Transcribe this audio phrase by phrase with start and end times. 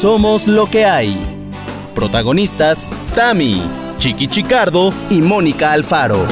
[0.00, 1.16] Somos lo que hay.
[1.94, 3.62] Protagonistas, Tami,
[3.96, 6.26] Chiqui Chicardo y Mónica Alfaro.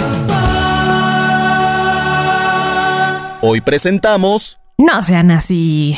[3.40, 4.58] Hoy presentamos...
[4.77, 5.96] No sean así.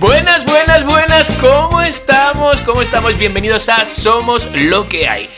[0.00, 2.60] Buenas, buenas, buenas, ¿cómo estamos?
[2.62, 3.16] ¿Cómo estamos?
[3.16, 5.30] Bienvenidos a Somos lo que hay.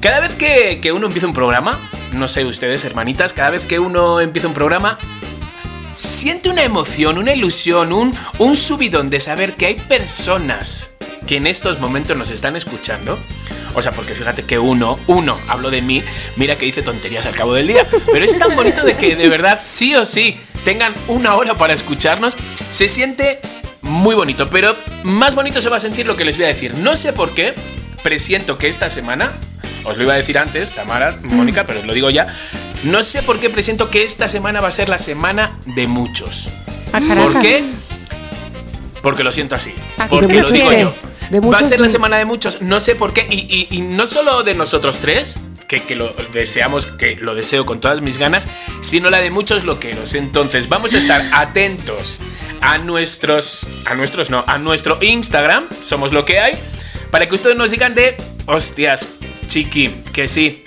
[0.00, 1.78] Cada vez que, que uno empieza un programa,
[2.12, 4.98] no sé ustedes, hermanitas, cada vez que uno empieza un programa,
[5.98, 10.92] siente una emoción, una ilusión, un, un subidón de saber que hay personas
[11.26, 13.18] que en estos momentos nos están escuchando.
[13.74, 16.02] O sea, porque fíjate que uno, uno, hablo de mí,
[16.36, 17.86] mira que dice tonterías al cabo del día.
[18.12, 21.74] Pero es tan bonito de que de verdad, sí o sí, tengan una hora para
[21.74, 22.36] escucharnos.
[22.70, 23.40] Se siente
[23.82, 26.74] muy bonito, pero más bonito se va a sentir lo que les voy a decir.
[26.74, 27.54] No sé por qué,
[28.04, 29.32] presiento que esta semana,
[29.84, 32.28] os lo iba a decir antes, Tamara, Mónica, pero os lo digo ya,
[32.84, 36.48] no sé por qué presiento que esta semana va a ser la semana de muchos.
[36.92, 37.64] A ¿Por qué?
[39.02, 39.72] Porque lo siento así.
[39.96, 40.90] ¿A qué Porque lo digo yo.
[41.30, 43.26] De Va a ser la semana de muchos, no sé por qué.
[43.30, 47.64] Y, y- y no solo de nosotros tres, que, que lo deseamos, que lo deseo
[47.66, 48.46] con todas mis ganas,
[48.80, 50.14] sino la de muchos loqueros.
[50.14, 52.20] Entonces, vamos a estar atentos
[52.60, 53.68] a nuestros.
[53.84, 56.54] A nuestros, no, a nuestro Instagram, somos lo que hay,
[57.10, 58.16] para que ustedes nos digan de.
[58.46, 59.08] Hostias,
[59.46, 60.64] chiqui, que sí.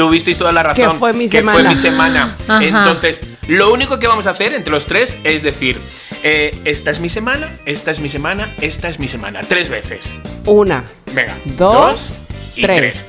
[0.00, 0.92] Tuvisteis toda la razón.
[0.92, 1.60] Que fue mi que semana.
[1.60, 2.36] fue mi semana.
[2.48, 2.64] Ajá.
[2.64, 5.78] Entonces, lo único que vamos a hacer entre los tres es decir,
[6.22, 9.40] eh, esta es mi semana, esta es mi semana, esta es mi semana.
[9.46, 10.14] Tres veces.
[10.46, 10.84] Una.
[11.12, 11.38] Venga.
[11.58, 12.20] Dos,
[12.56, 13.08] y tres.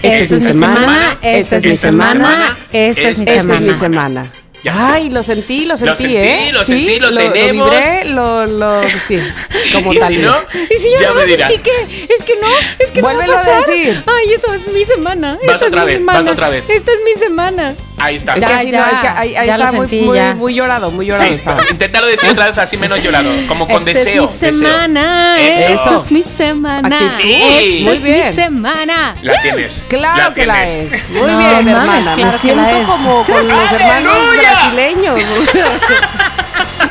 [0.00, 0.22] tres.
[0.22, 3.24] Esta es mi semana, esta es mi esta es mi semana, semana, esta es mi
[3.24, 4.32] Esta es mi semana.
[4.70, 6.50] Ay, lo sentí, lo sentí, sentí, ¿eh?
[6.52, 7.70] lo sí, sentí, lo lo, tenemos.
[7.70, 9.18] vibré, lo, lo, sí,
[9.72, 10.08] como Y tal.
[10.14, 10.36] si no,
[10.70, 12.46] Y si yo ya no me sentí que es que no,
[12.78, 14.02] es que Vuélvelo no va a a decir.
[14.06, 15.38] Ay, esta es mi semana.
[15.46, 16.64] Vas esta otra es mi vez, semana, vas otra vez.
[16.68, 17.74] Esta es mi semana.
[18.04, 18.34] Ahí está.
[18.34, 20.34] Es que Ya, sí, ya, no, es que ahí, está muy, sentí, muy, ya.
[20.34, 21.62] muy llorado, muy llorado Sí, estaba.
[21.70, 24.24] inténtalo decir otra vez así menos llorado, como con esta deseo.
[24.24, 24.52] es mi deseo.
[24.68, 25.40] semana.
[25.40, 25.68] Eso.
[25.68, 26.88] Esta es mi semana.
[26.98, 27.12] Actitud.
[27.16, 27.80] Sí.
[27.84, 28.32] Muy es mi bien.
[28.32, 29.14] semana.
[29.22, 29.84] La tienes.
[29.88, 30.92] Claro que la tienes.
[30.92, 31.08] es.
[31.10, 32.14] Muy No bien, mames, hermana.
[32.14, 35.20] claro Me siento como con los hermanos brasileños.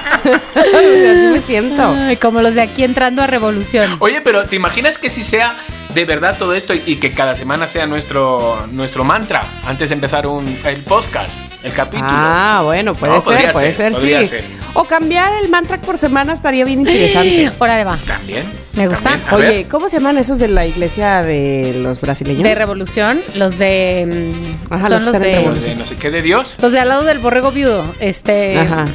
[0.02, 1.96] Así me siento.
[1.98, 3.98] Ay, como los de aquí entrando a revolución.
[4.00, 5.56] Oye, pero ¿te imaginas que si sea
[5.94, 9.96] de verdad todo esto y, y que cada semana sea nuestro, nuestro mantra antes de
[9.96, 12.08] empezar un, el podcast, el capítulo?
[12.12, 14.26] Ah, bueno, puede No, ser, puede ser, ser, podría sí.
[14.28, 14.46] ser.
[14.74, 17.52] O cambiar el mantra por semana estaría bien interesante.
[17.60, 17.98] Órale, va.
[17.98, 18.44] También.
[18.74, 19.20] Me gusta.
[19.34, 19.68] Oye, ver.
[19.68, 22.42] ¿cómo se llaman esos de la iglesia de los brasileños?
[22.44, 24.32] De revolución, los de.
[24.70, 25.50] Ajá, son los los de.
[25.60, 26.56] De no sé qué de Dios.
[26.62, 27.84] Los de al lado del borrego viudo.
[28.00, 28.58] Este.
[28.58, 28.86] Ajá.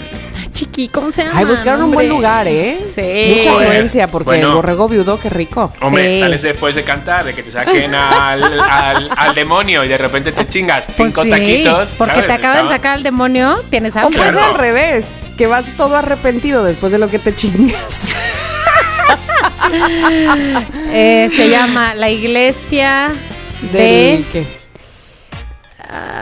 [0.57, 1.39] Chiqui, ¿cómo se llama?
[1.39, 2.79] Ay, buscaron un buen lugar, ¿eh?
[2.89, 3.35] Sí.
[3.37, 3.67] Mucha Joder.
[3.69, 4.49] influencia, porque Bueno.
[4.49, 5.71] el borrego viudo, qué rico.
[5.83, 6.21] Hombre, Sí.
[6.21, 10.33] sales después de cantar, de que te saquen al, al, al demonio y de repente
[10.33, 11.95] te chingas Pues cinco sí, taquitos.
[11.97, 12.27] Porque ¿sabes?
[12.29, 14.17] te acaban de sacar al demonio, tienes O hambre.
[14.19, 14.55] puede ser Claro.
[14.55, 18.01] al revés, que vas todo arrepentido después de lo que te chingas.
[20.93, 23.11] Eh, se llama la iglesia
[23.73, 24.25] de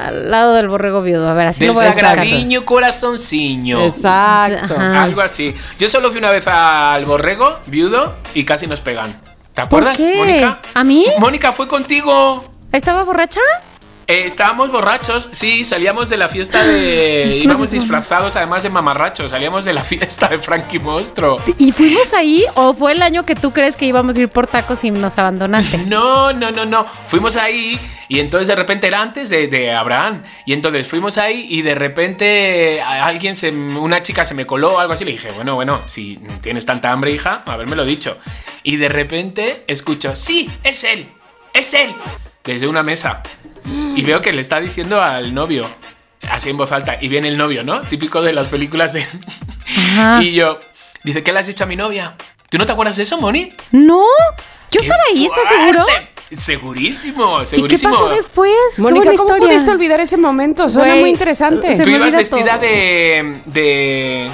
[0.07, 1.29] al lado del borrego viudo.
[1.29, 3.85] A ver, así Del lo voy sagradiño corazonciño.
[3.85, 4.75] Exacto.
[4.75, 5.03] Ajá.
[5.05, 5.55] Algo así.
[5.79, 9.15] Yo solo fui una vez al borrego, viudo, y casi nos pegan.
[9.55, 10.17] ¿Te acuerdas, qué?
[10.17, 10.59] Mónica?
[10.75, 11.07] ¿A mí?
[11.19, 12.45] Mónica, fue contigo.
[12.73, 13.41] ¿Estaba borracha?
[14.07, 17.41] Eh, estábamos borrachos, sí, salíamos de la fiesta de.
[17.43, 21.43] íbamos disfrazados además de mamarrachos, salíamos de la fiesta de Frankie Monstruo.
[21.59, 24.47] ¿Y fuimos ahí o fue el año que tú crees que íbamos a ir por
[24.47, 25.79] tacos y nos abandonaste?
[25.95, 26.87] No, no, no, no.
[27.07, 27.79] Fuimos ahí
[28.09, 30.23] y entonces de repente era antes de, de Abraham.
[30.45, 34.79] Y entonces fuimos ahí y de repente alguien, se, una chica se me coló o
[34.79, 35.05] algo así.
[35.05, 38.19] Le dije, bueno, bueno, si tienes tanta hambre, hija, haberme lo dicho.
[38.63, 41.13] Y de repente escucho, sí, es él,
[41.53, 41.95] es él,
[42.43, 43.23] desde una mesa.
[43.97, 45.67] Y veo que le está diciendo al novio,
[46.31, 47.81] así en voz alta, y viene el novio, ¿no?
[47.83, 49.05] Típico de las películas de...
[49.77, 50.21] Ajá.
[50.23, 50.59] Y yo,
[51.03, 52.15] dice, ¿qué le has dicho a mi novia?
[52.51, 53.53] ¿Tú no te acuerdas de eso, Moni?
[53.73, 54.03] No,
[54.71, 55.87] yo ¡Qué estaba ahí, ¿estás seguro?
[56.37, 57.93] Segurísimo, ¿Y qué segurísimo.
[57.93, 58.51] pasó después?
[58.79, 59.47] Mónica, ¿cómo historia.
[59.47, 60.69] pudiste olvidar ese momento?
[60.69, 61.79] Suena muy interesante.
[61.83, 62.61] Tú ibas vestida todo.
[62.61, 64.31] de, de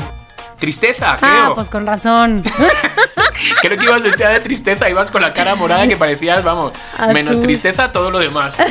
[0.61, 1.33] tristeza, creo.
[1.33, 2.45] Ah, pues con razón.
[3.63, 7.15] Creo que ibas vestida de tristeza, ibas con la cara morada que parecías, vamos, Azul.
[7.15, 8.57] menos tristeza todo lo demás.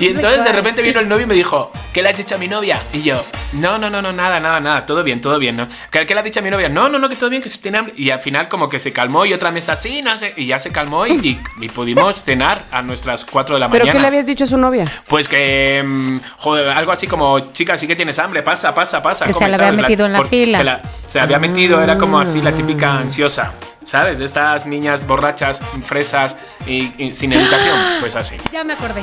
[0.00, 2.38] Y entonces de repente vino el novio y me dijo, ¿qué le has dicho a
[2.38, 2.82] mi novia?
[2.92, 5.68] Y yo, no, no, no, no, nada, nada, nada, todo bien, todo bien, ¿no?
[5.90, 6.68] ¿Qué, qué le has dicho a mi novia?
[6.70, 7.94] No, no, no, que todo bien, que se tiene hambre.
[7.96, 10.58] Y al final como que se calmó y otra mesa así, no sé, y ya
[10.58, 13.92] se calmó y, y- y pudimos cenar a nuestras 4 de la ¿Pero mañana.
[13.92, 14.86] qué le habías dicho a su novia?
[15.06, 19.26] Pues que, mm, joder, algo así como, chica, sí que tienes hambre, pasa, pasa, pasa.
[19.26, 20.56] Que se la había metido en la por- fila.
[20.58, 20.82] Se, la,
[21.12, 23.52] se había metido, era como así la típica ansiosa,
[23.84, 24.18] ¿sabes?
[24.18, 26.36] De estas niñas borrachas, fresas
[26.66, 28.36] y, y sin educación, pues así.
[28.50, 29.02] ya me acordé.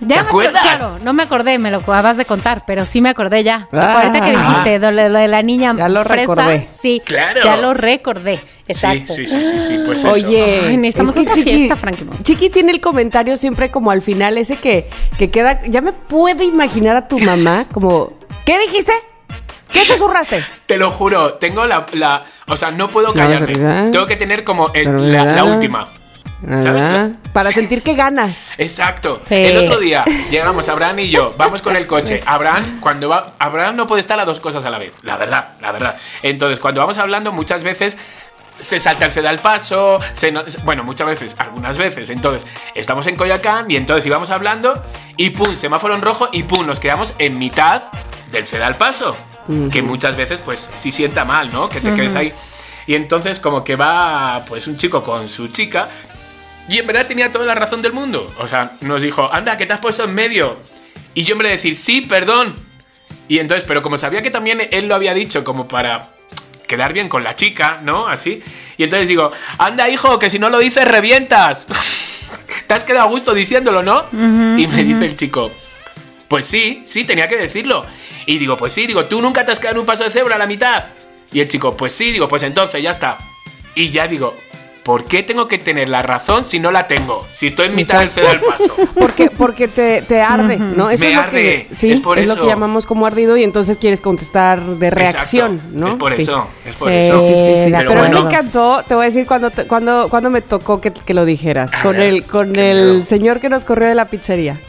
[0.00, 0.62] Ya ¿Te me acu- acuerdas?
[0.62, 3.68] Claro, no me acordé, me lo acabas de contar, pero sí me acordé ya.
[3.72, 4.00] Ah.
[4.02, 6.66] Ahorita que dijiste lo, de- lo de la niña Ya lo fresa, recordé.
[6.68, 7.40] sí, Claro.
[7.44, 8.40] ya lo recordé.
[8.66, 9.14] Exacto.
[9.14, 10.10] Sí, sí, sí, sí, sí, pues eso.
[10.10, 12.06] Oye, Ay, necesitamos otra fiesta, Frankie.
[12.24, 15.60] Chiqui tiene el comentario siempre como al final, ese que, que queda.
[15.68, 18.14] Ya me puedo imaginar a tu mamá como.
[18.44, 18.92] ¿Qué dijiste?
[19.74, 20.44] ¿Qué susurraste?
[20.66, 23.46] Te lo juro, tengo la, la- O sea, no puedo callarme.
[23.46, 23.90] ¿verdad?
[23.90, 25.88] Tengo que tener como el- la, la última.
[26.60, 26.84] ¿Sabes?
[27.32, 28.50] Para sentir que ganas.
[28.58, 29.20] Exacto.
[29.24, 29.34] Sí.
[29.36, 32.22] El otro día llegamos Abraham y yo, vamos con el coche.
[32.26, 33.32] Abraham, cuando va.
[33.38, 34.92] Abraham no puede estar a dos cosas a la vez.
[35.02, 35.96] La verdad, la verdad.
[36.22, 37.96] Entonces, cuando vamos hablando, muchas veces.
[38.56, 42.08] Se salta el ceda al paso, se no- bueno, muchas veces, algunas veces.
[42.08, 44.80] Entonces, estamos en Coyacán y entonces íbamos hablando
[45.16, 47.82] y pum, semáforo en rojo y pum, nos quedamos en mitad
[48.30, 49.16] del ceda al paso.
[49.70, 51.68] Que muchas veces, pues, sí sienta mal, ¿no?
[51.68, 52.32] Que te quedes ahí.
[52.86, 55.88] Y entonces, como que va, pues, un chico con su chica
[56.68, 58.32] y en verdad tenía toda la razón del mundo.
[58.38, 60.56] O sea, nos dijo, anda, que te has puesto en medio.
[61.12, 62.54] Y yo vez de decir, sí, perdón.
[63.28, 66.10] Y entonces, pero como sabía que también él lo había dicho como para
[66.66, 68.08] quedar bien con la chica, ¿no?
[68.08, 68.42] Así.
[68.78, 71.66] Y entonces digo, anda, hijo, que si no lo dices, revientas.
[72.66, 74.04] te has quedado a gusto diciéndolo, ¿no?
[74.12, 75.52] y me dice el chico,
[76.28, 77.84] pues sí, sí, tenía que decirlo.
[78.26, 80.36] Y digo, pues sí, digo, tú nunca te has quedado en un paso de cebra
[80.36, 80.84] a la mitad.
[81.32, 83.18] Y el chico, pues sí, digo, pues entonces ya está.
[83.74, 84.34] Y ya digo,
[84.84, 87.26] ¿por qué tengo que tener la razón si no la tengo?
[87.32, 88.74] Si estoy en mitad del ceda al paso.
[88.94, 90.90] Porque, porque te, te arde, ¿no?
[90.90, 92.40] Eso Me es lo arde, que, sí, es por lo eso.
[92.40, 95.88] que llamamos como ardido y entonces quieres contestar de reacción, Exacto, ¿no?
[95.88, 96.22] Es por Sí.
[96.22, 97.18] eso, es por Sí, eso.
[97.20, 97.72] Sí, sí, sí.
[97.76, 98.20] Pero Pero, bueno.
[98.22, 101.74] me encantó, te voy a decir cuando, cuando, cuando me tocó que, que lo dijeras,
[101.74, 104.60] A con el, con el señor que nos corrió de la pizzería.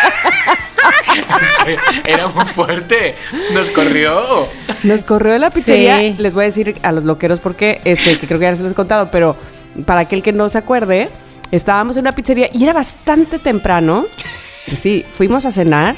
[2.06, 3.14] Era muy fuerte.
[3.52, 4.46] Nos corrió.
[4.82, 5.98] Nos corrió de la pizzería.
[5.98, 6.14] Sí.
[6.18, 8.72] Les voy a decir a los loqueros porque, este, que creo que ya se los
[8.72, 9.36] he contado, pero
[9.86, 11.08] para aquel que no se acuerde,
[11.50, 14.06] estábamos en una pizzería y era bastante temprano.
[14.74, 15.96] Sí, fuimos a cenar,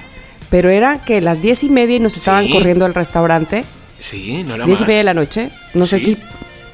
[0.51, 2.53] pero era que las diez y media y nos estaban Sí.
[2.53, 3.65] corriendo al restaurante.
[3.99, 5.51] Sí, no era Diez y media de la noche.
[5.75, 6.17] No sé si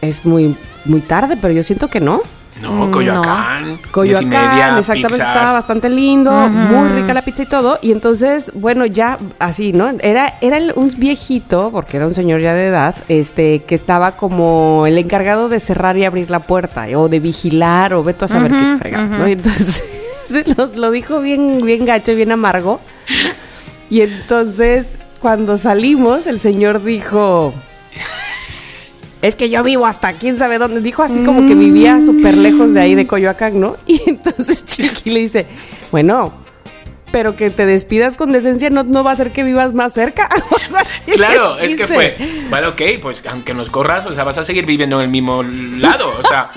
[0.00, 2.22] es muy, muy tarde, pero yo siento que no.
[2.62, 3.72] No, Coyoacán.
[3.72, 5.28] y Coyoacán, media, exactamente, pizzas.
[5.28, 7.78] estaba bastante lindo, muy rica la pizza y todo.
[7.82, 9.88] Y entonces, bueno, ya así, ¿no?
[10.00, 14.12] Era, era el- un viejito, porque era un señor ya de edad, este, que estaba
[14.16, 18.28] como el encargado de cerrar y abrir la puerta, o de vigilar, o veto a
[18.28, 19.28] saber qué fregas, ¿no?
[19.28, 19.84] Y entonces
[20.56, 22.80] lo, lo dijo bien, bien gacho, bien amargo.
[23.90, 27.54] Y entonces, cuando salimos, el señor dijo.
[29.20, 30.80] Es que yo vivo hasta quién sabe dónde.
[30.80, 33.76] Dijo así como que vivía súper lejos de ahí de Coyoacán, ¿no?
[33.86, 35.46] Y entonces Chiqui le dice,
[35.90, 36.32] bueno,
[37.10, 40.28] pero que te despidas con decencia no, no va a ser que vivas más cerca.
[41.14, 42.16] Claro, es que fue.
[42.50, 45.42] Vale, ok, pues aunque nos corras, o sea, vas a seguir viviendo en el mismo
[45.42, 46.12] lado.
[46.16, 46.50] O sea.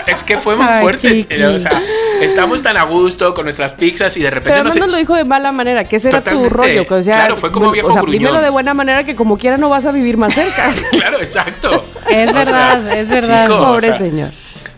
[0.00, 1.08] O sea, es que fue muy Ay, fuerte.
[1.08, 1.42] Chiqui.
[1.42, 1.82] O sea,
[2.20, 5.14] estamos tan a gusto con nuestras pizzas y de repente Pero no nos lo dijo
[5.14, 6.56] de mala manera, que ese era tu Totalmente.
[6.56, 6.86] rollo.
[6.86, 8.18] que, o sea, Claro, fue como viejo o sea, gruñón.
[8.18, 10.70] dímelo de buena manera que como quiera no vas a vivir más cerca.
[10.92, 11.84] Claro, exacto.
[12.08, 13.44] Es O sea, verdad, es verdad.
[13.46, 14.30] chico, o Pobre sea, señor.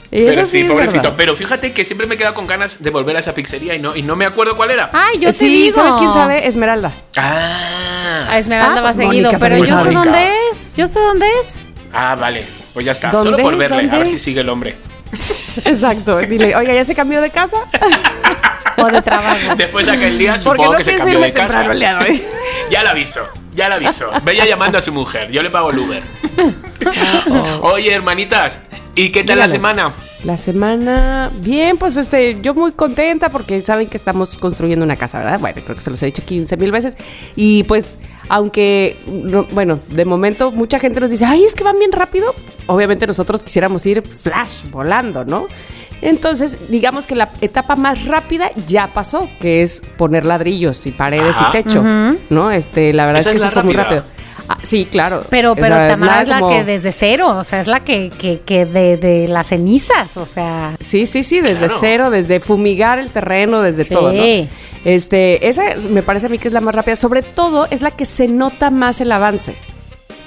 [0.08, 1.02] Pero eso sí, pobrecito.
[1.02, 1.14] verdad.
[1.16, 3.80] Pero fíjate que siempre me he quedado con ganas de volver a esa pizzería y
[3.80, 4.88] no, y no me acuerdo cuál era.
[4.92, 5.76] Ay, yo Eh, te sí, digo.
[5.76, 6.46] ¿sabes quién sabe?
[6.46, 6.92] Esmeralda.
[7.16, 8.26] Ah.
[8.30, 10.76] A Esmeralda Ah, va pues seguido, Mónica pero yo sé dónde es.
[10.76, 11.60] Yo sé dónde es.
[11.92, 12.44] Ah, vale.
[12.72, 13.10] Pues ya está.
[13.10, 13.58] ¿Dónde Solo por es?
[13.58, 13.76] verle.
[13.76, 14.22] A ¿Dónde ver si es?
[14.22, 14.76] sigue el hombre.
[15.12, 16.18] Exacto.
[16.18, 17.56] Dile, oiga, ¿ya se cambió de casa?
[18.78, 19.54] O de trabajo.
[19.56, 21.60] Después de aquel día supongo no que se cambió de casa.
[21.60, 22.22] temprano el día de hoy.
[22.70, 24.10] Ya la aviso, ya la aviso.
[24.22, 26.02] Vaya llamando a su mujer, yo le pago el Uber.
[27.62, 28.58] Oye, hermanitas,
[28.96, 29.92] ¿y qué tal la semana?
[30.24, 35.18] La semana, bien, pues este, yo muy contenta porque saben que estamos construyendo una casa,
[35.20, 35.38] ¿verdad?
[35.38, 36.96] Bueno, creo que se los he dicho 15 mil veces.
[37.36, 37.98] Y pues,
[38.28, 42.34] aunque, no- bueno, de momento mucha gente nos dice, ay, es que van bien rápido.
[42.66, 45.46] Obviamente nosotros quisiéramos ir flash, volando, ¿no?
[46.02, 51.36] Entonces, digamos que la etapa más rápida ya pasó, que es poner ladrillos y paredes
[51.36, 51.50] Ajá.
[51.58, 51.82] y techo,
[52.30, 52.50] ¿no?
[52.50, 54.02] Este, la verdad Esa es que es eso fue muy rápido.
[54.48, 55.22] Ah, sí, claro.
[55.28, 57.80] Pero, O pero sea, Tamara es la como- que desde cero, o sea, es la
[57.80, 60.76] que, que, que de, de las cenizas, o sea.
[60.80, 61.76] Sí, sí, sí, desde Claro.
[61.80, 63.92] cero, desde fumigar el terreno, desde Sí.
[63.94, 64.22] todo, ¿no?
[64.84, 66.94] Este, esa me parece a mí que es la más rápida.
[66.96, 69.56] Sobre todo es la que se nota más el avance.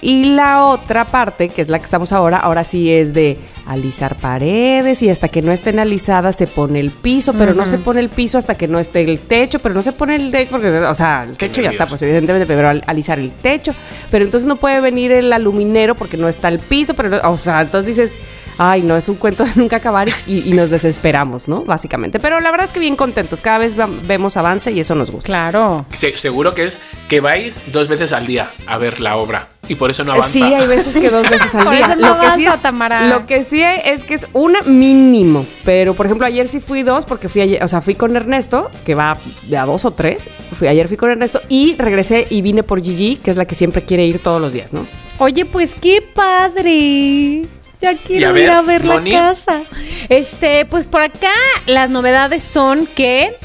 [0.02, 4.16] Y la otra parte, que es la que estamos ahora, ahora sí es de alisar
[4.16, 8.00] paredes y hasta que no estén alisadas se pone el piso, pero no se pone
[8.00, 10.70] el piso hasta que no esté el techo, pero no se pone el techo porque,
[10.72, 13.74] o sea, el techo ya está, pues evidentemente, pero al- alisar el techo,
[14.10, 17.38] pero entonces no puede venir el aluminero porque no está el piso, pero, no- o
[17.38, 18.16] sea, entonces dices,
[18.58, 21.64] ay, no, es un cuento de nunca acabar y, y nos desesperamos, ¿no?
[21.64, 22.20] Básicamente.
[22.20, 23.76] Pero la verdad es que bien contentos, cada vez
[24.08, 25.28] vemos avance y eso nos gusta.
[25.28, 25.86] Claro.
[25.94, 29.48] Se- seguro que es que vais dos veces al día a ver la obra.
[29.70, 30.28] Y por eso no avanza.
[30.30, 31.96] Sí, hay veces que dos veces al día.
[31.96, 33.06] no lo, que sí avanza, es, Tamara.
[33.08, 35.46] lo que sí es que es una mínimo.
[35.64, 38.70] Pero, por ejemplo, ayer sí fui dos porque fui ayer, o sea, fui con Ernesto,
[38.84, 40.30] que va de a dos o tres.
[40.52, 43.56] Fui ayer fui con Ernesto y regresé y vine por Gigi, que es la que
[43.56, 44.86] siempre quiere ir todos los días, ¿no?
[45.20, 47.42] Oye, pues qué padre.
[47.82, 49.12] Ya quiero a ver, ir a ver Moni.
[49.12, 49.62] la casa.
[50.10, 51.32] Este, pues por acá
[51.66, 53.36] las novedades son que.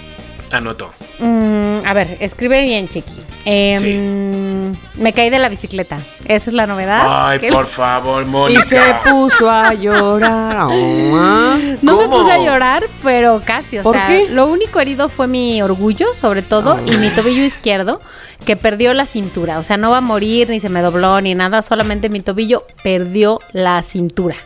[0.53, 0.91] Anoto.
[1.19, 3.13] mm, a ver, escribe bien, chiqui.
[3.47, 4.81] Em, Sí.
[4.97, 5.99] Me caí de la bicicleta.
[6.25, 7.03] Esa es la novedad.
[7.29, 8.63] Ay, Que- por favor, Y Mónica.
[8.63, 10.69] se puso a llorar.
[11.83, 13.79] No me puse a llorar, pero casi.
[13.79, 14.29] O ¿Por sea, qué?
[14.31, 18.01] lo único herido fue mi orgullo, sobre todo, y mi tobillo izquierdo,
[18.47, 19.59] que perdió la cintura.
[19.59, 22.67] O sea, no va a morir, ni se me dobló, ni nada, solamente mi tobillo
[22.83, 24.37] perdió la cintura.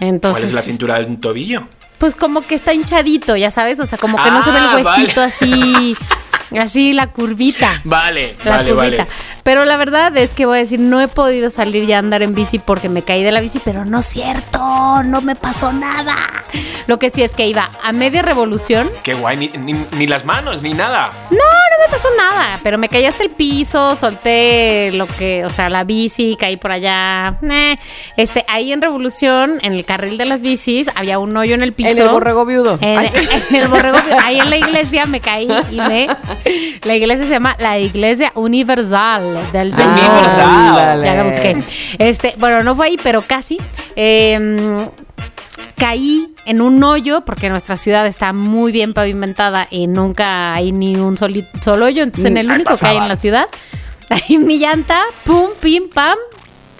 [0.00, 1.62] Entonces, ¿Cuál es la cintura del tobillo?
[1.98, 4.64] Pues como que está hinchadito, ya sabes, o sea, como que no se ve el
[4.64, 5.32] Ah, huesito vale.
[5.32, 5.96] así,
[6.58, 7.80] así la curvita.
[7.84, 8.96] Vale, La vale, curvita.
[9.04, 9.06] vale.
[9.42, 12.22] Pero la verdad es que voy a decir, no he podido salir ya a andar
[12.22, 15.72] en bici porque me caí de la bici, pero no es cierto, no me pasó
[15.72, 16.16] nada.
[16.86, 18.90] Lo que sí es que iba a media revolución.
[19.02, 21.10] Qué guay, ni, ni- ni las manos, ni nada.
[21.30, 25.50] No, no me pasó nada, pero me caí hasta el piso, solté lo que, o
[25.50, 27.36] sea, la bici, caí por allá.
[27.42, 27.74] Nah.
[28.16, 31.72] Este, ahí en revolución, en el carril de las bicis, había un hoyo en el
[31.72, 31.90] piso.
[31.90, 32.78] En el borrego viudo.
[32.80, 32.98] En,
[33.54, 36.08] el borrego, ahí en la iglesia me caí y me.
[36.84, 39.90] La iglesia se llama la Iglesia Universal del Señor.
[39.98, 41.04] Universal.
[41.04, 41.56] Ya la busqué.
[41.98, 43.58] Este, bueno, no fue ahí, pero casi.
[43.96, 44.86] Eh,
[45.76, 50.96] caí en un hoyo porque nuestra ciudad está muy bien pavimentada y nunca hay ni
[50.96, 52.02] un soli- solo hoyo.
[52.02, 53.46] Entonces, en el Ay, único que hay en la ciudad,
[54.10, 56.16] ahí mi llanta, pum, pim, pam,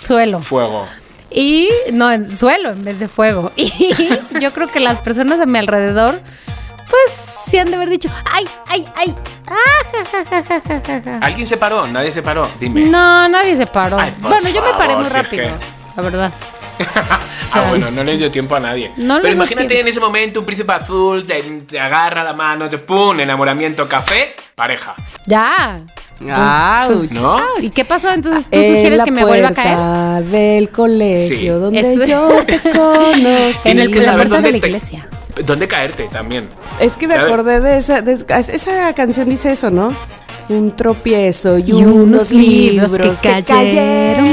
[0.02, 0.40] suelo.
[0.40, 0.86] Fuego.
[1.30, 3.52] Y no, en suelo en vez de fuego.
[3.56, 3.92] Y
[4.40, 6.20] yo creo que las personas a mi alrededor,
[6.90, 9.14] pues sí han de haber dicho, ay, ay, ay.
[11.20, 11.86] ¿Alguien se paró?
[11.86, 12.48] ¿Nadie se paró?
[12.58, 12.82] Dime.
[12.86, 13.98] No, nadie se paró.
[13.98, 15.52] Ay, bueno, yo me paré muy si es rápido, que-
[15.96, 16.32] la verdad.
[17.54, 18.90] ah, bueno, no les dio tiempo a nadie.
[18.96, 19.82] No Pero imagínate tiempo.
[19.82, 24.34] en ese momento un príncipe azul te, te agarra la mano, te pum, enamoramiento, café,
[24.54, 24.94] pareja.
[25.26, 25.80] Ya.
[26.22, 26.86] Ouch.
[26.86, 27.36] Pues, ¿No?
[27.38, 28.10] ah, ¿Y qué pasó?
[28.10, 30.24] Entonces tú En sugieres la que me vuelva a caer.
[30.24, 31.46] del colegio Sí.
[31.48, 33.68] donde Eso- yo te conocí.
[33.70, 35.06] En el que la saber puerta de la te- iglesia.
[35.44, 36.48] ¿Dónde caerte también?
[36.80, 39.94] Es que me acordé de esa, de- esa canción dice eso, ¿no?
[40.48, 44.26] Un tropiezo y, Y unos unos libros libros, que que, cayeron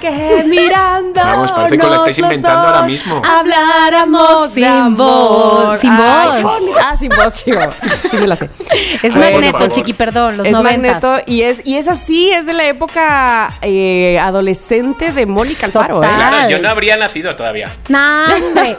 [0.00, 3.22] que mirando Vamos, parece que lo estáis inventando ahora mismo.
[3.24, 4.96] Habláramos Sin de amor.
[5.68, 6.44] voz, sin voz.
[6.82, 7.52] Ah, sin voz, sí,
[8.10, 8.48] sí me la sé.
[9.02, 11.02] Es ver, Magneto, chiqui, perdón, los es noventas.
[11.02, 16.02] Magneto y es y es así, es de la época eh, adolescente de Mónica Alfaro,
[16.02, 16.08] ¿eh?
[16.12, 17.70] Claro, yo no habría nacido todavía.
[17.88, 18.76] No, hombre.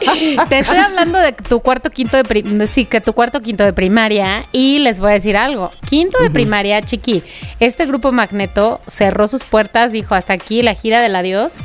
[0.49, 3.73] Te estoy hablando de tu cuarto, quinto de prim- sí, que tu cuarto, quinto de
[3.73, 4.45] primaria.
[4.51, 5.71] Y les voy a decir algo.
[5.89, 7.23] Quinto de primaria, chiqui.
[7.59, 11.59] Este grupo Magneto cerró sus puertas, dijo hasta aquí la gira del adiós.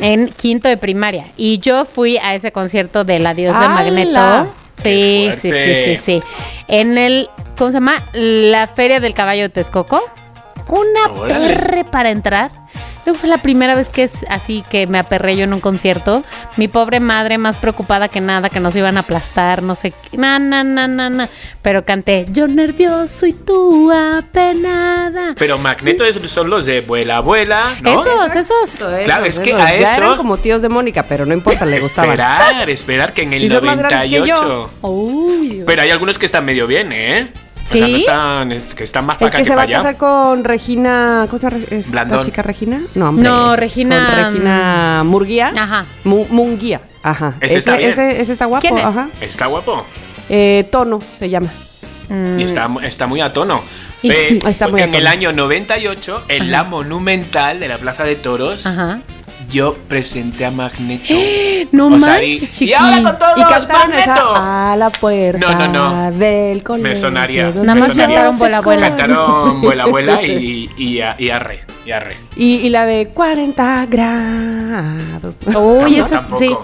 [0.00, 1.26] En quinto de primaria.
[1.36, 3.68] Y yo fui a ese concierto del adiós de.
[3.68, 4.52] Magneto.
[4.76, 6.20] Sí, ¡Qué sí, sí, sí, sí.
[6.66, 8.02] En el, ¿cómo se llama?
[8.12, 10.02] La Feria del Caballo de Texcoco.
[10.68, 11.54] Una Órale.
[11.54, 12.50] perre para entrar.
[13.04, 16.22] Luego fue la primera vez que es así que me aperré yo en un concierto.
[16.56, 20.16] Mi pobre madre más preocupada que nada, que nos iban a aplastar, no sé qué.
[20.16, 21.28] Na, na, na, na, na.
[21.62, 25.34] Pero canté, yo nervioso y tú apenada.
[25.38, 27.22] Pero Magneto es- son los de vuela,
[27.82, 28.00] ¿no?
[28.00, 28.74] Esos, esos.
[28.74, 29.62] Eso, Claro, es que esos.
[29.62, 32.10] a Ya eran esos- como tíos de Mónica, pero no importa, le gustaban.
[32.12, 34.18] Esperar, esperar que en el Sí, son más grandes que yo.
[34.34, 34.70] 98.
[34.82, 35.62] Uy.
[35.66, 37.32] Pero hay algunos que están medio bien, ¿eh?
[37.64, 37.92] O sea, ¿Sí?
[37.92, 39.96] no están, es que están más para El acá que que se va a casar
[39.96, 41.26] con Regina.
[41.30, 42.82] ¿Cómo se llama esta chica Regina?
[42.94, 43.24] No, hombre.
[43.28, 45.52] No, Regina- Con Regina Murguía.
[45.58, 45.86] Ajá.
[46.04, 46.82] Mu- Munguía.
[47.02, 47.34] Ajá.
[47.40, 47.90] Ese está bien.
[47.90, 48.60] Ese, ese está guapo.
[48.60, 48.84] ¿Quién es?
[48.84, 49.08] Ajá.
[49.20, 49.84] Está guapo.
[50.28, 51.50] Eh, tono se llama.
[52.38, 53.62] Y está, está muy a tono.
[54.02, 55.10] Eh, sí, está muy a en el tono.
[55.10, 59.00] año 98, en la Monumental de la Plaza de Toros, Ajá.
[59.50, 61.12] Yo presenté a Magneto.
[61.72, 62.70] No O sea, manches, y, chiqui.
[62.70, 64.00] y ahora con todos, Y cantaron Magneto.
[64.12, 65.68] esa a la puerta No, no,
[66.10, 66.12] no.
[66.12, 66.88] del colegio.
[66.88, 67.50] Me sonaría.
[67.50, 68.06] Nada me más sonaría.
[68.16, 68.88] cantaron Vuela, Vuela.
[68.88, 72.16] Cantaron Vuela Vuela y, y, a- y arre, y arre.
[72.36, 75.38] Y, y la de 40 grados.
[75.46, 76.56] Uy, No, esa tampoco, sí.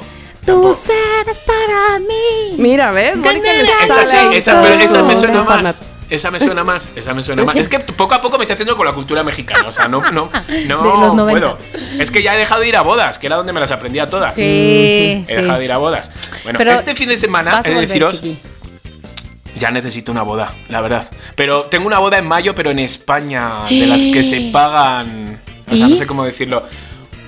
[0.47, 2.57] Tú serás para mí.
[2.59, 3.17] Mira, ¿ves?
[3.17, 5.17] Mónica Esa sí, esa, esa me todo.
[5.17, 5.75] suena más.
[6.11, 7.57] Esa me suena más, esa me suena más.
[7.57, 9.69] Es que poco a poco me estoy haciendo con la cultura mexicana.
[9.69, 11.27] O sea, no, no, no De los 90.
[11.27, 11.59] puedo.
[12.01, 14.09] Es que ya he dejado de ir a bodas, que era donde me las aprendía
[14.11, 14.35] todas.
[14.35, 15.35] Sí, He sí.
[15.37, 16.11] dejado de ir a bodas.
[16.43, 18.39] Bueno, Pero este fin de semana, he de deciros, chiqui.
[19.57, 21.09] ya necesito una boda, la verdad.
[21.37, 25.39] Pero tengo una boda en mayo, pero en España, de las que se pagan.
[25.71, 25.91] O sea, ¿Y?
[25.91, 26.65] no sé cómo decirlo.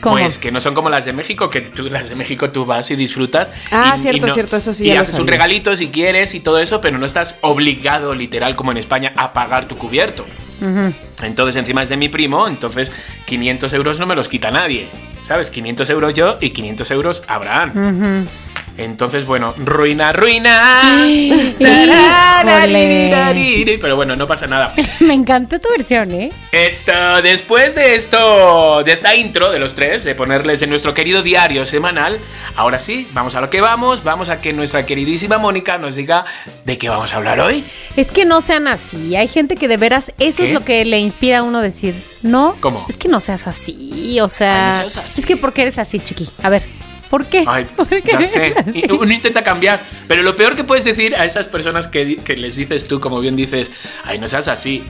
[0.02, 0.16] ¿Cómo?
[0.18, 2.90] Pues que no son como las de México, que tú las de México tú vas
[2.90, 3.50] y disfrutas.
[3.70, 6.40] Ah, y- y cierto, no- cierto, eso sí Y haces un regalito si quieres y
[6.40, 10.26] todo eso, pero no estás obligado, literal, como en España, a pagar tu cubierto.
[11.22, 12.92] Entonces encima es de mi primo, entonces
[13.26, 14.88] 500 euros no me los quita nadie.
[15.22, 15.50] ¿Sabes?
[15.50, 18.26] 500 euros yo y 500 euros Abraham.
[18.84, 21.04] Entonces, bueno, ruina, ruina.
[23.80, 24.74] Pero bueno, no pasa nada.
[25.00, 26.32] Me encanta tu versión, ¿eh?
[26.50, 31.22] Esto, después de esto, de esta intro de los tres, de ponerles en nuestro querido
[31.22, 32.18] diario semanal,
[32.56, 36.24] ahora sí, vamos a lo que vamos, vamos a que nuestra queridísima Mónica nos diga
[36.64, 37.64] de qué vamos a hablar hoy.
[37.96, 39.16] Es que no sean así.
[39.16, 40.48] Hay gente que de veras, eso ¿Qué?
[40.48, 42.56] es lo que le inspira a uno a decir, no.
[42.60, 42.86] ¿Cómo?
[42.88, 44.18] Es que no seas así.
[44.20, 45.20] O sea, Ay, no seas así.
[45.20, 46.28] es que ¿por qué eres así, chiqui?
[46.42, 46.62] A ver,
[47.12, 47.44] ¿por qué?
[47.46, 48.02] Ay, ¿Por qué?
[48.10, 48.54] ya sé.
[48.72, 49.82] Y uno intenta cambiar.
[50.08, 53.20] Pero lo peor que puedes decir a esas personas que, que les dices tú, como
[53.20, 53.70] bien dices,
[54.04, 54.82] ay, no seas así.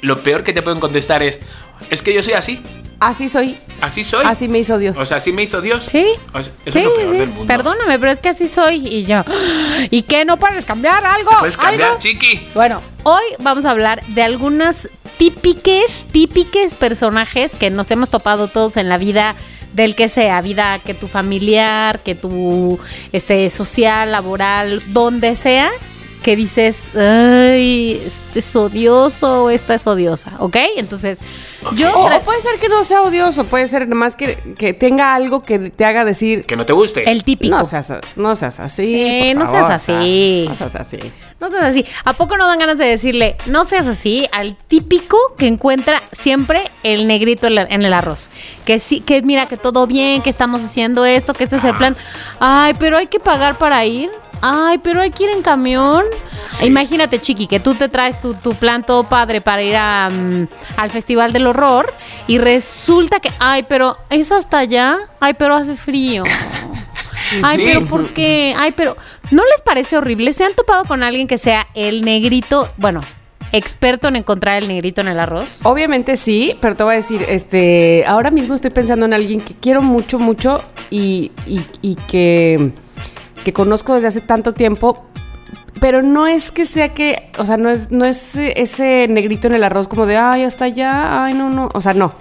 [0.00, 1.38] Lo peor que te pueden contestar es,
[1.88, 2.60] es que yo soy así.
[2.98, 3.56] Así soy.
[3.80, 4.26] Así soy.
[4.26, 4.98] Así me hizo Dios.
[4.98, 5.84] O sea, así me hizo Dios.
[5.84, 6.04] Sí.
[6.34, 7.18] O sea, eso Sí, es lo peor sí.
[7.20, 7.46] del mundo.
[7.46, 8.84] Perdóname, pero es que así soy.
[8.88, 9.22] Y yo,
[9.90, 10.24] ¿y qué?
[10.24, 11.30] ¿No puedes cambiar algo?
[11.38, 12.00] Puedes cambiar, ¿Algo?
[12.00, 12.48] chiqui.
[12.54, 18.76] Bueno, hoy vamos a hablar de algunas típiques, típiques personajes que nos hemos topado todos
[18.76, 19.34] en la vida
[19.74, 22.78] del que sea, vida que tu familiar, que tu
[23.12, 25.70] este social, laboral, donde sea,
[26.22, 30.56] que dices, ay, este es odioso o esta es odiosa, ¿ok?
[30.76, 31.20] Entonces,
[31.74, 35.42] yo O, puede ser que no sea odioso, puede ser nomás que, que tenga algo
[35.42, 36.44] que te haga decir.
[36.44, 37.10] Que no te guste.
[37.10, 37.56] el típico.
[37.56, 38.86] No seas, no seas así.
[38.86, 40.46] Sí, por no seas así.
[40.48, 40.98] No seas así.
[41.40, 41.84] No seas así.
[42.04, 46.70] ¿A poco no dan ganas de decirle, no seas así al típico que encuentra siempre
[46.82, 48.30] el negrito en el arroz?
[48.64, 51.76] Que sí, que mira que todo bien, que estamos haciendo esto, que este es el
[51.76, 51.96] plan.
[52.40, 54.10] Ay, pero hay que pagar para ir.
[54.40, 56.04] Ay, pero hay que ir en camión.
[56.48, 56.66] Sí.
[56.66, 60.46] Imagínate, Chiqui, que tú te traes tu, tu plan todo padre para ir a, mm,
[60.76, 61.92] al Festival del Horror
[62.26, 64.96] y resulta que, ay, pero es hasta allá.
[65.20, 66.24] Ay, pero hace frío.
[67.42, 67.62] Ay, Sí.
[67.66, 68.54] pero ¿por qué?
[68.56, 68.96] Ay, pero
[69.30, 70.32] ¿no les parece horrible?
[70.32, 73.02] ¿Se han topado con alguien que sea el negrito, bueno,
[73.52, 75.60] experto en encontrar el negrito en el arroz?
[75.64, 79.54] Obviamente sí, pero te voy a decir, este, ahora mismo estoy pensando en alguien que
[79.54, 82.72] quiero mucho, mucho y, y- y que,
[83.48, 85.02] que conozco desde hace tanto tiempo,
[85.80, 89.54] pero no es que sea que, o sea, no es, no es ese negrito en
[89.54, 92.12] el arroz como de, ay, hasta allá, ay, no, no, o sea, no.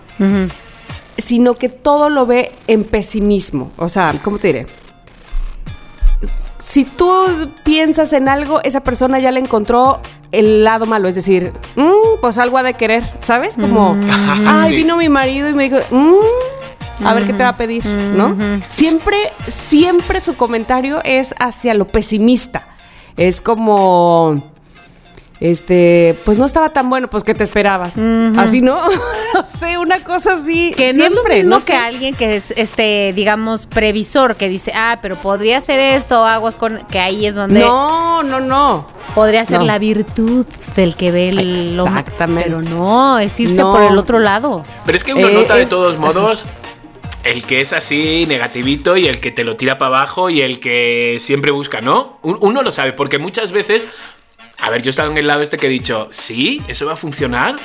[1.17, 3.73] Sino que todo lo ve en pesimismo.
[3.75, 4.67] O sea, ¿cómo te diré?
[6.59, 7.05] Si tú
[7.65, 9.99] piensas en algo, esa persona ya le encontró
[10.31, 13.55] el lado malo, es decir, "Mm, pues algo ha de querer, ¿sabes?
[13.59, 13.97] Como,
[14.47, 14.75] ay, Sí.
[14.77, 16.15] vino mi marido y me dijo, "Mm,
[17.03, 18.35] a ver qué te va a pedir, ¿no?
[18.67, 22.67] Siempre, siempre su comentario es hacia lo pesimista.
[23.17, 24.43] Es como,
[25.39, 27.95] este, pues no estaba tan bueno, pues que te esperabas.
[28.37, 28.75] Así, ¿no?
[29.33, 30.73] no sé, una cosa así.
[30.75, 31.65] Que no siempre, es lo mismo no sé.
[31.67, 36.57] que alguien que es, este, digamos, previsor, que dice, ah, pero podría ser esto, aguas
[36.57, 38.87] con, que ahí es donde No, no, no.
[39.15, 39.65] podría ser no.
[39.65, 42.49] la virtud del que ve el lo- Exactamente.
[42.49, 43.71] Pero no, es irse No.
[43.71, 44.63] por el otro lado.
[44.85, 46.45] Pero es que uno Eh, nota de es- todos modos
[47.31, 50.59] el que es así negativito y el que te lo tira para abajo y el
[50.59, 52.19] que siempre busca, ¿no?
[52.23, 53.85] Un- Uno lo sabe, porque muchas veces,
[54.59, 56.93] a ver, yo he estado en el lado este que he dicho, sí, eso va
[56.93, 57.55] a funcionar.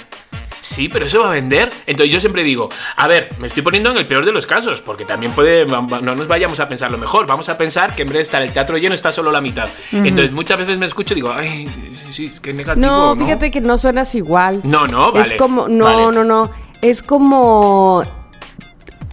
[0.60, 1.72] Sí, pero eso va a vender.
[1.88, 4.80] Entonces yo siempre digo, a ver, me estoy poniendo en el peor de los casos,
[4.80, 5.82] porque también puede, no
[6.14, 8.52] nos vayamos a pensar lo mejor, vamos a pensar que en vez de estar el
[8.52, 9.68] teatro lleno está solo la mitad.
[9.90, 11.68] Entonces muchas veces me escucho y digo, ay,
[12.10, 12.86] sí, qué negativo.
[12.86, 14.60] No, No, fíjate que no suenas igual.
[14.62, 16.12] No, no, Es vale, como, no, vale.
[16.16, 16.50] no, no.
[16.80, 18.04] Es como.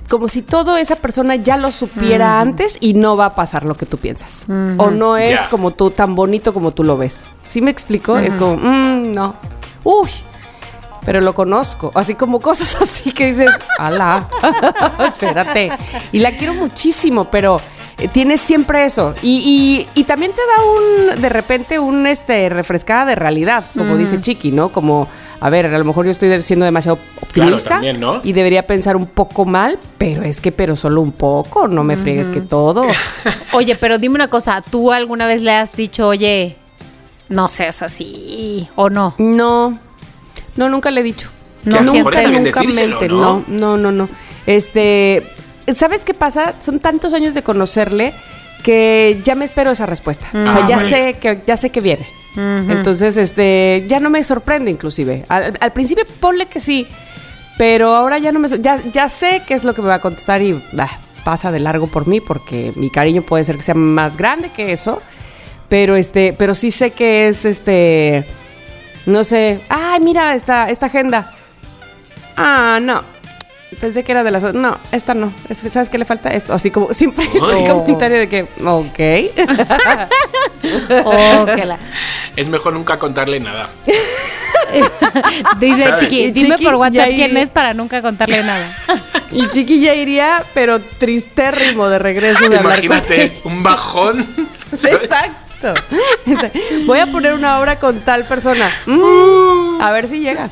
[0.09, 3.75] Como si todo esa persona ya lo supiera antes y no va a pasar lo
[3.75, 4.47] que tú piensas.
[4.77, 7.27] O no es como tú, tan bonito como tú lo ves.
[7.45, 8.17] ¿Sí me explico?
[8.17, 9.35] Es como, mm, no.
[9.83, 10.09] Uy,
[11.05, 11.91] pero lo conozco.
[11.95, 14.27] Así como cosas así que dices, ala,
[15.07, 15.71] espérate.
[16.11, 17.61] Y la quiero muchísimo, pero
[17.99, 19.13] eh, tiene siempre eso.
[19.21, 23.97] Y, y- y también te da un, de repente, un este, refrescada de realidad, como
[23.97, 24.69] dice Chiqui, ¿no?
[24.69, 25.07] Como,
[25.39, 28.21] a ver, a lo mejor yo estoy siendo demasiado optimista también, ¿no?
[28.23, 31.95] y debería pensar un poco mal, pero es que, pero solo un poco, no me
[31.97, 32.83] friegues que todo.
[33.53, 36.55] Oye, pero dime una cosa, ¿tú alguna vez le has dicho, oye,
[37.29, 39.13] no seas así o no?
[39.17, 39.77] No,
[40.55, 41.29] no, nunca le he dicho.
[41.65, 43.43] No nunca, nunca decírselo, mente, ¿no?
[43.47, 44.09] no, no, no, no.
[44.45, 45.27] Este,
[45.75, 46.53] ¿sabes qué pasa?
[46.61, 48.13] Son tantos años de conocerle
[48.63, 50.27] que ya me espero esa respuesta.
[50.33, 50.89] O sea, Ah, ya bueno.
[50.89, 52.07] sé que ya sé que viene.
[52.35, 55.25] Entonces, este, ya no me sorprende inclusive.
[55.27, 56.87] Al, al principio ponle que sí,
[57.57, 59.99] pero ahora ya no me ya ya sé qué es lo que me va a
[60.01, 60.89] contestar y bah,
[61.25, 64.71] pasa de largo por mí porque mi cariño puede ser que sea más grande que
[64.71, 65.01] eso,
[65.67, 68.25] pero este, pero sí sé que es este
[69.05, 71.33] no sé, ay, mira esta esta agenda.
[72.37, 73.03] Ah, no.
[73.79, 74.61] Pensé que era de las otras.
[74.61, 75.31] No, esta no.
[75.47, 76.29] Es- ¿Sabes qué le falta?
[76.29, 76.53] Esto.
[76.53, 77.71] Así como siempre hay Ay.
[77.71, 78.99] un comentario de que, ok.
[81.05, 81.79] Oh, que la-
[82.35, 83.69] Es mejor nunca contarle nada.
[85.59, 86.01] Dice ¿Sabes?
[86.01, 88.65] Chiqui, dime Chiqui por WhatsApp quién es para nunca contarle nada.
[89.31, 94.25] y Chiqui ya iría, pero tristérrimo de regreso de Imagínate, un bajón.
[94.75, 95.03] ¿sabes?
[95.03, 95.35] Exacto.
[96.25, 96.59] Exacto.
[96.85, 98.71] Voy a poner una obra con tal persona.
[98.85, 100.49] Mm, a ver si llega.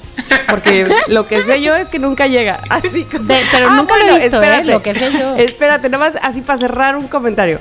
[0.50, 2.60] Porque lo que sé yo es que nunca llega.
[2.70, 4.46] Así como- De- pero nunca lo he visto, ¿eh?
[4.46, 4.64] espérate.
[4.66, 5.36] Lo que sé yo.
[5.38, 7.60] Espérate, nada más así para cerrar un comentario.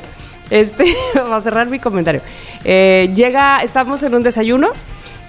[0.51, 2.21] Este, para cerrar mi comentario.
[2.65, 4.71] Eh, llega, estamos en un desayuno.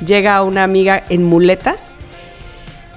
[0.06, 1.93] Llega una amiga en muletas.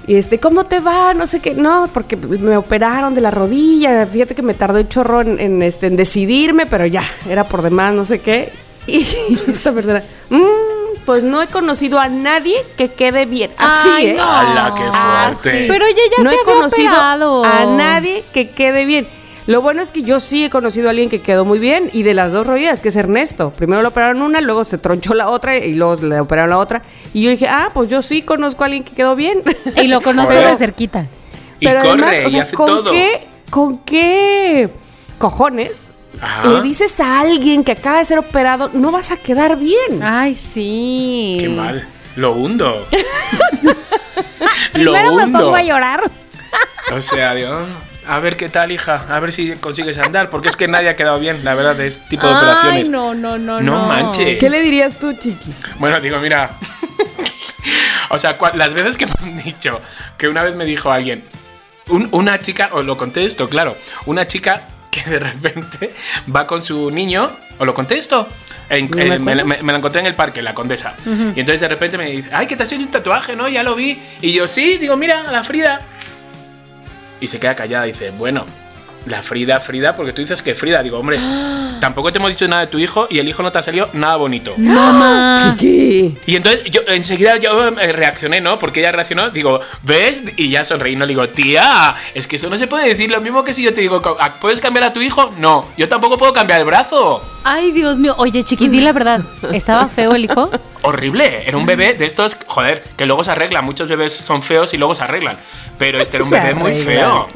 [0.07, 1.13] Y este, ¿cómo te va?
[1.13, 1.53] No sé qué.
[1.53, 4.05] No, porque me operaron de la rodilla.
[4.07, 7.61] Fíjate que me tardé un chorro en, en, este, en decidirme, pero ya, era por
[7.61, 8.51] demás, no sé qué.
[8.87, 8.97] Y
[9.47, 10.41] esta persona, "Mm,
[11.05, 13.51] pues no he conocido a nadie que quede bien.
[13.57, 14.13] Así, Ay, ¿eh?
[14.15, 14.23] no.
[14.23, 15.41] ¡Hala, qué Así.
[15.41, 15.65] fuerte!
[15.67, 17.45] Pero ella ya no se he había conocido operado.
[17.45, 19.07] a nadie que quede bien.
[19.47, 22.03] Lo bueno es que yo sí he conocido a alguien que quedó muy bien y
[22.03, 23.51] de las dos rodillas, que es Ernesto.
[23.57, 26.83] Primero le operaron una, luego se tronchó la otra y luego le operaron la otra.
[27.11, 29.41] Y yo dije, ah, pues yo sí conozco a alguien que quedó bien.
[29.77, 31.07] Y lo conozco Pero- de cerquita.
[31.59, 32.91] Y corre y hace ¿con todo.
[32.91, 34.69] Qué, ¿Con qué
[35.17, 36.47] cojones Ajá.
[36.49, 40.01] le dices a alguien que acaba de ser operado, no vas a quedar bien?
[40.03, 41.37] Ay, sí.
[41.39, 41.87] Qué mal.
[42.15, 42.87] Lo hundo.
[43.63, 46.03] lo Primero me pongo a llorar.
[46.93, 47.65] O sea, digo,
[48.07, 49.05] a ver qué tal, hija.
[49.09, 50.29] A ver si consigues andar.
[50.29, 52.83] Porque es que nadie ha quedado bien, la verdad, de este tipo de operaciones.
[52.87, 53.85] Ay, no, no, no, No no.
[53.87, 54.39] manches.
[54.39, 55.51] ¿Qué le dirías tú, Chiqui?
[55.79, 56.49] Bueno, digo, mira.
[58.09, 59.79] o sea, las veces que me han dicho
[60.17, 61.23] que una vez me dijo alguien,
[61.87, 65.93] un- una chica, os lo contesto, claro, una chica que de repente
[66.33, 68.27] va con su niño, os lo contesto.
[68.69, 69.45] En- No me me, acuerdo.
[69.45, 70.93] me- me la encontré en el parque, la condesa.
[71.05, 73.47] Y entonces de repente me dice, ay, que te has hecho un tatuaje, ¿no?
[73.49, 73.99] Ya lo vi.
[74.21, 75.79] Y yo, sí, digo, mira, la Frida.
[77.19, 78.45] Y se queda callada y dice, bueno,
[79.05, 80.81] la Frida, Frida, porque tú dices que Frida.
[80.83, 81.19] Digo, hombre,
[81.81, 83.89] tampoco te hemos dicho nada de tu hijo y el hijo no te ha salido
[83.93, 84.53] nada bonito.
[84.57, 85.35] No, ma.
[85.39, 86.17] Chiqui.
[86.25, 88.59] Y entonces yo enseguida yo eh, reaccioné, ¿no?
[88.59, 90.23] Porque ella reaccionó, digo, ¿ves?
[90.37, 93.09] Y ya sonreí, no le digo, tía, es que eso no se puede decir.
[93.09, 95.33] Lo mismo que si yo te digo, "Ah, ¿puedes cambiar a tu hijo?
[95.37, 97.21] No, yo tampoco puedo cambiar el brazo.
[97.43, 98.13] Ay, Dios mío.
[98.17, 99.21] Oye, Chiqui, di la verdad.
[99.51, 100.49] ¿Estaba feo el hijo?
[100.83, 103.65] Horrible, era un bebé de estos, joder, que luego se arreglan.
[103.65, 105.37] Muchos bebés son feos y luego se arreglan.
[105.77, 107.27] Pero este era un Se bebé muy feo.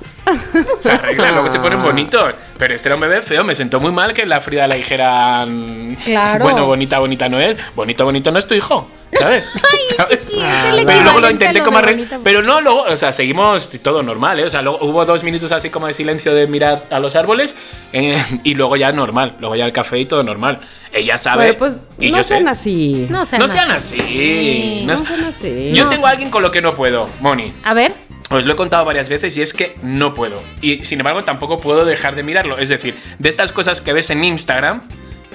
[0.80, 2.34] Se arreglan, luego se ponen bonitos.
[2.58, 5.98] Pero este era un bebé feo, me sentó muy mal que la Frida le dijeran.
[6.06, 6.44] Claro.
[6.44, 7.58] Bueno, bonita, bonita no es.
[7.76, 8.88] Bonito, bonito no es tu hijo.
[9.12, 9.50] ¿Sabes?
[9.98, 10.28] ¿Sabes?
[10.28, 12.20] chiqui, es Pero el luego lo intenté lo como bonita.
[12.24, 14.46] Pero no, luego, o sea, seguimos todo normal, ¿eh?
[14.46, 17.56] O sea, luego hubo dos minutos así como de silencio de mirar a los árboles
[17.94, 19.36] eh, y luego ya normal.
[19.40, 20.60] Luego ya el café y todo normal.
[20.92, 21.44] Ella sabe.
[21.54, 22.36] Bueno, pues y no yo sé.
[22.36, 23.08] sean así.
[23.10, 23.96] No sean No sean así.
[24.00, 24.84] así.
[24.86, 25.72] No sean así.
[25.74, 27.52] Yo No, tengo a alguien con lo que no puedo, Moni.
[27.64, 27.92] A ver.
[28.30, 30.42] Os lo he contado varias veces y es que no puedo.
[30.62, 32.58] Y sin embargo tampoco puedo dejar de mirarlo.
[32.58, 34.82] Es decir, de estas cosas que ves en Instagram,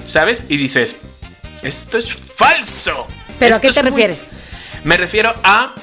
[0.05, 0.43] ¿sabes?
[0.49, 0.97] Y dices,
[1.63, 3.07] esto es falso.
[3.39, 4.31] ¿Pero a qué te muy- refieres?
[4.83, 5.73] Me refiero a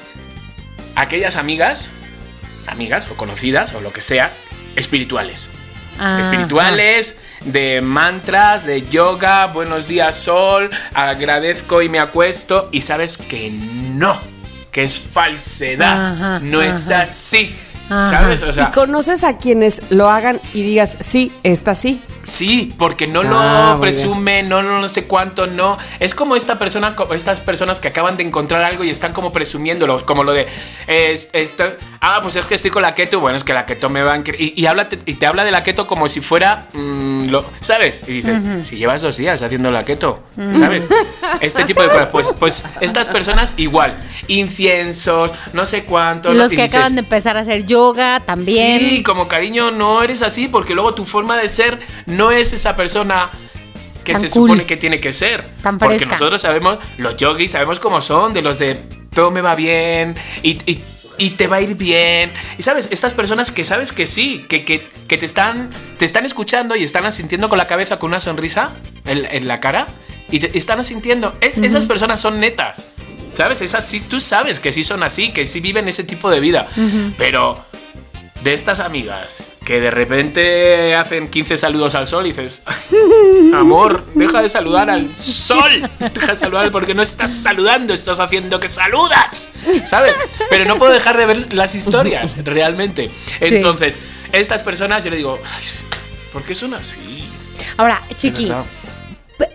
[0.95, 1.89] aquellas amigas,
[2.67, 4.31] amigas o conocidas o lo que sea,
[4.75, 5.49] espirituales.
[6.01, 13.17] Ah, espirituales, de mantras, de yoga, buenos días sol, agradezco y me acuesto y sabes
[13.17, 14.17] que no,
[14.71, 17.55] que es falsedad, Ajá, no es así,
[17.89, 18.01] Ajá.
[18.03, 18.41] ¿sabes?
[18.43, 22.01] O sea, ¿Y conoces a quienes lo hagan y digas, sí, está así?
[22.23, 25.77] Sí, porque no Ah, lo muy presume, no, no, no sé cuánto, no.
[25.99, 30.05] Es como esta persona, estas personas que acaban de encontrar algo y están como presumiéndolo,
[30.05, 30.45] como lo de,
[30.85, 31.63] es- esto-
[32.01, 34.13] ah, pues es que estoy con la keto, bueno, es que la keto me va
[34.13, 34.17] a...
[34.37, 38.01] Y, y, habla, y te habla de la keto como si fuera, mm, lo, ¿sabes?
[38.05, 40.21] Y dices, si llevas dos días haciendo la keto,
[40.59, 40.87] ¿sabes?
[41.41, 42.07] Este tipo de cosas.
[42.11, 43.97] Pues, pues estas personas igual,
[44.53, 46.33] inciensos, no sé cuánto.
[46.33, 48.79] Los que dices, acaban de empezar a hacer yoga también.
[48.79, 52.75] Sí, como cariño, no eres así porque luego tu forma de ser no es esa
[52.75, 53.29] persona
[54.03, 54.49] que Tan se cool.
[54.49, 55.43] supone que tiene que ser.
[55.61, 58.75] Tan porque nosotros sabemos, los yogis sabemos cómo son, de los de
[59.13, 60.83] todo me va bien y, y-
[61.17, 62.31] y te va a ir bien.
[62.57, 66.25] Y sabes, estas personas que sabes que sí, que, que, que te, están, te están
[66.25, 68.71] escuchando y están asintiendo con la cabeza con una sonrisa
[69.05, 69.87] en, en la cara
[70.31, 71.33] y te están asintiendo.
[71.41, 72.77] Es, Esas personas son netas.
[73.33, 73.61] ¿Sabes?
[73.61, 76.67] Es así, tú sabes que sí son así, que sí viven ese tipo de vida.
[77.17, 77.65] Pero
[78.43, 82.61] de estas amigas que de repente hacen 15 saludos al sol y dices,
[83.53, 88.59] amor, deja de saludar al sol, deja de saludar porque no estás saludando, estás haciendo
[88.59, 89.49] que saludas,
[89.85, 90.15] ¿sabes?
[90.49, 93.11] Pero no puedo dejar de ver las historias, realmente.
[93.39, 93.97] Entonces,
[94.31, 95.63] estas personas yo le digo, "Ay,
[96.31, 97.27] ¿por qué son así?
[97.77, 98.51] Ahora, Chiqui.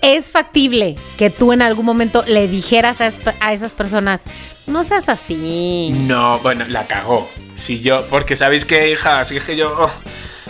[0.02, 4.24] Es factible que tú en algún momento le dijeras a, esas personas,
[4.66, 5.90] no seas así.
[5.92, 7.28] No, bueno, la cagó.
[7.54, 9.90] Si yo, porque sabéis que, hija, es que yo oh,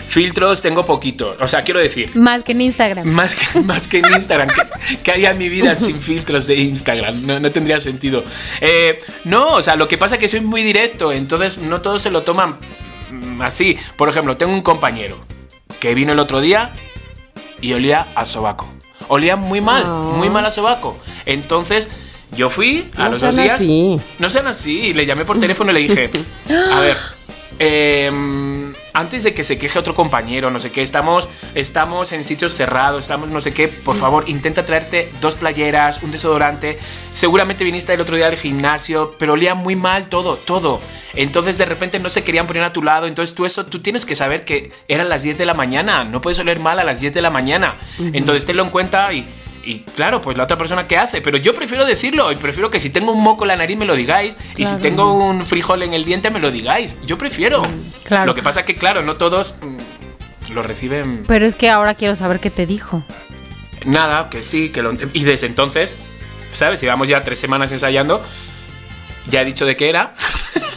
[0.07, 1.35] filtros tengo poquito.
[1.39, 3.07] O sea, quiero decir, Más que en Instagram.
[3.07, 4.47] más que, más que en Instagram.
[4.47, 7.25] ¿Qué, qué haría mi vida sin filtros de Instagram?
[7.25, 8.23] No, no tendría sentido.
[8.61, 12.01] Eh, no, o sea, lo que pasa es que soy muy directo, entonces no todos
[12.01, 12.57] se lo toman
[13.11, 13.77] mm, así.
[13.97, 15.23] Por ejemplo, tengo un compañero
[15.79, 16.71] que vino el otro día
[17.61, 18.74] y olía a sobaco.
[19.07, 20.13] Olía muy mal, Ah.
[20.17, 20.97] muy mal a sobaco.
[21.25, 21.87] Entonces,
[22.31, 23.53] yo fui a No los dos días.
[23.53, 23.97] así.
[24.19, 24.93] No sean así.
[24.93, 26.09] Le llamé por teléfono y le dije,
[26.73, 26.97] a ver,
[27.59, 28.54] em,
[28.95, 33.03] antes de que se queje otro compañero, no sé qué, estamos, estamos en sitios cerrados,
[33.03, 36.79] estamos no sé qué, por favor, intenta traerte dos playeras, un desodorante.
[37.13, 40.81] Seguramente viniste el otro día al gimnasio, pero olía muy mal todo, todo.
[41.13, 44.05] Entonces de repente no se querían poner a tu lado, entonces tú eso, tú tienes
[44.05, 47.01] que saber que eran las 10 de la mañana, no puedes oler mal a las
[47.01, 47.77] 10 de la mañana.
[48.13, 49.25] Entonces tenlo en cuenta y...
[49.65, 52.79] Y claro, pues la otra persona qué hace, pero yo prefiero decirlo y prefiero que
[52.79, 55.81] si tengo un moco en la nariz me lo digáis y si tengo un frijol
[55.81, 56.95] en el diente me lo digáis.
[57.05, 57.63] Yo prefiero.
[58.03, 58.27] claro.
[58.27, 62.13] Lo que pasa que claro, no todos mm, lo reciben Pero es que ahora quiero
[62.13, 63.03] saber qué te dijo.
[63.85, 65.95] nada, que sí, que lo y desde entonces,
[66.51, 66.79] ¿sabes?
[66.81, 68.23] Llevamos ya tres semanas ensayando.
[69.29, 70.13] Ya he dicho de qué era.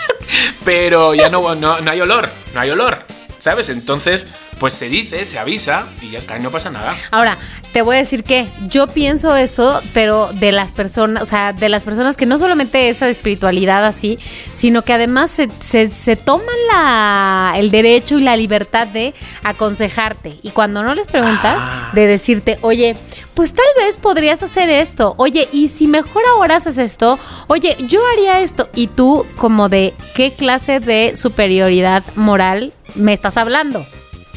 [0.65, 2.99] pero ya no, no, no hay olor, no hay olor.
[3.39, 3.69] ¿Sabes?
[3.69, 4.25] Entonces,
[4.59, 6.95] pues se dice, se avisa y ya está, y no pasa nada.
[7.11, 7.39] Ahora,
[7.73, 11.69] te voy a decir que yo pienso eso, pero de las personas, o sea, de
[11.69, 14.19] las personas que no solamente esa espiritualidad así,
[14.53, 20.39] sino que además se, se- se toman la, el derecho y la libertad de aconsejarte.
[20.43, 21.91] Y cuando no les preguntas, Ah.
[21.93, 22.97] de decirte, oye,
[23.35, 25.15] pues tal vez podrías hacer esto.
[25.19, 28.69] Oye, y si mejor ahora haces esto, oye, yo haría esto.
[28.75, 33.87] Y tú, como de qué clase de superioridad moral me estás hablando.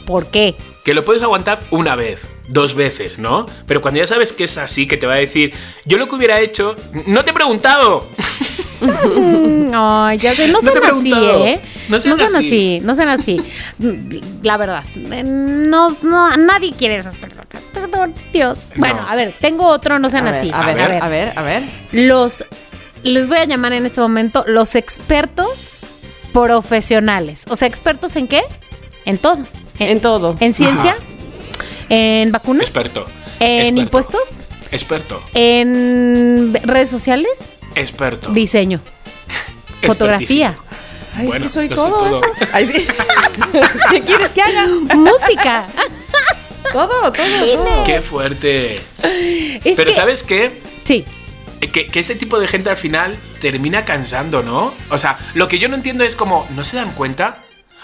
[0.05, 0.55] ¿Por qué?
[0.83, 3.45] que lo puedes aguantar una vez, dos veces, ¿no?
[3.67, 5.53] Pero cuando ya sabes que es así, que te va a decir,
[5.85, 8.03] yo lo que hubiera hecho, no te he preguntado.
[9.73, 11.13] Ay, ya sé, no No te sean así.
[11.13, 11.61] ¿eh?
[11.87, 12.45] No sean sean así.
[12.47, 13.41] así, no sean así.
[14.41, 17.47] La verdad, eh, no, no, nadie quiere esas personas.
[17.73, 18.57] Perdón, Dios.
[18.75, 20.47] Bueno, a ver, tengo otro, no sean A así.
[20.47, 21.63] ver, a ver, a ver, a ver.
[21.91, 22.45] Los,
[23.03, 25.81] les voy a llamar en este momento los expertos
[26.33, 27.45] profesionales.
[27.49, 28.41] O sea, ¿expertos en qué?
[29.05, 29.37] En todo.
[29.89, 30.35] En todo.
[30.39, 30.95] En ciencia,
[31.89, 33.05] en vacunas, Experto.
[33.39, 33.81] en Experto.
[33.81, 35.23] impuestos, Experto.
[35.33, 38.29] en redes sociales, Experto.
[38.31, 38.79] diseño,
[39.81, 40.55] fotografía.
[41.17, 42.09] Ay, Bueno, es que soy todo, todo.
[42.09, 42.21] eso.
[42.53, 42.87] Ay, sí.
[43.91, 44.65] ¿Qué quieres que haga?
[44.95, 45.65] Música.
[46.71, 47.83] Todo, todo, todo.
[47.83, 48.75] Qué fuerte.
[48.75, 50.61] Es Pero que- ¿sabes qué?
[50.85, 51.03] Sí.
[51.59, 54.73] Que, que ese tipo de gente al final termina cansando, ¿no?
[54.89, 57.40] O sea, lo que yo no entiendo es como, ¿no se dan cuenta?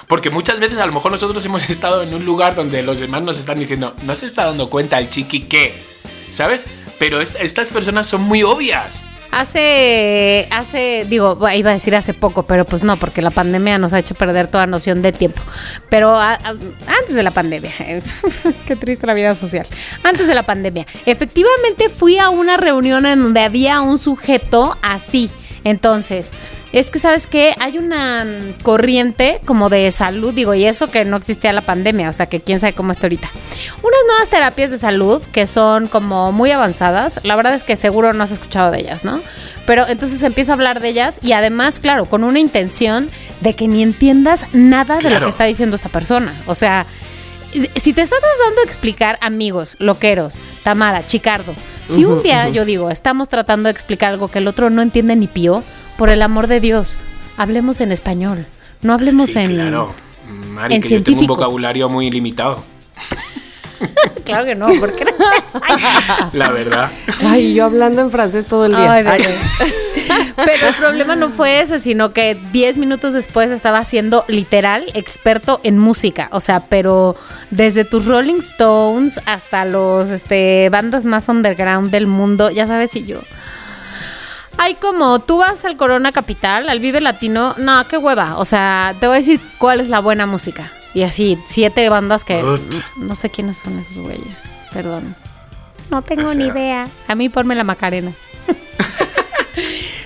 [0.08, 3.22] Porque muchas veces a lo mejor nosotros hemos estado en un lugar donde los demás
[3.22, 5.82] nos están diciendo, no se está dando cuenta el chiqui que,
[6.30, 6.62] ¿sabes?
[7.00, 9.04] Pero es- estas personas son muy obvias.
[9.30, 13.92] Hace, hace, digo, iba a decir hace poco, pero pues no, porque la pandemia nos
[13.92, 15.42] ha hecho perder toda noción de tiempo.
[15.90, 17.72] Pero antes de la pandemia,
[18.68, 19.68] qué triste la vida social.
[20.04, 25.30] Antes de la pandemia, efectivamente fui a una reunión en donde había un sujeto así.
[25.70, 26.32] Entonces,
[26.72, 31.04] es que sabes que hay una mm, corriente como de salud, digo, y eso que
[31.04, 33.30] no existía la pandemia, o sea que quién sabe cómo está ahorita.
[33.84, 38.14] Unas nuevas terapias de salud que son como muy avanzadas, la verdad es que seguro
[38.14, 39.22] no has escuchado de ellas, ¿no?
[39.66, 43.10] Pero entonces empieza a hablar de ellas y además, claro, con una intención
[43.42, 46.34] de que ni entiendas nada de lo que está diciendo esta persona.
[46.46, 46.86] O sea,
[47.76, 52.90] si te está tratando de explicar, amigos, loqueros, Tamara, Chicardo, si un día yo digo,
[52.90, 55.64] estamos tratando de explicar algo que el otro no entiende ni pío,
[55.98, 56.98] por el amor de Dios,
[57.38, 58.46] hablemos en español.
[58.82, 59.48] No hablemos Sí, en.
[59.56, 59.94] claro.
[60.54, 61.36] Mari, en que yo tengo un científico.
[61.36, 62.64] vocabulario muy limitado,
[64.26, 65.06] Claro que no, porque
[66.34, 66.92] la verdad.
[67.26, 68.92] Ay, yo hablando en francés todo el día.
[68.92, 69.24] Ay, Ay.
[70.36, 75.60] Pero el problema no fue ese, sino que 10 minutos después estaba siendo literal experto
[75.64, 76.30] en música.
[76.32, 77.16] O sea, pero
[77.52, 83.06] desde tus Rolling Stones hasta los este, bandas más underground del mundo, ya sabes, y
[83.06, 83.22] yo.
[84.58, 88.38] Hay como, tú vas al Corona Capital, al Vive Latino, no, qué hueva.
[88.38, 90.72] O sea, te voy a decir cuál es la buena música.
[90.94, 92.62] Y así, siete bandas que Ut.
[92.98, 94.52] no sé quiénes son esos güeyes.
[94.72, 95.16] Perdón.
[95.92, 96.88] No tengo O ni idea.
[97.08, 98.14] A mí ponme la Macarena.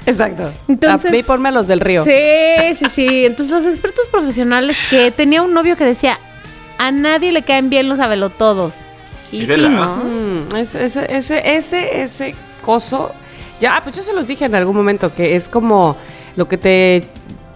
[0.06, 0.52] Exacto.
[0.68, 2.04] Entonces- a mí ponme a los del río.
[2.04, 3.26] Sí, sí, sí.
[3.26, 6.20] Entonces los expertos profesionales que tenía un novio que decía,
[6.78, 8.00] a nadie le caen bien los
[8.38, 8.86] todos
[9.32, 9.70] Y sí.
[9.70, 9.98] ¿no?
[9.98, 13.12] Mm, ese, ese, ese, ese, ese coso.
[13.60, 15.96] Ya, pues yo se los dije en algún momento que es como
[16.36, 17.08] lo que te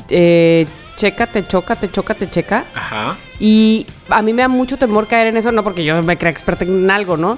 [0.10, 2.66] eh, checa, te choca, te choca, te checa.
[2.74, 3.16] Ajá.
[3.40, 6.32] Y a mí me da mucho temor caer en eso, no porque yo me crea
[6.32, 7.38] experta en algo, ¿no?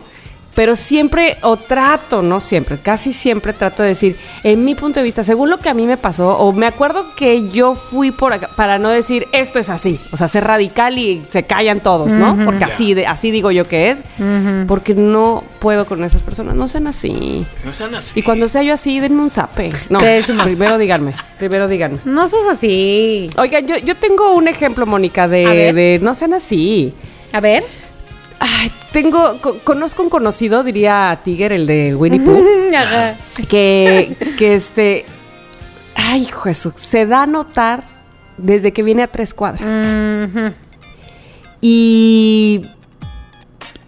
[0.58, 5.04] Pero siempre, o trato, no siempre, casi siempre trato de decir, en mi punto de
[5.04, 8.34] vista, según lo que a mí me pasó, o me acuerdo que yo fui por
[8.34, 12.08] acá, para no decir, esto es así, o sea, ser radical y se callan todos,
[12.08, 12.43] ¿no?
[12.43, 14.04] Porque así, de, así digo yo que es,
[14.67, 17.46] porque no puedo con esas personas, no sean así.
[17.63, 18.20] No sean así.
[18.20, 19.70] Y cuando sea yo así, denme un zape.
[19.91, 20.00] No,
[20.43, 22.00] primero díganme, primero díganme.
[22.04, 23.30] No seas así.
[23.38, 26.96] Oigan, yo, yo tengo un ejemplo, Mónica, de, de no sean así.
[27.32, 27.63] A ver.
[28.39, 32.43] Ay, tengo, co- conozco un conocido, diría Tiger, el de Winnie Pooh,
[33.50, 35.06] que, que este,
[35.95, 37.84] ay, Jesús, se da a notar
[38.38, 39.62] desde que viene a tres cuadras.
[41.62, 42.65] Y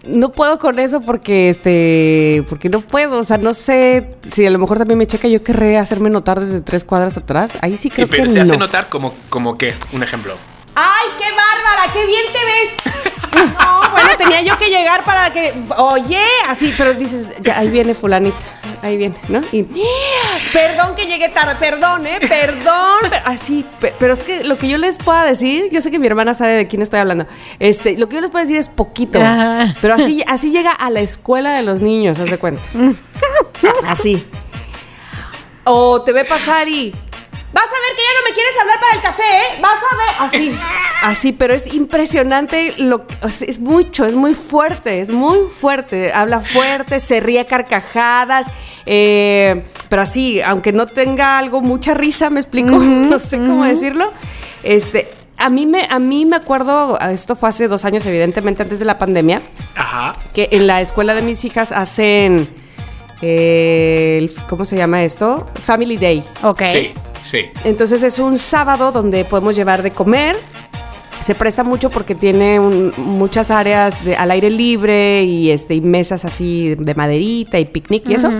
[0.08, 4.50] no puedo con eso porque, este, porque no puedo, o sea, no sé si a
[4.50, 7.56] lo mejor también me checa, yo querré hacerme notar desde tres cuadras atrás.
[7.60, 8.44] Ahí sí Y creo pero que se no.
[8.44, 10.34] hace notar como, como que, un ejemplo.
[10.74, 11.92] ¡Ay, qué bárbara!
[11.92, 13.04] ¡Qué bien te ves!
[13.34, 15.52] No, bueno, tenía yo que llegar para que.
[15.76, 18.38] Oye, así, pero dices, ya, ahí viene Fulanita.
[18.82, 19.40] Ahí viene, ¿no?
[19.52, 19.66] Y.
[20.52, 22.18] Perdón que llegué tarde, perdón, ¿eh?
[22.26, 22.98] Perdón.
[23.10, 25.98] pero- así, pe- pero es que lo que yo les pueda decir, yo sé que
[25.98, 27.26] mi hermana sabe de quién estoy hablando.
[27.58, 29.20] Este, lo que yo les puedo decir es poquito.
[29.20, 29.74] Ajá.
[29.82, 32.62] Pero así, así llega a la escuela de los niños, haz de cuenta.
[33.86, 34.26] Así.
[35.64, 36.94] O te ve pasar y.
[37.52, 39.60] Vas a ver que ya no me quieres hablar para el café, ¿eh?
[39.60, 40.14] Vas a ver.
[40.20, 40.58] Así.
[41.02, 46.12] Así, pero es impresionante lo o sea, es mucho, es muy fuerte, es muy fuerte.
[46.12, 48.50] Habla fuerte, se ríe a carcajadas.
[48.86, 52.70] eh, pero así, aunque no tenga algo, mucha risa, me explico.
[52.78, 54.12] no sé cómo decirlo.
[54.62, 55.10] Este.
[55.36, 58.84] A mí, me, a mí me acuerdo, esto fue hace dos años, evidentemente, antes de
[58.84, 59.40] la pandemia,
[59.74, 60.12] Ajá.
[60.34, 62.46] que en la escuela de mis hijas hacen,
[63.22, 65.48] eh, ¿cómo se llama esto?
[65.64, 66.22] Family Day.
[66.42, 66.62] Ok.
[66.64, 67.46] Sí, sí.
[67.64, 70.36] Entonces es un sábado donde podemos llevar de comer.
[71.20, 75.80] Se presta mucho porque tiene un- muchas áreas de- al aire libre y, este, y
[75.82, 78.30] mesas así de maderita y picnic y eso.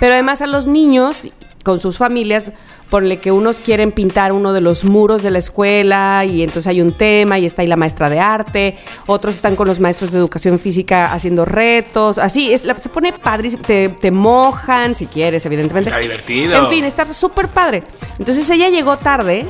[0.00, 1.28] Pero además a los niños
[1.66, 2.52] con sus familias,
[2.90, 6.80] ponle que unos quieren pintar uno de los muros de la escuela y entonces hay
[6.80, 8.76] un tema y está ahí la maestra de arte,
[9.06, 13.12] otros están con los maestros de educación física haciendo retos, así, es, la- se pone
[13.12, 15.90] padrísimo, te, te mojan si quieres, evidentemente.
[15.90, 16.54] Está divertido.
[16.56, 17.82] En fin, está súper padre.
[18.20, 19.48] Entonces ella llegó tarde,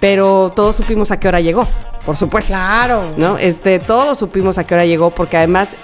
[0.00, 1.68] pero todos supimos a qué hora llegó,
[2.06, 2.54] por supuesto.
[2.54, 3.12] Claro.
[3.18, 3.36] ¿No?
[3.36, 5.76] Este, todos supimos a qué hora llegó, porque además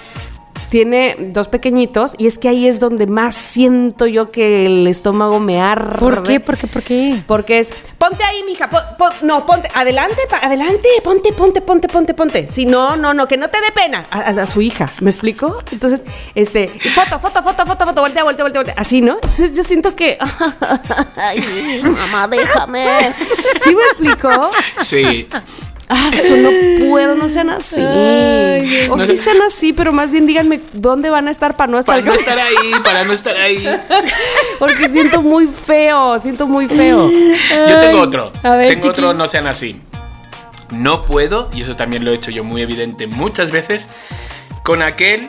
[0.69, 5.39] tiene dos pequeñitos, y es que ahí es donde más siento yo que el estómago
[5.39, 5.97] me arde.
[5.99, 6.39] ¿Por qué?
[6.39, 6.67] ¿Por qué?
[6.67, 7.23] ¿Por qué?
[7.27, 11.87] Porque es, ponte ahí, mija, pon- pon- no, ponte, adelante, pa- adelante, ponte, ponte, ponte,
[11.87, 12.47] ponte, ponte.
[12.47, 14.07] Si no, no, no, que no te dé pena.
[14.11, 15.57] A, a- a su hija, ¿me explico?
[15.71, 19.13] Entonces, este, foto, foto, foto, foto, foto, voltea, voltea, voltea, voltea, así, ¿no?
[19.15, 20.17] Entonces yo siento que,
[21.17, 22.83] ay, mamá, déjame.
[23.63, 24.29] ¿Sí me explico?
[24.81, 25.27] Sí.
[25.87, 26.49] Ah, eso no
[26.89, 27.81] puedo, no sean así.
[28.89, 31.95] o sí sean así, pero más bien díganme dónde van a estar para no estar.
[31.95, 33.63] Para no estar ahí, para no estar ahí.
[34.59, 37.09] Porque siento muy feo, siento muy feo.
[37.09, 38.31] Yo tengo otro.
[38.43, 38.89] a ver, tengo chiqui.
[38.89, 39.79] otro, no sean así.
[40.71, 43.87] No puedo, y eso también lo he hecho yo muy evidente muchas veces,
[44.63, 45.27] con aquel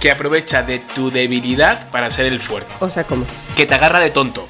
[0.00, 2.72] que aprovecha de tu debilidad para ser el fuerte.
[2.80, 3.24] O sea, ¿cómo?
[3.56, 4.46] Que te agarra de tonto.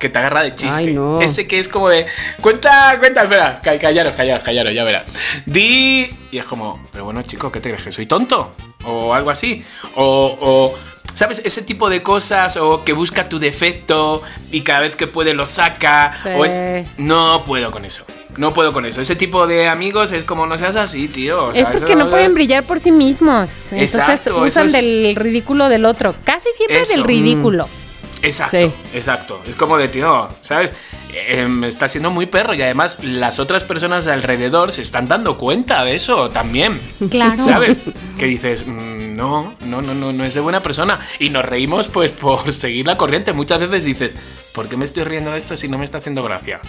[0.00, 0.84] Que te agarra de chiste.
[0.88, 1.20] Ay, no.
[1.20, 2.06] Ese que es como de.
[2.40, 3.60] Cuenta, cuenta, espera.
[3.62, 5.04] ca- Callaros, callaros, callaros, ya verás.
[5.46, 6.10] Di.
[6.32, 7.84] Y es como, pero bueno, chico, ¿qué te crees?
[7.84, 8.52] ¿Que soy tonto?
[8.84, 9.62] O algo así.
[9.96, 10.38] O.
[10.40, 11.42] o ¿Sabes?
[11.44, 12.56] Ese tipo de cosas.
[12.56, 16.14] O que busca tu defecto y cada vez que puede lo saca.
[16.22, 16.28] Sí.
[16.30, 18.04] O es- No puedo con eso.
[18.38, 19.00] No puedo con eso.
[19.02, 21.46] Ese tipo de amigos es como no seas así, tío.
[21.48, 23.72] O sea, Es porque no pueden brillar por sí mismos.
[23.72, 26.14] Entonces usan es- del ridículo del otro.
[26.24, 26.92] Casi siempre Eso.
[26.92, 27.68] del ridículo.
[28.22, 28.72] Exacto, Sí.
[28.94, 29.40] exacto.
[29.46, 30.72] Es como de, tío, ¿sabes?
[31.12, 35.08] Eh, me está siendo muy perro y además las otras personas de alrededor se están
[35.08, 36.80] dando cuenta de eso también.
[37.10, 37.42] Claro.
[37.42, 37.80] ¿Sabes?
[38.18, 41.00] Que dices, "Mm, no, no, no, no, no es de buena persona.
[41.18, 43.32] Y nos reímos pues por seguir la corriente.
[43.32, 44.14] Muchas veces dices,
[44.52, 46.60] ¿por qué me estoy riendo de esto si no me está haciendo gracia?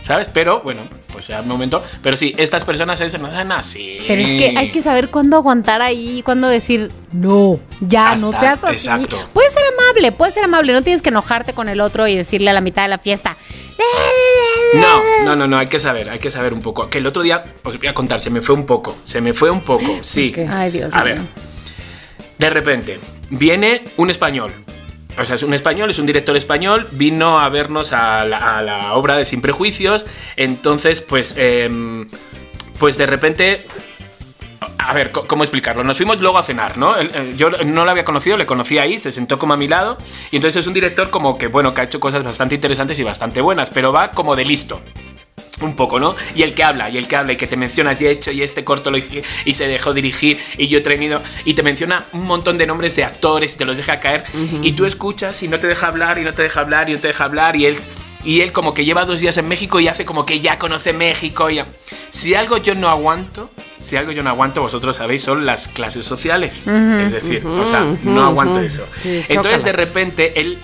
[0.00, 0.28] ¿Sabes?
[0.32, 0.80] Pero bueno,
[1.12, 1.82] pues ya un momento.
[2.02, 3.98] Pero sí, estas personas es- no sean así.
[4.08, 8.40] Pero es que hay que saber cuándo aguantar ahí, cuándo decir, no, ya, no Hasta-
[8.40, 8.72] seas así.
[8.74, 9.16] exacto.
[9.34, 10.72] Puedes ser amable, puedes ser amable.
[10.72, 13.36] No tienes que enojarte con el otro y decirle a la mitad de la fiesta.
[14.74, 16.88] No, no, no, no, hay que saber, hay que saber un poco.
[16.88, 19.32] Que el otro día, os voy a contar, se me fue un poco, se me
[19.32, 20.32] fue un poco, sí.
[20.34, 20.48] Ok.
[20.50, 21.14] Ay, Dios A mío.
[21.14, 21.20] ver,
[22.38, 24.52] de repente, viene un español.
[25.20, 29.16] O sea, es un español, es un director español, vino a vernos a la, obra
[29.16, 30.06] de Sin Prejuicios.
[30.36, 32.08] Entonces, pues, em,
[32.78, 33.66] pues de repente
[34.78, 35.84] a ver, ¿cómo explicarlo?
[35.84, 36.94] Nos fuimos luego a cenar, ¿no?
[37.36, 39.96] Yo no lo había conocido, le conocí ahí, se sentó como a mi lado.
[40.30, 43.04] Y entonces es un director como que, bueno, que ha hecho cosas bastante interesantes y
[43.04, 44.80] bastante buenas, pero va como de listo.
[45.60, 46.14] Un poco, ¿no?
[46.34, 48.30] Y el que habla, y el que habla, y que te menciona, y he hecho,
[48.32, 51.62] y este corto lo hice, y se dejó dirigir, y yo he tenido, y te
[51.62, 54.24] menciona un montón de nombres de actores, y te los deja caer,
[54.62, 57.00] y tú escuchas, y no te deja hablar, y no te deja hablar, y no
[57.00, 57.76] te deja hablar, y él,
[58.24, 60.92] y él como que lleva dos días en México y hace como que ya conoce
[60.92, 61.66] México, y ya.
[62.10, 66.04] Si algo yo no aguanto, si algo yo no aguanto, vosotros sabéis, son las clases
[66.04, 66.64] sociales.
[66.66, 68.86] es decir, o sea, no aguanto eso.
[69.02, 70.58] Sí, Entonces, de repente, él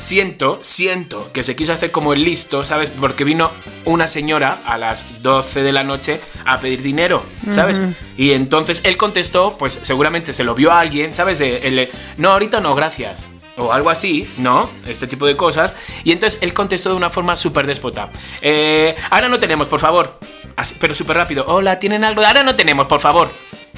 [0.00, 2.90] siento, siento que se quiso hacer como el listo, ¿sabes?
[2.90, 3.50] Porque vino
[3.84, 7.82] una señora a las 12 de la noche a pedir dinero, ¿sabes?
[8.16, 11.38] Y entonces él contestó, pues seguramente se lo vio a alguien, ¿sabes?
[11.38, 13.26] De, no, ahorita no, gracias.
[13.56, 14.70] O algo así, ¿no?
[14.86, 15.74] Este tipo de cosas.
[16.02, 18.08] Y entonces él contestó de una forma súper déspota.
[18.40, 20.18] Eh, ahora no tenemos, por favor.
[20.56, 21.44] Así, pero súper rápido.
[21.46, 22.24] Hola, ¿tienen algo?
[22.24, 23.30] Ahora no tenemos, por favor.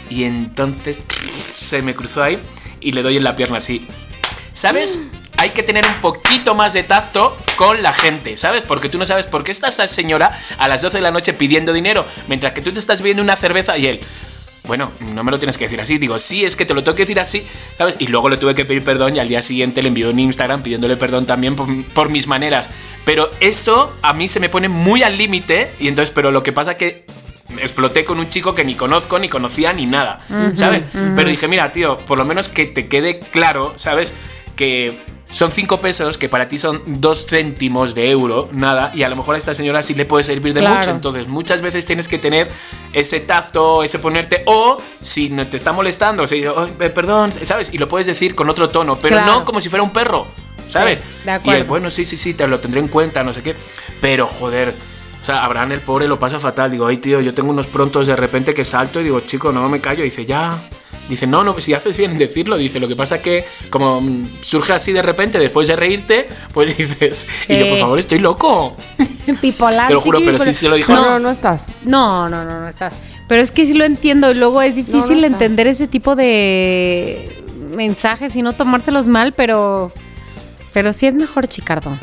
[0.09, 2.39] Y entonces se me cruzó ahí
[2.81, 3.89] y le doy en la pierna así.
[4.55, 4.98] ¿Sabes?
[5.38, 8.64] Hay que tener un poquito más de tacto con la gente, ¿sabes?
[8.64, 11.32] Porque tú no sabes por qué está esa señora a las 12 de la noche
[11.32, 14.00] pidiendo dinero, mientras que tú te estás bebiendo una cerveza y él.
[14.64, 15.98] Bueno, no me lo tienes que decir así.
[15.98, 17.44] Digo, sí, es que te lo tengo que decir así,
[17.76, 17.96] ¿sabes?
[17.98, 20.62] Y luego le tuve que pedir perdón y al día siguiente le envió en Instagram
[20.62, 22.70] pidiéndole perdón también por, por mis maneras.
[23.05, 26.53] Pero eso a mí se me pone muy al límite y entonces, pero lo que
[26.53, 27.05] pasa que
[27.59, 30.20] exploté con un chico que ni conozco, ni conocía, ni nada,
[30.55, 30.84] ¿sabes?
[30.92, 34.14] Pero dije, mira, tío, por lo menos que te quede claro, ¿sabes?
[34.63, 34.97] Que
[35.29, 39.17] son 5 pesos, que para ti son 2 céntimos de euro, nada, y a lo
[39.17, 40.77] mejor a esta señora sí le puede servir de Claro.
[40.77, 40.91] mucho.
[40.91, 42.49] Entonces, muchas veces tienes que tener
[42.93, 47.75] ese tacto, ese ponerte, o si te está molestando, o sea, "Ay, eh, perdón, ¿sabes?
[47.75, 49.33] Y lo puedes decir con otro tono, pero Claro.
[49.41, 50.29] no como si fuera un perro,
[50.69, 51.01] ¿sabes?
[51.01, 51.61] Sí, de y acuerdo.
[51.63, 53.57] el, bueno, sí, sí, sí, te lo tendré en cuenta, no sé qué.
[54.01, 54.73] Pero, joder.
[55.23, 56.71] O sea, Abraham el pobre lo pasa fatal.
[56.71, 59.69] Digo, ay, tío, yo tengo unos prontos de repente que salto y digo, chico, no
[59.69, 60.03] me callo.
[60.03, 60.59] Y dice, ya.
[61.09, 62.57] Dice, no, no, si haces bien en decirlo.
[62.57, 66.28] Dice, lo que pasa es que como mm, surge así de repente después de reírte,
[66.53, 67.80] pues dices, y yo, por Sí.
[67.82, 68.76] favor, estoy loco.
[69.42, 69.88] Bipolar.
[69.88, 70.92] Te lo juro, pero sí se lo dijo.
[70.94, 71.68] No, no, no estás.
[71.84, 72.98] No, no, no, no estás.
[73.28, 76.14] Pero es que sí lo entiendo y luego es difícil No, no entender ese tipo
[76.16, 79.92] de mensajes y no tomárselos mal, pero
[80.74, 81.96] pero sí es mejor Chicardo.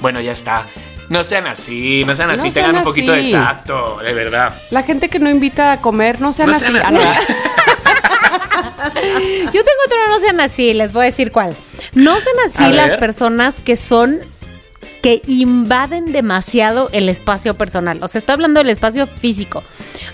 [0.00, 0.66] Bueno, ya está.
[1.08, 3.26] No sean así, no sean así, No tengan sean un poquito así.
[3.26, 4.54] de tacto, de verdad.
[4.70, 6.66] La gente que no invita a comer, no sean No así.
[6.66, 7.32] sean Ah, así.
[8.84, 11.56] Yo tengo otro no sean así, les voy a decir cuál.
[11.94, 14.20] No sean así las personas que son
[15.02, 17.98] que invaden demasiado el espacio personal.
[18.02, 19.62] O sea, estoy hablando del espacio físico.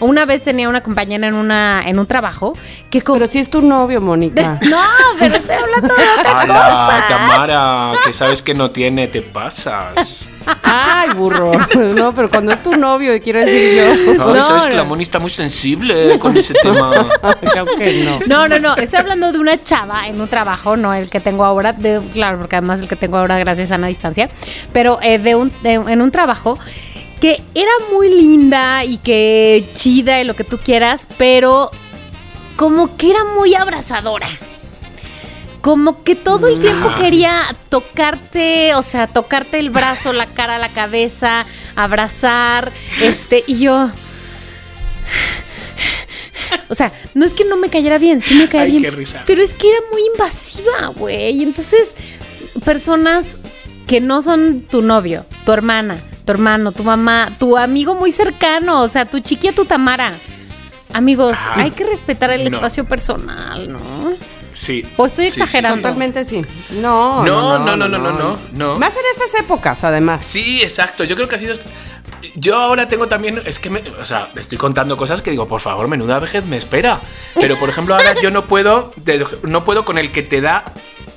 [0.00, 2.52] Una vez tenía una compañera en una en un trabajo
[2.90, 4.58] que como Pero si es tu novio, Mónica.
[4.66, 4.78] No,
[5.18, 7.04] pero estoy hablando de otra ¡Hala, cosa.
[7.08, 7.92] Tamara!
[8.04, 10.30] Que sabes que no tiene, te pasas.
[10.62, 11.52] Ay, burro.
[11.96, 14.12] No, pero cuando es tu novio, y quiero decir yo.
[14.12, 14.78] Ay, No, sabes que no.
[14.78, 16.90] la Moni está muy sensible con ese tema.
[17.78, 18.20] Que no.
[18.26, 18.76] No, no, no.
[18.76, 21.72] Estoy hablando de una chava en un trabajo, no el que tengo ahora.
[21.72, 24.28] De, claro, porque además el que tengo ahora, gracias a una distancia.
[24.76, 26.58] Pero eh, de un, de- en un trabajo
[27.18, 31.70] que era muy linda y que chida y lo que tú quieras, pero
[32.56, 34.28] como que era muy abrazadora.
[35.62, 40.68] Como que todo el tiempo quería tocarte, o sea, tocarte el brazo, la cara, la
[40.68, 42.70] cabeza, abrazar,
[43.00, 43.90] este, y yo.
[46.68, 48.82] O sea, no es que no me cayera bien, sí me caía Ay, bien.
[48.84, 49.22] qué risa.
[49.26, 51.30] Pero es que era muy invasiva, güey.
[51.38, 51.94] Y entonces,
[52.64, 53.38] personas
[53.86, 58.82] que no son tu novio, tu hermana, tu hermano, tu mamá, tu amigo muy cercano,
[58.82, 60.12] o sea, tu chiquilla, tu Tamara.
[60.92, 62.56] Amigos, Ah, hay que respetar el no.
[62.56, 63.78] espacio personal, ¿no?
[64.52, 64.84] Sí.
[64.96, 65.76] O estoy Sí, exagerando.
[65.76, 65.82] sí.
[65.82, 66.42] Totalmente sí.
[66.80, 68.76] No, No, no, no, no, no, no, no.
[68.78, 70.24] Más en estas épocas, además.
[70.24, 71.04] Sí, exacto.
[71.04, 71.54] Yo creo que ha sido.
[72.36, 73.42] Yo ahora tengo también.
[73.44, 73.80] Es que me.
[74.00, 76.98] O sea, estoy contando cosas que digo, por favor, menuda vejez me espera.
[77.38, 78.94] Pero por ejemplo, ahora yo no puedo.
[79.42, 80.64] no puedo con el que te da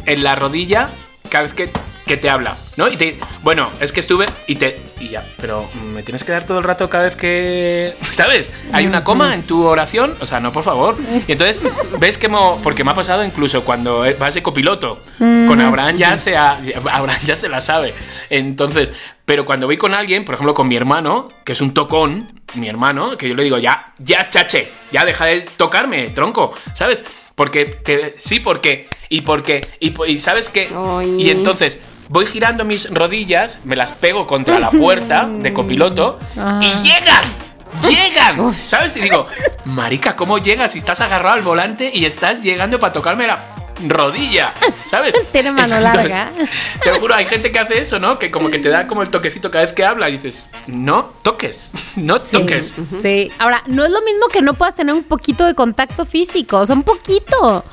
[0.06, 0.90] en la rodilla
[1.30, 1.70] cada vez que,
[2.10, 2.88] que te habla, ¿no?
[2.88, 3.20] Y te.
[3.44, 4.82] Bueno, es que estuve y te.
[5.00, 5.24] Y ya.
[5.40, 7.94] Pero me tienes que dar todo el rato cada vez que.
[8.02, 8.52] ¿Sabes?
[8.74, 10.16] Hay una coma en tu oración.
[10.20, 10.98] O sea, no, por favor.
[11.28, 11.62] Y entonces,
[12.00, 12.28] ves que.
[12.28, 15.00] mo- porque me ha pasado incluso cuando vas de copiloto.
[15.20, 16.58] Con Abraham ya se, ha-
[16.92, 17.94] Abraham ya se la sabe.
[18.32, 18.92] Entonces,
[19.26, 22.68] pero cuando voy con alguien, por ejemplo con mi hermano, que es un tocón, mi
[22.68, 27.06] hermano, que yo le digo, ya, ya, chache, ya deja de tocarme, tronco, ¿sabes?
[27.36, 31.22] Porque, te- sí, porque, y porque, y, y sabes Ay.
[31.22, 31.80] y entonces
[32.10, 36.20] voy girando mis rodillas, me las pego contra la puerta de copiloto
[36.62, 37.50] y llegan.
[37.88, 38.52] ¡Llegan!
[38.52, 38.98] ¿Sabes?
[38.98, 39.28] Y digo,
[39.66, 43.40] Marica, ¿cómo llegas si estás agarrado al volante y estás llegando para tocarme la
[43.88, 44.56] rodilla?
[44.86, 45.14] ¿Sabes?
[45.32, 46.32] Tiene mano larga.
[46.84, 48.18] te lo juro, hay gente que hace eso, ¿no?
[48.18, 51.14] Que como que te da como el toquecito cada vez que habla y dices, no
[51.22, 52.74] toques, no toques.
[53.00, 53.32] Sí.
[53.38, 56.66] Ahora, no es lo mismo que no puedas tener un poquito de contacto físico, o
[56.66, 57.64] sea, un poquito.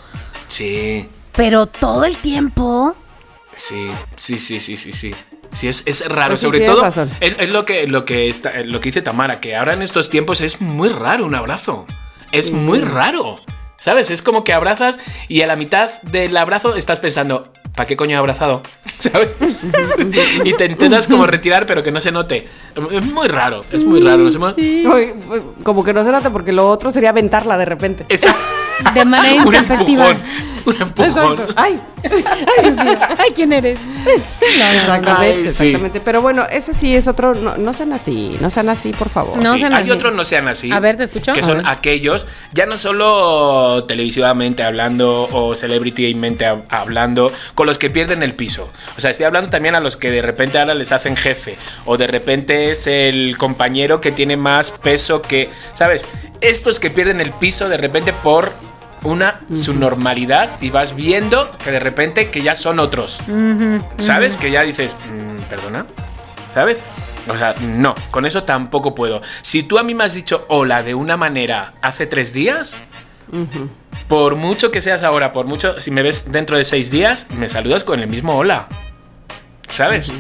[0.47, 2.97] Sí, Pero todo el tiempo.
[3.57, 5.13] Sí, sí, sí, sí, sí, sí.
[5.53, 6.31] Sí, es, es raro.
[6.31, 7.11] Pues sí, Sobre tienes todo, razón.
[7.21, 10.11] es, es lo, que, lo, que está, lo que dice Tamara, que ahora en estos
[10.11, 11.87] tiempos es muy raro un abrazo.
[12.33, 13.39] Es muy raro.
[13.79, 14.11] ¿Sabes?
[14.11, 14.99] Es como que abrazas
[15.29, 18.63] y a la mitad del abrazo estás pensando, ¿para qué coño he abrazado?
[18.99, 19.29] ¿Sabes?
[20.45, 22.49] y te intentas como retirar, pero que no se note.
[22.91, 24.29] Es muy raro, es muy raro.
[24.29, 28.05] Hemos- Ay, pues, Como que no se nota porque lo otro sería aventarla de repente.
[28.09, 28.35] Esa-
[28.95, 30.17] De manera intempestiva.
[30.67, 31.33] Un empujón.
[31.33, 31.47] Exacto.
[31.57, 32.11] Ay, ay,
[32.63, 32.99] Dios mío.
[33.19, 33.79] Ay, ¿quién eres?
[34.41, 35.67] Exactamente, Ay, sí.
[35.69, 36.01] exactamente.
[36.01, 37.35] Pero bueno, ese sí es otro.
[37.35, 39.37] No, no sean así, no sean así, por favor.
[39.43, 39.91] No Sí, sean hay así.
[39.93, 40.71] otros no sean así.
[40.73, 41.33] A ver, ¿te escucho?
[41.33, 47.91] Que son aquellos, ya no solo televisivamente hablando o celebritymente hab- hablando, con los que
[47.91, 48.69] pierden el piso.
[48.97, 51.57] O sea, estoy hablando también a los que de repente ahora les hacen jefe.
[51.85, 55.49] O de repente es el compañero que tiene más peso que.
[55.75, 56.05] ¿Sabes?
[56.41, 58.53] Estos que pierden el piso de repente por
[59.07, 63.21] una su normalidad y vas viendo que de repente que ya son otros.
[63.99, 64.37] ¿Sabes?
[64.37, 65.87] Que ya dices, "Mm, perdona.
[66.49, 66.79] ¿Sabes?
[67.29, 69.21] O sea, no, con eso tampoco puedo.
[69.43, 72.77] Si tú a mí me has dicho hola de una manera hace tres días,
[74.09, 77.49] por mucho que seas ahora, por mucho, si me ves dentro de seis días, me
[77.49, 78.69] saludas con el mismo hola.
[79.69, 80.13] ¿Sabes?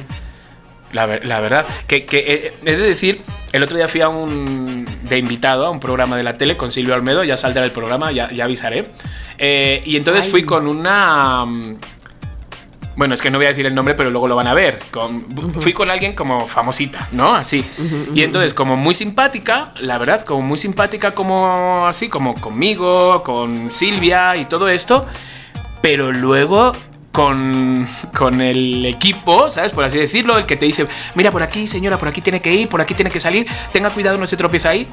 [0.92, 3.20] La, ver- la verdad, que, que, eh, he de decir,
[3.52, 6.70] el otro día fui a un de invitado a un programa de la tele con
[6.70, 8.86] Silvio Almedo, ya saldrá el programa, ya, ya avisaré.
[9.38, 10.30] Eh, y entonces Ay.
[10.30, 11.44] fui con una...
[11.44, 11.76] mm,
[12.96, 14.78] Bueno, es que no voy a decir el nombre, pero luego lo van a ver.
[14.90, 15.26] Con-
[15.60, 17.34] Fui con alguien como famosita, ¿no?
[17.34, 17.62] Así.
[18.14, 23.70] Y entonces, como muy simpática, la verdad, como muy simpática, como así, como conmigo, con
[23.70, 25.04] Silvia y todo esto.
[25.82, 26.72] Pero luego
[27.16, 29.72] con, con el equipo, ¿sabes?
[29.72, 32.52] Por así decirlo, el que te dice, mira, por aquí, señora, por aquí tiene que
[32.54, 34.86] ir, por aquí tiene que salir, tenga cuidado, no se tropieza ahí.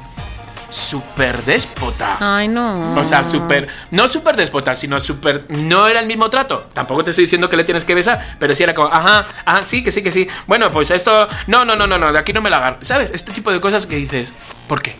[0.70, 2.16] Súper déspota.
[2.18, 2.94] Ay, no.
[2.98, 3.68] O sea, súper.
[3.90, 5.44] No súper déspota, sino súper.
[5.50, 6.66] No era el mismo trato.
[6.72, 9.62] Tampoco te estoy diciendo que le tienes que besar, pero sí era como, ajá, ajá,
[9.62, 10.26] sí, que sí, que sí.
[10.46, 11.28] Bueno, pues esto.
[11.46, 12.78] No, no, no, no, no, de aquí no me la agarro.
[12.80, 13.10] ¿Sabes?
[13.14, 14.32] Este tipo de cosas que dices,
[14.66, 14.96] ¿por qué?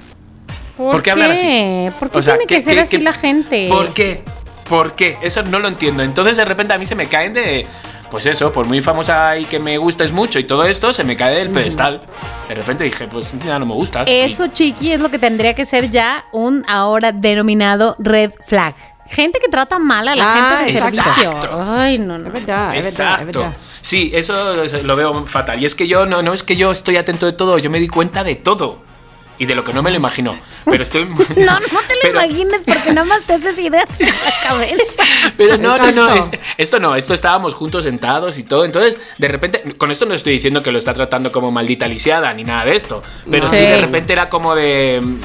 [0.76, 1.88] ¿Por, ¿por qué hablar así?
[1.98, 3.66] ¿Por qué O sea, tiene ¿qué- que ser qué- así qué- la gente?
[3.68, 4.22] ¿Por qué?
[4.68, 5.18] ¿Por qué?
[5.22, 6.02] Eso no lo entiendo.
[6.02, 7.66] Entonces de repente a mí se me caen de...
[8.10, 11.16] Pues eso, por muy famosa y que me gustes mucho y todo esto, se me
[11.16, 12.00] cae del pedestal.
[12.48, 14.06] De repente dije, pues ya no me gustas.
[14.08, 18.76] Eso, chiqui, es lo que tendría que ser ya un ahora denominado red flag.
[19.06, 21.12] Gente que trata mal a la Ah, gente de exacto.
[21.12, 21.64] servicio.
[21.76, 22.28] Ay, no, no.
[22.28, 23.24] Es verdad, es verdad, es Exacto.
[23.40, 23.52] verdad.
[23.80, 25.60] Sí, eso es- lo veo fatal.
[25.60, 27.80] Y es que yo no, no es que yo estoy atento de todo, yo me
[27.80, 28.78] di cuenta de todo.
[29.38, 30.38] Y de lo que no me lo imagino.
[30.64, 31.04] Pero estoy.
[31.36, 35.02] No, no te lo pero- imagines porque nada más te haces ideas en la cabeza.
[35.36, 36.14] Pero no, no, no.
[36.14, 38.64] Es- esto no, esto estábamos juntos sentados y todo.
[38.64, 42.32] Entonces, de repente, con esto no estoy diciendo que lo está tratando como maldita lisiada
[42.32, 43.02] ni nada de esto.
[43.30, 43.50] Pero No.
[43.50, 43.62] sí, Sí.
[43.62, 45.00] de repente era como de.
[45.02, 45.20] mm,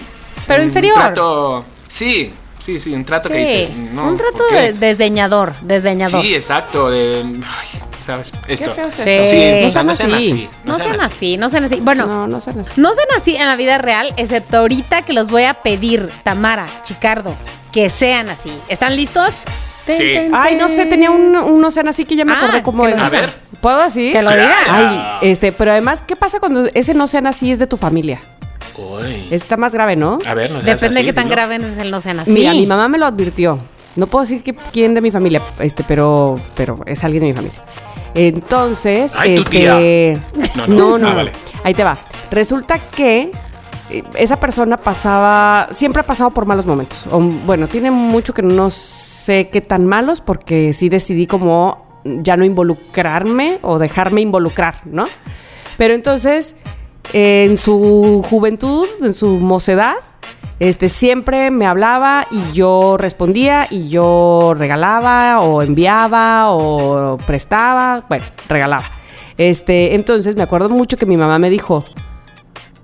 [0.47, 0.95] Pero un inferior.
[0.95, 1.65] trato.
[1.87, 3.75] Sí, sí, sí, un trato que dices.
[3.93, 6.21] No, un trato de- desdeñador, desdeñador.
[6.23, 6.89] Sí, exacto.
[6.89, 7.21] De.
[7.21, 8.31] ay, ¿Sabes?
[8.47, 8.71] Esto.
[8.71, 9.01] feo es Sí.
[9.05, 9.29] eso.
[9.29, 10.31] Sí, No o sea, no sean sean así.
[10.31, 10.49] así.
[10.63, 11.79] No sean así, no sean así.
[11.81, 12.71] Bueno, No, no sean así.
[12.79, 16.65] No sean así en la vida real, excepto ahorita que los voy a pedir, Tamara,
[16.83, 17.35] Chicardo,
[17.71, 18.51] que sean así.
[18.69, 19.43] ¿Están listos?
[19.87, 20.15] Sí.
[20.33, 22.85] Ay, no sé, tenía un, un no sean así que ya me Ah, acordé como
[22.87, 23.33] el- A ver.
[23.59, 24.11] ¿Puedo así?
[24.11, 24.41] Que lo Claro.
[24.43, 24.55] diga.
[25.21, 28.21] Ay, este, pero además, ¿qué pasa cuando ese no sean así es de tu familia?
[28.77, 29.27] Uy.
[29.31, 30.19] Está más grave, ¿no?
[30.25, 31.35] A ver, no Depende de así, qué tan dilo.
[31.35, 32.31] grave es el no sean así.
[32.31, 33.59] Mira, mi mamá me lo advirtió.
[33.95, 37.33] No puedo decir que, quién de mi familia, este, pero, pero es alguien de mi
[37.33, 37.59] familia.
[38.13, 40.19] Entonces, Ay, este,
[40.55, 41.07] no, No, no, no.
[41.07, 41.15] Ah, no.
[41.15, 41.31] vale.
[41.63, 41.97] Ahí te va.
[42.31, 43.31] Resulta que
[43.89, 47.07] eh, esa persona pasaba, siempre ha pasado por malos momentos.
[47.11, 52.37] O, bueno, tiene mucho que no sé qué tan malos, porque sí decidí como ya
[52.37, 55.05] no involucrarme o dejarme involucrar, ¿no?
[55.77, 56.55] Pero entonces,
[57.13, 59.95] en su juventud, en su mocedad,
[60.59, 68.25] este, siempre me hablaba y yo respondía y yo regalaba o enviaba o prestaba, bueno,
[68.47, 68.83] regalaba.
[69.37, 71.85] Este, entonces me acuerdo mucho que mi mamá me dijo,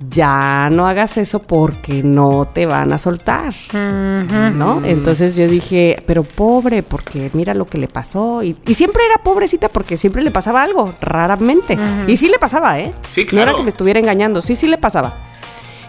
[0.09, 4.81] ya no hagas eso porque no te van a soltar, ¿no?
[4.85, 8.43] Entonces yo dije, pero pobre, porque mira lo que le pasó.
[8.43, 11.77] Y, y siempre era pobrecita porque siempre le pasaba algo, raramente.
[12.07, 12.93] Y sí le pasaba, ¿eh?
[13.09, 13.57] Sí, No era claro.
[13.57, 15.13] que me estuviera engañando, sí, sí le pasaba.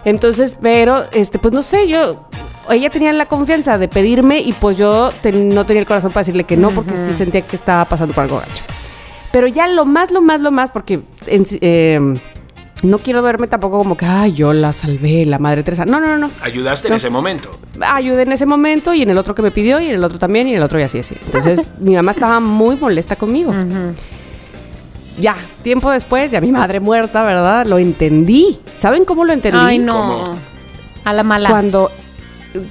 [0.06, 2.28] Entonces, pero, este, pues no sé, yo,
[2.70, 6.44] ella tenía la confianza de pedirme y pues yo no tenía el corazón para decirle
[6.44, 8.62] que no, porque sí sentía que estaba pasando por algo gacho.
[9.32, 11.98] Pero ya lo más, lo más, lo más, porque eh,
[12.84, 15.84] no quiero verme tampoco como que, ay, yo la salvé, la madre Teresa.
[15.84, 16.30] No, no, no, no.
[16.40, 17.50] Ayudaste en ese momento.
[17.80, 20.20] Ayudé en ese momento y en el otro que me pidió y en el otro
[20.20, 21.16] también y en el otro y así, así.
[21.26, 23.52] Entonces, mi mamá estaba muy molesta conmigo.
[25.18, 27.66] Ya, tiempo después, ya mi madre muerta, ¿verdad?
[27.66, 28.58] Lo entendí.
[28.70, 29.58] ¿Saben cómo lo entendí?
[29.60, 30.24] Ay, no.
[30.24, 30.38] ¿Cómo?
[31.04, 31.48] A la mala.
[31.48, 31.90] Cuando,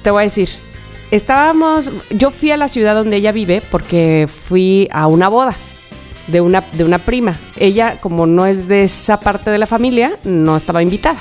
[0.02, 0.48] te voy a decir,
[1.10, 5.54] estábamos, yo fui a la ciudad donde ella vive porque fui a una boda.
[6.28, 7.38] de una, de una prima.
[7.56, 11.18] Ella, como no es de esa parte de la familia, no estaba invitada.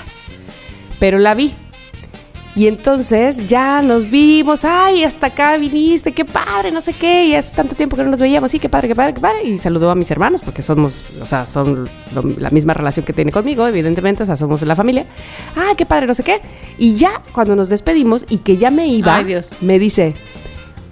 [0.99, 1.53] Pero la vi.
[2.57, 7.35] Y entonces ya nos vimos, ay, hasta acá viniste, qué padre, no sé qué, y
[7.35, 9.43] hace tanto tiempo que no nos veíamos, sí, qué padre, qué padre, qué padre.
[9.43, 13.11] Y saludó a mis hermanos, porque somos, o sea, son lo- la misma relación que
[13.11, 15.05] tiene conmigo, evidentemente, o sea, somos de la familia.
[15.57, 16.39] Ah, qué padre, no sé qué.
[16.77, 19.57] Y ya cuando nos despedimos y que ya me iba, Ay, Dios.
[19.59, 20.13] me dice,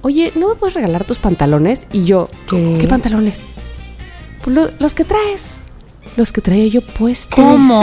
[0.01, 1.87] oye, ¿no me puedes regalar tus pantalones?
[1.93, 2.77] Y yo, ¿Qué?
[2.81, 3.39] ¿qué pantalones?
[4.43, 5.51] "Pues lo- los que traes.
[6.17, 7.33] Los que traía yo puestos.
[7.35, 7.81] ¿Cómo?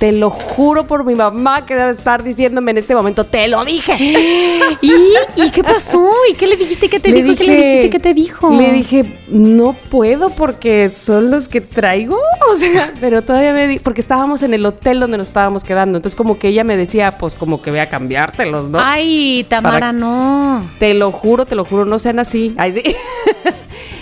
[0.00, 3.66] Te lo juro por mi mamá que debe estar diciéndome en este momento, te lo
[3.66, 3.96] dije.
[4.80, 4.92] ¿Y?
[5.36, 6.10] ¿Y qué pasó?
[6.30, 6.88] ¿Y qué le dijiste?
[6.88, 7.36] ¿Qué te Le dijo?
[7.36, 7.90] ¿Qué le dijiste?
[7.90, 8.50] ¿Qué te dijo?
[8.50, 12.18] Le dije, no puedo porque son los que traigo.
[12.50, 15.98] O sea, pero todavía me di, porque estábamos en el hotel donde nos estábamos quedando.
[15.98, 18.80] Entonces, como que ella me decía, pues como que voy a cambiártelos, ¿no?
[18.82, 20.64] Ay, Tamara, Para- no.
[20.80, 22.52] Te lo juro, te lo juro, no sean así.
[22.56, 22.82] Ay, sí.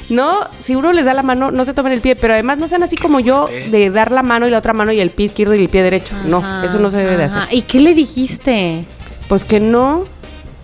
[0.08, 2.66] no, si uno les da la mano, no se tomen el pie, pero además no
[2.68, 5.26] sean así como yo de dar la mano y la otra mano y el pie
[5.26, 6.16] izquierdo y el pie derecho.
[6.26, 7.42] no, eso no se debe de hacer.
[7.50, 8.84] ¿Y qué le dijiste?
[9.28, 10.04] Pues que no,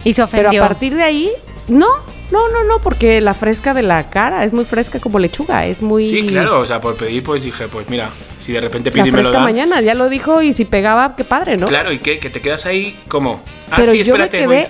[0.04, 0.64] Y se pero ofendió.
[0.64, 1.30] a partir de ahí,
[1.68, 1.86] no,
[2.30, 5.82] no, no, no, porque la fresca de la cara es muy fresca como lechuga, es
[5.82, 6.04] muy...
[6.06, 8.08] Sí, claro, o sea, por pedir, pues dije, pues mira,
[8.40, 9.40] si de repente La pide y me lo da.
[9.40, 11.66] mañana, ya lo dijo y si pegaba, qué padre, ¿no?
[11.66, 12.18] Claro, ¿y qué?
[12.18, 13.40] Que te quedas ahí como.
[13.70, 14.38] Ah, Pero sí, yo me espérate.
[14.38, 14.66] quedé voy.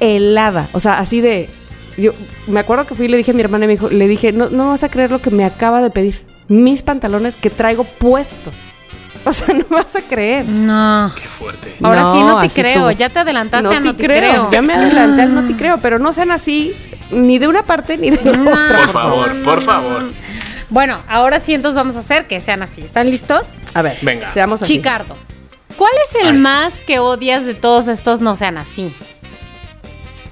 [0.00, 1.48] helada, o sea, así de...
[1.96, 2.12] Yo
[2.46, 4.32] me acuerdo que fui y le dije a mi hermana y me dijo, le dije,
[4.32, 6.24] no, no vas a creer lo que me acaba de pedir.
[6.48, 8.70] Mis pantalones que traigo puestos.
[9.28, 10.44] O sea, no vas a creer.
[10.46, 11.10] No.
[11.20, 11.74] Qué fuerte.
[11.82, 12.66] Ahora sí no te creo.
[12.66, 12.90] estuvo.
[12.92, 14.18] Ya te adelantaste no a no te te creo.
[14.20, 14.50] creo.
[14.52, 16.76] Ya me adelanté al no te creo, pero no sean así
[17.10, 18.78] ni de una parte ni de la otra.
[18.82, 20.04] Por favor, por favor.
[20.70, 22.82] Bueno, ahora sí entonces vamos a hacer que sean así.
[22.82, 23.46] ¿Están listos?
[23.74, 24.32] A ver, Venga.
[24.32, 24.74] seamos así.
[24.74, 25.16] Chicardo.
[25.76, 26.38] ¿Cuál es el Ay.
[26.38, 28.94] más que odias de todos estos no sean así?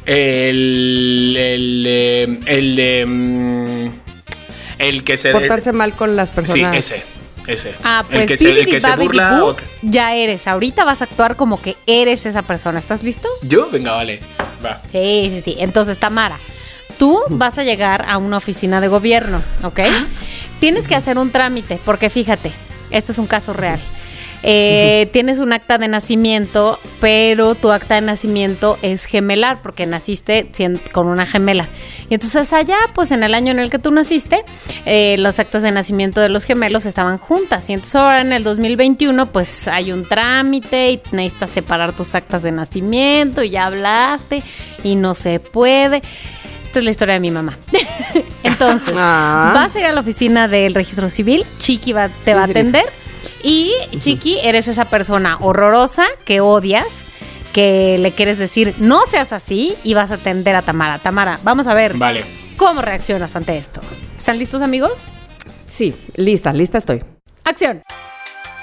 [0.06, 1.36] El.
[1.38, 2.40] El de.
[2.46, 3.04] El de.
[3.06, 3.90] mm,
[4.78, 5.30] El que se.
[5.32, 6.76] Portarse mal con las Sí, personas.
[6.76, 7.02] ese.
[7.46, 7.74] Ese.
[7.84, 9.22] Ah, pues el que se, el que se bibidi burla.
[9.24, 10.48] babidi o boo, que- ya eres.
[10.48, 12.78] Ahorita vas a actuar como que eres esa persona.
[12.78, 13.28] ¿Estás listo?
[13.42, 13.68] ¿Yo?
[13.70, 14.20] Venga, vale.
[14.64, 14.80] Va.
[14.90, 15.56] Sí, sí, sí.
[15.58, 16.38] Entonces, Tamara,
[16.98, 19.80] tú vas a llegar a una oficina de gobierno, ¿ok?
[20.58, 22.50] Tienes que hacer un trámite, porque fíjate,
[22.90, 23.78] este es un caso real.
[24.46, 30.46] Eh, tienes un acta de nacimiento, pero tu acta de nacimiento es gemelar, porque naciste
[30.92, 31.66] con una gemela.
[32.10, 34.44] Y entonces allá, pues en el año en el que tú naciste,
[34.84, 37.70] eh, los actas de nacimiento de los gemelos estaban juntas.
[37.70, 42.42] Y entonces ahora en el 2021, pues hay un trámite y necesitas separar tus actas
[42.42, 44.42] de nacimiento y ya hablaste
[44.82, 46.02] y no se puede.
[46.66, 47.56] Esta es la historia de mi mamá.
[48.42, 49.52] Entonces, Ah.
[49.54, 52.84] vas a ir a la oficina del registro civil, Chiqui va, te va a atender
[53.42, 57.04] y Chiqui, eres esa persona horrorosa que odias,
[57.52, 60.98] que le quieres decir no seas así y vas a atender a Tamara.
[60.98, 62.24] Tamara, vamos a ver Vale.
[62.56, 63.80] cómo reaccionas ante esto.
[64.18, 65.08] ¿Están listos amigos?
[65.66, 67.02] Sí, lista, lista estoy.
[67.44, 67.82] Acción.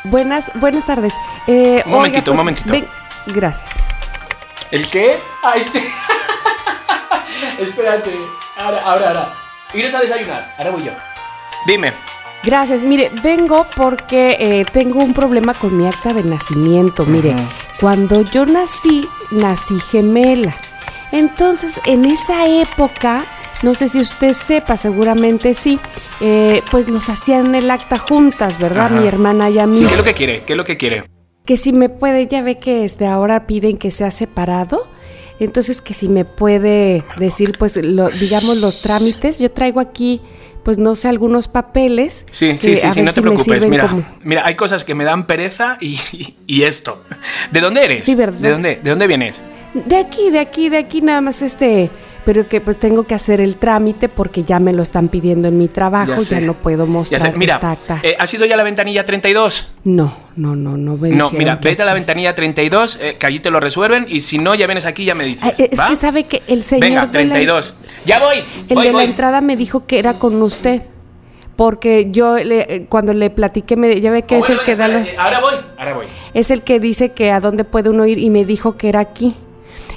[0.05, 1.13] Buenas, buenas tardes.
[1.47, 2.71] Eh, Un momentito, un momentito.
[2.73, 2.87] ven-
[3.27, 3.69] gracias.
[4.71, 5.19] ¿El qué?
[5.43, 5.79] Ay, sí.
[7.59, 8.11] Espérate.
[8.57, 9.33] Ahora, ahora, ahora.
[9.73, 10.55] Iros a desayunar.
[10.57, 10.91] Ahora voy yo.
[11.67, 11.93] Dime.
[12.43, 12.81] Gracias.
[12.81, 17.05] Mire, vengo porque eh, tengo un problema con mi acta de nacimiento.
[17.05, 17.35] Mire,
[17.79, 20.55] cuando yo nací, nací gemela.
[21.11, 23.25] Entonces, en esa época,
[23.63, 25.79] no sé si usted sepa, seguramente sí,
[26.19, 28.87] eh, pues nos hacían el acta juntas, ¿verdad?
[28.87, 29.01] Ajá.
[29.01, 29.75] Mi hermana y a mí.
[29.75, 30.43] Sí, ¿qué es lo que quiere?
[30.43, 31.03] ¿Qué es lo que quiere?
[31.45, 34.87] Que si me puede, ya ve que este, ahora piden que sea separado.
[35.39, 39.39] Entonces, que si me puede decir, pues, lo, digamos, los trámites.
[39.39, 40.21] Yo traigo aquí,
[40.63, 42.25] pues, no sé, algunos papeles.
[42.31, 43.67] Sí, sí, sí, sí, no te preocupes.
[43.67, 47.01] Mira, como- mira, hay cosas que me dan pereza y, y- y esto.
[47.51, 48.03] ¿De dónde eres?
[48.05, 48.39] Sí, ¿verdad?
[48.39, 49.43] ¿De dónde, ¿De dónde vienes?
[49.73, 51.89] De aquí, de aquí, de aquí, nada más este.
[52.23, 55.57] Pero que pues tengo que hacer el trámite porque ya me lo están pidiendo en
[55.57, 56.41] mi trabajo, ya, sé.
[56.41, 57.33] no puedo Ya mostrar sé.
[57.35, 57.99] Mira, esta acta.
[58.03, 59.69] eh, ¿has ido ya la ventanilla 32?
[59.85, 63.25] no, no, no, no me No, mira, que vete a la ventanilla 32, eh, que
[63.25, 65.59] allí te lo resuelven y si no, ya vienes aquí y ya me dices.
[65.59, 65.87] Es ¿va?
[65.87, 66.81] que sabe que el señor.
[66.89, 67.75] Venga, de la- 32.
[68.05, 68.37] Ya voy.
[68.69, 69.01] El voy, de voy.
[69.01, 70.83] la entrada me dijo que era con usted.
[71.55, 74.65] Porque yo le- eh, cuando le platiqué, me, ya ve que Oh, es bueno, el
[74.65, 76.05] que da eh, Ahora voy, ahora voy.
[76.33, 78.99] es el que dice que a dónde puede uno ir y me dijo que era
[78.99, 79.35] aquí.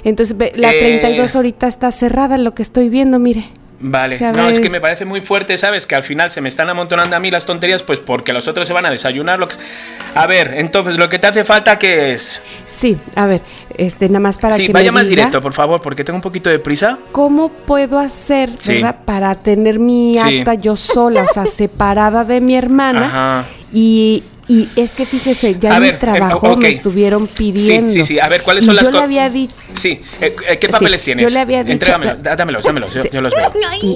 [0.03, 0.79] Entonces la Eh.
[0.79, 3.45] 32 ahorita está cerrada, lo que estoy viendo, mire.
[3.77, 5.85] Vale, Sí, no, es que me parece muy fuerte, ¿sabes?
[5.85, 8.67] Que al final se me están amontonando a mí las tonterías, pues porque los otros
[8.67, 9.37] se van a desayunar.
[9.37, 9.55] Lo que...
[10.15, 12.41] A ver, entonces, lo que te hace falta, ¿qué es?
[12.63, 13.41] Sí, a ver,
[13.77, 16.15] este nada más para sí, que vaya me más diga directo, por favor, porque tengo
[16.17, 16.97] un poquito de prisa.
[17.11, 18.75] cómo puedo hacer, Sí.
[18.75, 18.95] ¿verdad?
[19.03, 20.39] Para tener mi Sí.
[20.39, 23.45] acta yo sola, o sea, separada de mi hermana Ajá.
[23.73, 26.61] y Y es que fíjese, ya A en ver, mi trabajo eh, ok.
[26.61, 27.89] me estuvieron pidiendo.
[27.91, 28.19] Sí, sí, sí.
[28.19, 29.55] A ver, ¿cuáles Y son las Yo le había dicho.
[29.73, 31.33] Sí, eh, eh, ¿qué Sí, papeles yo tienes?
[31.33, 33.09] le había dicho- Entrégamelo, dá- dámelos, dámelos, yo, Sí.
[33.11, 33.51] yo los veo.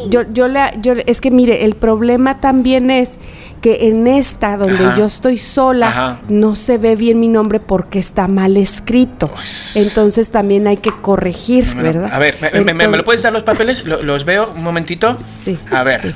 [0.10, 3.20] Yo, yo le, yo es que mire, el problema también es
[3.62, 4.96] que en esta, donde Ajá.
[4.98, 6.20] yo estoy sola, Ajá.
[6.30, 9.30] no se ve bien mi nombre porque está mal escrito.
[9.76, 12.10] Entonces también hay que corregir, ¿verdad?
[12.12, 13.86] A ver, ¿me, me- me- me lo puedes dar los papeles?
[13.86, 15.16] Lo- ¿Los veo un momentito?
[15.26, 15.58] Sí.
[15.70, 16.16] A ver, Sí.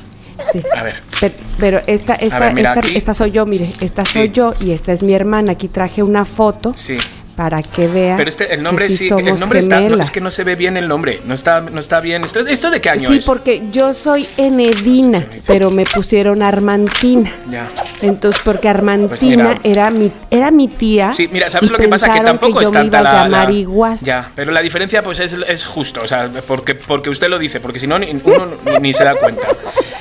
[0.52, 0.62] Sí.
[0.76, 1.02] a ver.
[1.20, 4.72] Pero, pero esta, esta, ver, mira, esta, esta soy yo, mire, esta soy yo y
[4.72, 5.52] esta es mi hermana.
[5.52, 6.98] Aquí traje una foto Sí.
[7.36, 8.16] Para que vea.
[8.16, 10.44] Pero este, el nombre que sí, sí, el nombre está, no, es que no se
[10.44, 12.24] ve bien el nombre, no está, no está bien.
[12.24, 13.24] ¿Esto, esto de qué año Sí, es?
[13.26, 17.30] porque yo soy Enedina, pero me pusieron Armantina.
[17.50, 17.66] Ya.
[18.02, 19.60] Entonces, porque Pues Armantina mira.
[19.64, 21.12] era mi era mi tía.
[21.12, 22.10] Sí, mira, ¿sabes lo que pasa?
[22.12, 23.98] Que tampoco yo es me tanta iba a la, llamar la- igual.
[24.02, 27.60] Ya, pero la diferencia pues es, es justo, o sea, porque, porque usted lo dice,
[27.60, 28.46] porque si no, uno
[28.80, 29.46] ni, se da cuenta.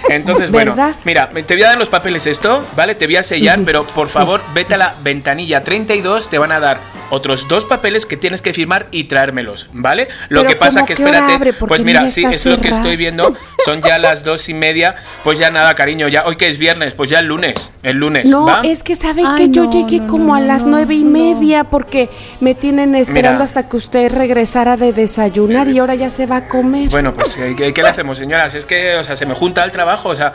[0.10, 0.96] Entonces, bueno, ¿Verdad?
[1.06, 2.96] mira, te voy a dar los papeles esto, ¿vale?
[2.96, 6.60] Te voy a sellar, pero por favor, vete a la ventanilla 32, te van a
[6.60, 6.80] dar
[7.24, 10.10] otros dos papeles que tienes que firmar y traérmelos, ¿vale?
[10.28, 11.54] Lo Pero que pasa ¿cómo que espérate, abre?
[11.54, 15.40] Pues mira, sí, es lo que estoy viendo, son ya las dos y media, pues
[15.40, 18.46] ya nada, cariño, ya hoy que es viernes, pues ya el lunes, el lunes, No,
[18.46, 18.60] ¿va?
[18.66, 20.96] es que sabe Ay, que yo no, llegué no, como no, a las no, nueve
[20.96, 21.12] y no.
[21.12, 22.10] media porque
[22.42, 23.46] me tienen esperando Mira.
[23.46, 26.90] hasta que usted regresara de desayunar y ahora ya se va a comer.
[26.90, 28.54] Bueno, pues ¿qué, qué- qué le hacemos, señoras?
[28.54, 30.34] Es que, o sea, se me junta el trabajo, o sea,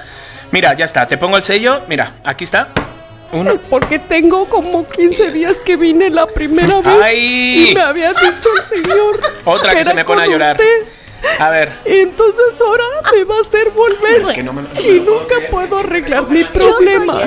[0.52, 2.68] mira, ya está, te pongo el sello, mira, aquí está.
[3.68, 7.70] Porque tengo como 15 días que vine la primera vez ¡Ay!
[7.70, 10.52] y me había dicho el señor Otra que era se me pone a llorar.
[10.52, 10.86] usted.
[11.40, 14.68] A ver, Y entonces ahora me va a hacer volver Es que no me lo-
[14.80, 17.20] y nunca puedo arreglar mi problema.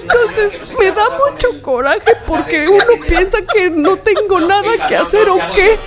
[0.00, 5.38] Entonces me da mucho coraje porque uno piensa que no tengo nada que hacer o
[5.54, 5.78] qué.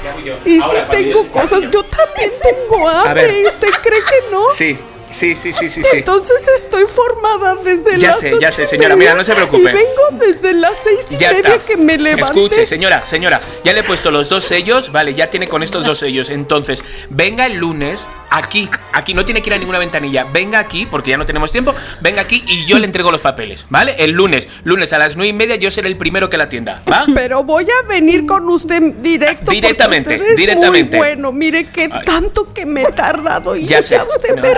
[0.45, 2.95] Y si tengo cosas, yo también tengo ver.
[3.07, 3.41] hambre.
[3.41, 4.49] ¿Y usted cree que no?
[4.49, 4.78] sí,
[5.12, 5.97] sí, sí, sí, sí, sí.
[5.97, 9.62] Entonces estoy formada desde Ya las sé, ya sé, señora, mira, no se preocupe.
[9.70, 11.66] Y vengo desde las seis y Ya media está.
[11.66, 12.26] que me levanté.
[12.26, 15.86] Escuche, señora, señora, ya le he puesto los dos sellos, vale, ya tiene con estos
[15.86, 16.30] dos sellos.
[16.30, 20.86] Entonces, venga el lunes aquí, aquí, no tiene que ir a ninguna ventanilla, venga aquí,
[20.86, 23.95] porque ya no tenemos tiempo, venga aquí y yo le entrego los papeles, ¿vale?
[23.99, 26.82] El lunes, lunes a las nueve y media, yo seré el primero que la atienda,
[26.91, 27.05] ¿va?
[27.16, 29.51] Pero voy a venir con usted directo.
[29.51, 30.97] Directamente, usted es directamente.
[30.97, 33.99] Muy bueno, mire qué tanto que me he tardado y Ya ya, sé.
[34.16, 34.53] usted No, me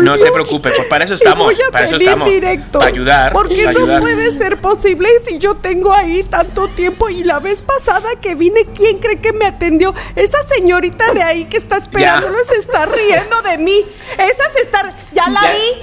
[0.00, 2.28] no se preocupe, pues para eso estamos, voy a para eso estamos.
[2.28, 2.78] directo.
[2.78, 4.00] Para ayudar, Porque para no ayudar.
[4.00, 8.66] puede ser posible si yo tengo ahí tanto tiempo y la vez pasada que vine,
[8.74, 9.94] ¿quién cree que me atendió?
[10.16, 13.84] Esa señorita de ahí que está esperándolo se está riendo de mí.
[14.18, 14.92] Esa se está.
[15.12, 15.52] Ya la Ya.
[15.52, 15.82] vi.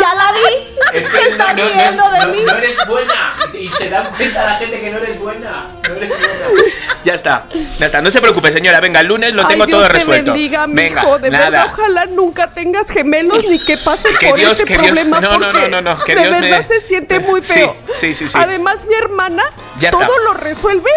[0.00, 1.02] Ya la vi.
[1.02, 2.42] se está riendo de mí.
[2.58, 3.34] eres buena.
[3.58, 5.68] Y se dan cuenta la gente que no eres buena.
[7.06, 7.46] Ya está,
[7.78, 8.02] ya está.
[8.02, 8.80] No se preocupe, señora.
[8.80, 10.32] Venga, el lunes lo tengo Ay, Dios todo te resuelto.
[10.32, 11.18] bendiga, Venga, mijo.
[11.20, 11.50] De nada.
[11.50, 15.20] verdad, ojalá nunca tengas gemelos ni que pase Que por Dios- este que Dios- problema.
[15.20, 17.76] no, no, no, no, no, que de Dios me- verdad se siente muy Sí, feo.
[17.94, 18.36] sí, sí, sí.
[18.36, 19.44] Además, mi hermana
[19.78, 20.14] Ya todo está.
[20.24, 20.90] lo resuelve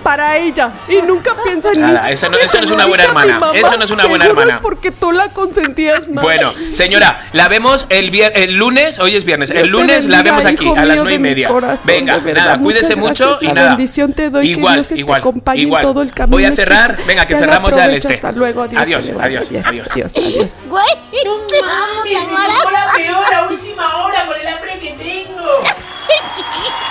[0.00, 1.92] para ella y nunca piensa en mí.
[1.92, 4.24] Nada, eso no- eso no es una buena hermana, mamá, eso no es una buena
[4.26, 4.54] hermana.
[4.54, 6.22] Es porque tú la consentías más.
[6.22, 10.22] Bueno, señora, la vemos el, vier- el lunes, hoy es viernes, Dios el lunes la
[10.22, 11.48] vemos aquí a las nueve y media.
[11.48, 13.68] corazón, Venga, verdad, nada, cuídese mucho y La nada.
[13.70, 15.82] bendición te doy, que igual, Dios te igual, acompañe igual.
[15.82, 18.14] todo el camino Voy a que- cerrar, venga, que que cerramos ya el este.
[18.14, 18.82] Hasta luego, adiós.
[18.82, 19.64] Adiós, adiós, bien.
[19.66, 19.88] adiós.
[19.90, 20.62] Adiós, adiós.
[20.68, 22.54] Güey, te amo, Tamara.
[22.72, 25.60] la peor a última hora con el hambre que tengo.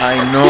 [0.00, 0.42] Ay, no.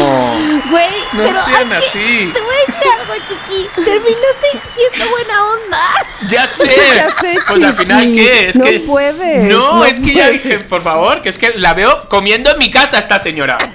[0.69, 2.29] Güey, No pero sean así.
[2.31, 3.67] Te voy a decir algo, chiqui.
[3.83, 5.79] Terminaste siendo buena onda.
[6.27, 6.75] Ya sé.
[6.95, 8.03] Ya sé, pues al final.
[8.13, 8.49] ¿qué?
[8.49, 8.79] Es No que.
[8.81, 12.51] puedes, No, no es que ya dije, por favor, que es que la veo comiendo
[12.51, 13.57] en mi casa esta señora.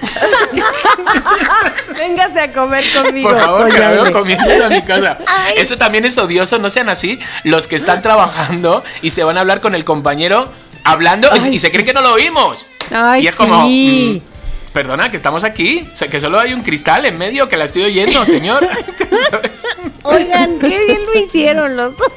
[1.97, 3.29] Véngase a comer conmigo.
[3.29, 5.17] Por favor, que la veo comiendo en mi casa.
[5.57, 7.19] Eso también es odioso, no sean así.
[7.43, 10.49] Los que están trabajando y se van a hablar con el compañero
[10.85, 11.71] hablando y- Ay, y se sí.
[11.73, 12.65] creen que no lo oímos.
[12.91, 13.65] Ay, y es como.
[13.67, 14.21] sí.
[14.25, 14.35] mm,
[14.71, 15.87] Perdona, que estamos aquí.
[15.93, 18.67] O sea, que solo hay un cristal en medio que la estoy oyendo, señor.
[20.03, 22.07] Oigan, qué bien lo hicieron los dos.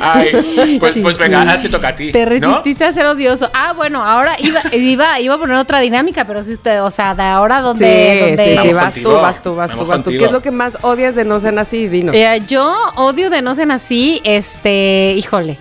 [0.00, 2.10] Ay, pues, pues venga, te toca a ti.
[2.10, 2.30] Te ¿no?
[2.30, 3.48] resististe a ser odioso.
[3.54, 7.14] Ah, bueno, ahora iba, iba, iba a poner otra dinámica, pero si usted, o sea,
[7.14, 7.86] de ahora donde.
[8.14, 9.10] Sí, donde sí, sí, vas contigo.
[9.10, 10.10] tú, vas tú, vas tú, vas tú.
[10.10, 11.86] ¿Qué es lo que más odias de no ser así?
[11.88, 12.14] Dinos.
[12.14, 15.56] Eh, yo odio de no ser así, este, híjole.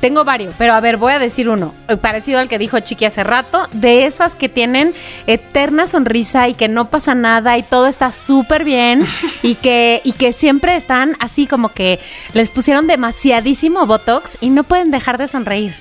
[0.00, 3.04] Tengo varios, pero a ver, voy a decir uno, eh, parecido al que dijo Chiqui
[3.04, 4.94] hace rato, de esas que tienen
[5.26, 9.04] eterna sonrisa y que no pasa nada y todo está súper bien
[9.42, 12.00] y que, y que siempre están así como que
[12.32, 15.74] les pusieron demasiadísimo Botox y no pueden dejar de sonreír.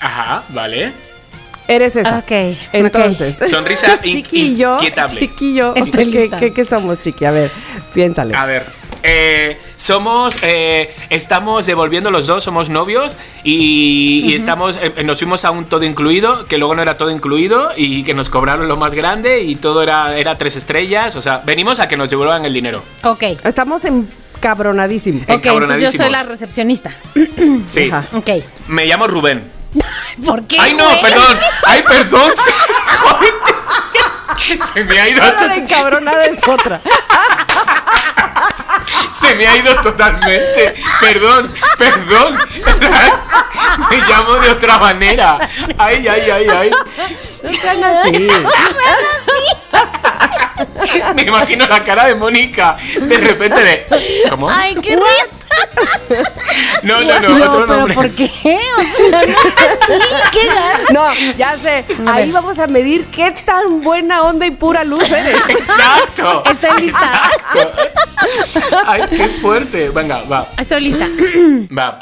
[0.00, 0.92] Ajá, vale.
[1.66, 2.20] Eres esa.
[2.20, 2.32] Ok,
[2.72, 3.36] Entonces.
[3.50, 4.74] Sonrisa in- chiquillo.
[4.76, 5.20] inquietable.
[5.20, 5.74] Chiquillo.
[5.74, 7.26] ¿Qué, qué, qué somos, chiqui?
[7.26, 7.50] A ver,
[7.92, 8.34] piénsale.
[8.34, 8.64] A ver,
[9.02, 15.44] eh, somos, eh, estamos devolviendo los dos, somos novios y, y estamos, eh, nos fuimos
[15.44, 18.76] a un todo incluido, que luego no era todo incluido y que nos cobraron lo
[18.76, 21.16] más grande y todo era, era tres estrellas.
[21.16, 22.82] O sea, venimos a que nos devuelvan el dinero.
[23.04, 23.22] Ok.
[23.44, 25.22] Estamos encabronadísimos.
[25.22, 26.92] Ok, entonces yo soy la recepcionista.
[27.66, 27.88] Sí.
[27.90, 28.06] Ajá.
[28.12, 28.30] Ok.
[28.66, 29.50] Me llamo Rubén.
[30.26, 30.56] ¿Por qué?
[30.58, 31.00] Ay, no, güey?
[31.00, 31.38] perdón.
[31.64, 32.32] Ay, perdón.
[34.74, 35.22] Se me ha ido.
[35.22, 36.80] Ahora la encabronada es otra.
[39.10, 40.74] Se me ha ido totalmente.
[41.00, 42.38] Perdón, perdón.
[43.90, 45.38] Me llamo de otra manera.
[45.76, 46.70] Ay, ay, ay, ay.
[47.42, 48.28] No sean así.
[51.14, 52.76] Me imagino la cara de Mónica.
[53.00, 53.86] De repente de.
[54.28, 54.48] ¿Cómo?
[54.50, 55.37] Ay, qué risa.
[56.82, 57.94] No, no, no, No, otro pero nombre.
[57.94, 58.28] ¿por qué?
[58.78, 59.34] O sea, no
[60.32, 60.90] Qué ganas.
[60.92, 61.84] No, ya sé.
[62.06, 65.50] Ahí vamos a medir qué tan buena onda y pura luz eres.
[65.50, 66.42] Exacto.
[66.50, 67.30] Estoy lista.
[67.36, 68.78] Exacto.
[68.86, 69.90] Ay, qué fuerte.
[69.90, 71.06] Venga, va, Estoy lista.
[71.76, 71.98] va.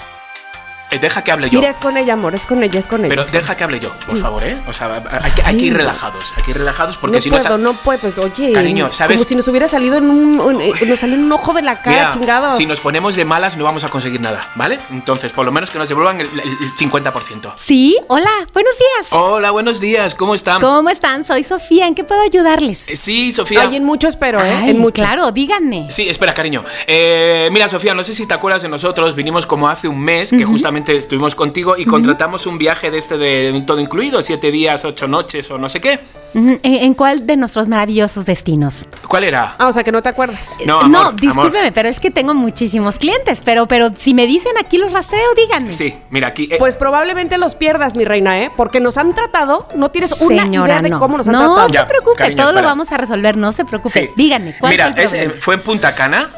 [0.91, 1.59] Eh, deja que hable yo.
[1.59, 3.09] Mira, es con ella, amor, es con ella, es con ella.
[3.09, 4.63] Pero deja que hable yo, por favor, ¿eh?
[4.69, 6.33] O sea, hay que, hay que ir relajados.
[6.37, 7.39] Hay que ir relajados porque no si no.
[7.39, 8.23] puedo, no puedo.
[8.23, 9.17] Oye, Cariño, ¿sabes?
[9.21, 11.63] como si nos hubiera salido en un, un- eh, nos salió en un ojo de
[11.63, 12.53] la cara, Mira, chingado.
[12.53, 14.79] si nos ponemos de malas no vamos a conseguir nada, ¿vale?
[14.91, 17.53] Entonces, por lo menos que nos devuelvan el, el- el 50%.
[17.57, 19.09] Sí, hola, buenos días.
[19.11, 20.61] Hola, buenos días, ¿cómo están?
[20.61, 21.25] ¿Cómo están?
[21.25, 21.89] Soy Sofía.
[21.89, 22.89] ¿En qué puedo ayudarles?
[22.89, 23.63] Eh, Sí, Sofía.
[23.63, 24.55] Ay, en mucho espero, ¿eh?
[24.57, 25.03] Ay, en mucho.
[25.03, 25.87] Claro, díganme.
[25.91, 26.65] Sí, espera, cariño.
[26.87, 29.15] Eh, mira, Sofía, no sé si te acuerdas de nosotros.
[29.17, 33.17] Vinimos como hace un mes, que justamente estuvimos contigo y contratamos un viaje de este
[33.19, 36.01] de un todo incluido, siete días, ocho noches o no sé qué.
[36.35, 38.87] ¿En en cuál de nuestros maravillosos destinos?
[39.09, 39.55] ¿Cuál era?
[39.59, 40.51] Ah, o sea, que no te acuerdas.
[40.67, 41.21] No, amor, amor.
[41.21, 43.41] discúlpeme, pero es que tengo muchísimos clientes.
[43.45, 45.73] Pero, pero si me dicen aquí los rastreo, díganme.
[45.73, 46.49] Sí, mira, aquí.
[46.51, 48.51] eh, Pues probablemente los pierdas, mi reina, ¿eh?
[48.55, 50.99] Porque nos han tratado, no tienes una idea de no.
[50.99, 51.69] cómo nos han no tratado.
[51.69, 54.01] se Ya, preocupe, cariño, todo lo vamos a resolver, no se preocupe.
[54.03, 54.09] sí.
[54.17, 56.31] Díganme, ¿cuál Mira, fue el es, eh, fue en Punta Cana.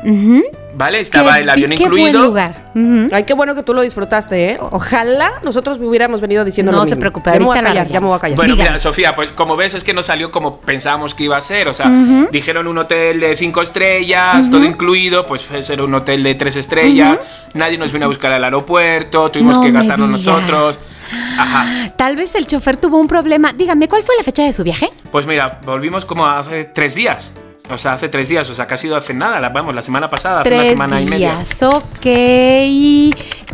[0.78, 1.00] ¿Vale?
[1.00, 2.12] Estaba Qué el avión qué incluido.
[2.12, 2.54] buen lugar.
[2.72, 3.08] Ujú.
[3.12, 4.58] Ay, qué bueno que tú lo disfrutaste, ¿eh?
[4.60, 7.00] Ojalá nosotros hubiéramos venido diciendo No lo se mismo.
[7.00, 8.36] preocupe, ya me voy a callar, ya me voy a callar.
[8.36, 8.70] Bueno, Dígame.
[8.70, 11.66] mira, Sofía, pues como ves es que no salió como pensábamos que iba a ser.
[11.66, 11.90] O sea,
[12.30, 16.54] dijeron un hotel de cinco estrellas, todo incluido, pues fue ser un hotel de tres
[16.56, 17.18] estrellas.
[17.54, 19.96] Nadie nos vino a buscar al aeropuerto, tuvimos No que diga.
[19.96, 20.78] nosotros.
[21.38, 21.90] Ajá.
[21.96, 23.52] Tal vez el chofer tuvo un problema.
[23.52, 24.88] Dígame, ¿cuál fue la fecha de su viaje?
[25.10, 27.32] Pues mira, volvimos como hace tres días.
[27.70, 29.82] O sea, hace tres días, o sea, que ha sido hace nada, la, vamos, la
[29.82, 31.32] semana pasada, hace una Tres semana y media.
[31.36, 32.06] días, ok.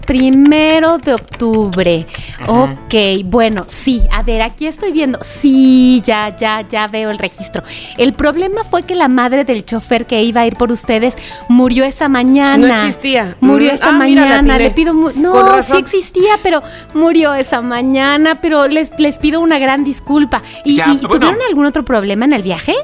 [0.06, 2.06] Primero de octubre.
[2.46, 2.94] Ok,
[3.24, 5.18] bueno, sí, a ver, aquí estoy viendo.
[5.22, 7.62] Sí, ya, ya, ya veo el registro.
[7.96, 11.16] El problema fue que la madre del chofer que iba a ir por ustedes
[11.48, 12.66] murió esa mañana.
[12.68, 13.36] No existía.
[13.40, 14.58] Murió Mm, esa ah, mañana.
[14.58, 14.92] Le pido.
[14.92, 16.62] No, sí existía, pero
[16.92, 18.40] murió esa mañana.
[18.40, 20.42] Pero les, les pido una gran disculpa.
[20.64, 21.08] ¿Y, Ya, y bueno.
[21.08, 22.74] tuvieron algún otro problema en el viaje?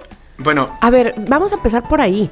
[0.43, 2.31] Bueno, A ver, vamos a empezar por ahí.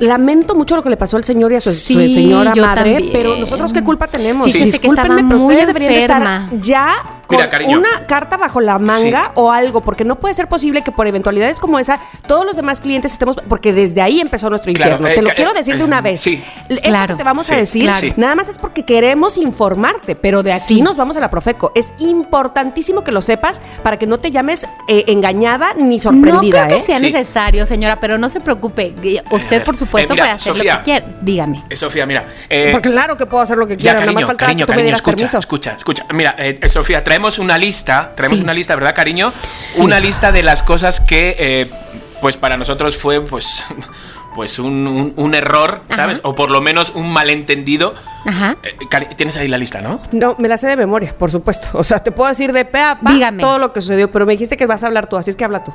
[0.00, 2.94] Lamento mucho lo que le pasó al señor y a su, su Sí, señora madre,
[2.94, 3.10] también.
[3.12, 4.44] pero nosotros qué culpa tenemos.
[4.52, 6.44] Que estaba Discúlpenme, pero muy ustedes deberían de enferma.
[6.46, 6.94] estar ya
[7.28, 7.78] Mira, cariño.
[7.78, 9.30] una carta bajo la manga Sí.
[9.34, 12.80] o algo, porque no puede ser posible que por eventualidades como esa todos los demás
[12.80, 15.08] clientes estemos, porque desde ahí empezó nuestro infierno.
[15.08, 16.20] eh, Te lo ca- quiero eh, decir de eh, una vez.
[16.20, 16.42] sí.
[16.68, 17.14] Esto Claro.
[17.14, 18.14] que te vamos a decir, claro.
[18.16, 20.82] nada más es porque queremos informarte, pero de aquí Sí.
[20.82, 21.72] nos vamos a la Profeco.
[21.74, 26.66] Es importantísimo que lo sepas para que no te llames eh, engañada ni sorprendida, no
[26.68, 26.80] creo ¿eh?
[26.80, 27.10] que sea Sí.
[27.12, 28.94] necesario, señora, pero no se preocupe.
[29.30, 30.72] Usted, por supuesto, Eh, mira, puede hacer Sofía.
[30.74, 31.06] lo que quiera.
[31.22, 31.62] Dígame.
[31.68, 32.26] eh, Sofía, mira.
[32.48, 34.66] eh, claro que puedo hacer lo que Ya, quiera, nada más cariño, falta cariño, que
[34.66, 35.38] tú me cariño, dieras escucha, permiso.
[35.38, 36.06] escucha, escucha.
[36.12, 38.42] Mira, eh, eh, Sofía, traemos una lista, traemos Sí.
[38.42, 39.32] una lista, ¿verdad, cariño?
[39.76, 41.70] Una lista de las cosas que, eh,
[42.20, 43.62] pues para nosotros fue, pues,
[44.34, 46.20] pues un, un- un error, ¿sabes?
[46.24, 47.94] O por lo menos un malentendido.
[48.26, 48.56] Ajá.
[48.62, 50.00] Eh, cari- Tienes ahí la lista, ¿no?
[50.12, 51.68] No, me la sé de memoria, por supuesto.
[51.74, 53.40] O sea, te puedo decir de pe a pa Dígame.
[53.42, 55.44] todo lo que sucedió, pero me dijiste que vas a hablar tú, así es que
[55.44, 55.72] habla tú.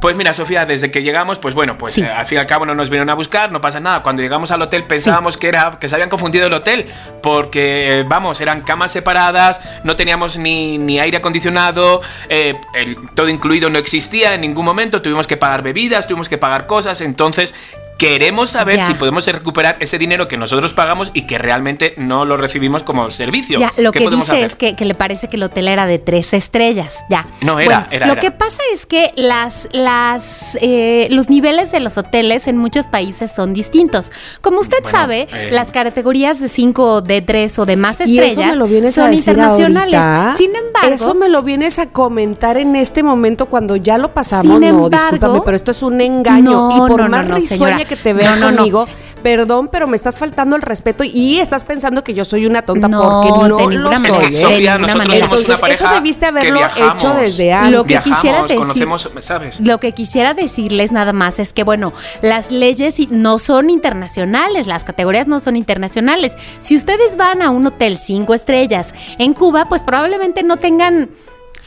[0.00, 2.02] Pues mira, Sofía, desde que llegamos, pues bueno, pues Sí.
[2.02, 4.02] eh, al fin y al cabo no nos vinieron a buscar, no pasa nada.
[4.02, 6.86] Cuando llegamos al hotel pensábamos que era que se habían confundido el hotel,
[7.22, 13.28] porque eh, vamos, eran camas separadas, no teníamos ni, ni aire acondicionado, eh, el- todo
[13.28, 17.54] incluido no existía en ningún momento, tuvimos que pagar bebidas, tuvimos que pagar cosas, entonces
[17.98, 18.86] queremos saber Ya.
[18.86, 23.10] si podemos recuperar ese dinero que nosotros pagamos y que realmente no lo recibimos como
[23.10, 23.58] servicio.
[23.58, 24.46] Ya, lo ¿Qué que podemos dice hacer?
[24.50, 27.04] es que, que le parece que el hotel era de tres estrellas.
[27.08, 27.26] Ya.
[27.42, 28.20] No, era, Bueno, era, Lo era.
[28.20, 33.30] que pasa es que las, las, eh, los niveles de los hoteles en muchos países
[33.34, 34.10] son distintos.
[34.40, 35.48] Como usted Bueno, sabe, eh.
[35.52, 38.56] las categorías de 5, de 3 o de más estrellas
[38.92, 40.00] son internacionales.
[40.00, 40.36] ahorita.
[40.36, 44.58] Sin embargo, eso me lo vienes a comentar en este momento cuando ya lo pasamos.
[44.58, 46.44] Sin no, embargo- discúlpame, pero esto es un engaño.
[46.44, 48.56] No, y por no, más no, risueña que te veas No, no, no.
[48.58, 48.86] conmigo,
[49.22, 52.88] perdón, pero me estás faltando el respeto y estás pensando que yo soy una tonta
[52.88, 54.08] No, porque no de lo ninguna soy.
[54.08, 54.28] Es manera.
[54.28, 54.36] que, ¿eh?
[54.36, 55.18] Sofía, de ninguna nosotros manera.
[55.18, 57.72] somos Entonces, una eso debiste que haberlo viajamos, hecho desde antes.
[57.72, 59.66] Lo que viajamos, quisiera decir-.
[59.66, 64.84] Lo que quisiera decirles nada más es que, bueno, las leyes no son internacionales, las
[64.84, 66.36] categorías no son internacionales.
[66.58, 71.10] Si ustedes van a un hotel cinco estrellas en Cuba, pues probablemente no tengan.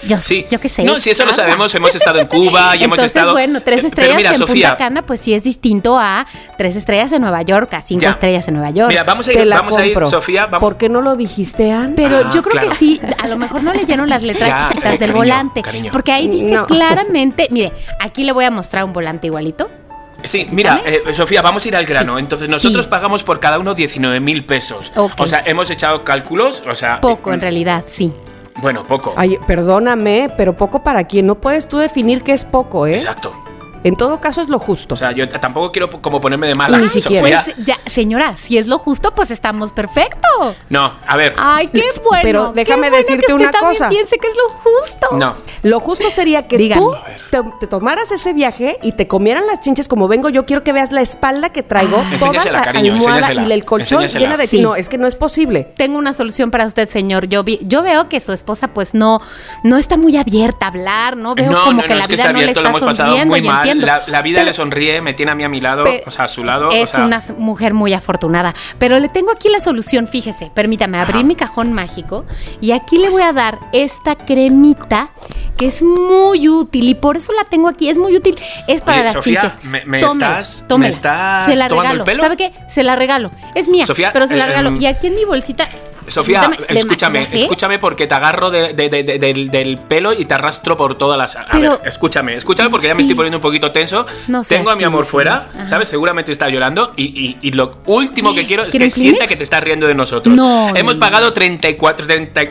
[0.03, 0.45] Yo, Sí.
[0.49, 0.83] yo qué sé.
[0.83, 1.43] No, si eso lo agua.
[1.43, 3.31] sabemos, hemos estado en Cuba y hemos Entonces, estado.
[3.31, 6.25] bueno, tres estrellas mira, en Sofía, Punta Cana, pues sí es distinto a
[6.57, 8.11] tres estrellas en Nueva York, a cinco Ya.
[8.11, 8.89] estrellas en Nueva York.
[8.89, 9.97] Mira, vamos a ir, vamos a ir.
[10.07, 10.59] Sofía, vamos.
[10.59, 12.05] ¿Por qué no lo dijiste antes?
[12.05, 12.69] Pero Ah, yo creo claro.
[12.69, 15.61] que sí, a lo mejor no leyeron las letras Ya, chiquitas eh, del cariño, volante.
[15.63, 15.91] cariño.
[15.91, 16.65] Porque ahí dice No.
[16.67, 19.69] claramente, mire, aquí le voy a mostrar un volante igualito.
[20.23, 22.17] Sí, mira, eh, Sofía, vamos a ir al grano.
[22.17, 22.89] Entonces, nosotros Sí.
[22.89, 24.91] pagamos por cada uno 19 mil pesos.
[24.95, 27.01] O sea, hemos echado cálculos, o sea.
[27.01, 28.11] Poco eh, en realidad, sí.
[28.61, 29.13] Bueno, poco.
[29.15, 31.25] Ay, perdóname, pero poco para quién.
[31.27, 32.95] No puedes tú definir qué es poco, ¿eh?
[32.95, 33.33] Exacto.
[33.83, 34.93] En todo caso es lo justo.
[34.93, 36.77] O sea, yo tampoco quiero como ponerme de mala.
[36.77, 37.21] Ni siquiera.
[37.21, 40.27] Pues ya, señora, si es lo justo, pues estamos perfecto.
[40.69, 41.33] No, a ver.
[41.37, 42.21] Ay, qué bueno.
[42.23, 43.89] Pero déjame bueno decirte que usted una también cosa.
[43.89, 45.07] piense que es lo justo.
[45.17, 45.33] No.
[45.63, 46.93] Lo justo sería que tú
[47.31, 50.29] te, te tomaras ese viaje y te comieran las chinches como vengo.
[50.29, 53.65] Yo quiero que veas la espalda que traigo, toda Enséñasela, la cariño, almohada y el
[53.65, 54.19] colchón enséñasela.
[54.31, 54.57] llena de Sí.
[54.57, 54.63] ti.
[54.63, 55.63] No, es que no es posible.
[55.77, 57.27] Tengo una solución para usted, señor.
[57.27, 59.21] Yo vi, yo veo que su esposa, pues no,
[59.63, 62.07] no está muy abierta a hablar, no veo no, como no, que no, la es
[62.07, 63.41] que vida está no le está sonriendo y.
[63.71, 63.87] entiendo.
[63.87, 66.25] La, la vida Pero- le sonríe, me tiene a mí a mi lado, o sea,
[66.25, 66.71] a su lado.
[66.71, 68.53] Es o sea, una mujer muy afortunada.
[68.79, 70.51] Pero le tengo aquí la solución, fíjese.
[70.53, 72.25] Permítame abrir mi cajón mágico.
[72.61, 75.09] Y aquí le voy a dar esta cremita
[75.57, 76.87] que es muy útil.
[76.87, 77.89] Y por eso la tengo aquí.
[77.89, 78.35] Es muy útil.
[78.67, 79.63] Es para Oye, las Sofía, chinches.
[79.63, 80.89] me- me Tómela, estás- me tómela.
[80.89, 82.05] estás Se la tomando el regalo.
[82.05, 82.23] pelo.
[82.23, 82.53] ¿Sabe qué?
[82.67, 83.31] Se la regalo.
[83.55, 83.85] Es mía.
[83.85, 84.69] Sofía, pero se la eh, regalo.
[84.69, 85.67] em, y aquí en mi bolsita.
[86.07, 90.33] Sofía, escúchame, escúchame porque te agarro de- de- de- de- del, del pelo y te
[90.33, 91.35] arrastro por todas las...
[91.35, 93.07] A Pero- ver, escúchame, escúchame porque ya me Sí.
[93.07, 94.05] estoy poniendo un poquito tenso.
[94.27, 95.11] No sé, Tengo a mi sí, amor sí.
[95.11, 95.67] fuera, Ajá.
[95.67, 95.89] ¿sabes?
[95.89, 99.35] Seguramente está llorando y, y- y lo último que quiero es ¿Quiere que sienta que
[99.35, 100.35] te estás riendo de nosotros.
[100.35, 102.41] No, Hemos no, pagado 34, 30,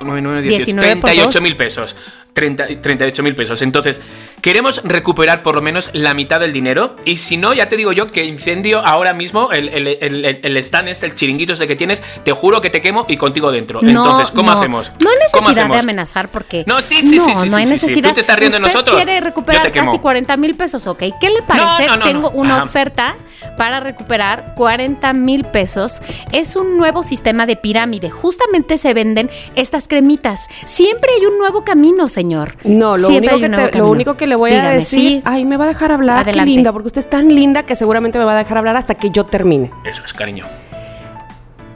[0.00, 1.42] 9, 9, 18, 19 por 38 dos.
[1.42, 1.96] mil pesos.
[2.38, 3.62] 30 38 mil pesos.
[3.62, 4.00] Entonces,
[4.40, 6.94] queremos recuperar por lo menos la mitad del dinero.
[7.04, 10.88] Y si no, ya te digo yo que incendio ahora mismo el, el, el, stand
[10.88, 13.80] este, el chiringuito este que tienes, te juro que te quemo y contigo dentro.
[13.82, 14.58] No, Entonces, ¿cómo no.
[14.58, 14.92] hacemos?
[15.00, 16.64] No hay ¿Cómo necesidad de amenazar porque.
[16.66, 17.86] No, sí, sí, sí, sí, No hay sí, sí, sí.
[17.86, 18.08] necesidad.
[18.10, 18.96] Tú te estás riendo de nosotros.
[18.96, 21.02] quiere recuperar casi 40 mil pesos, ¿ok?
[21.20, 21.88] ¿Qué le parece?
[22.04, 22.64] Tengo una Ajá.
[22.64, 23.16] oferta
[23.56, 26.00] para recuperar 40 mil pesos.
[26.32, 28.10] Es un nuevo sistema de pirámide.
[28.10, 30.46] Justamente se venden estas cremitas.
[30.66, 32.27] Siempre hay un nuevo camino, señor.
[32.64, 35.22] No, lo Siempre único, que te- lo único que le voy a decir, sí.
[35.24, 38.18] ay, me va a dejar hablar, qué linda, porque usted es tan linda que seguramente
[38.18, 39.70] me va a dejar hablar hasta que yo termine.
[39.84, 40.44] Eso es, cariño.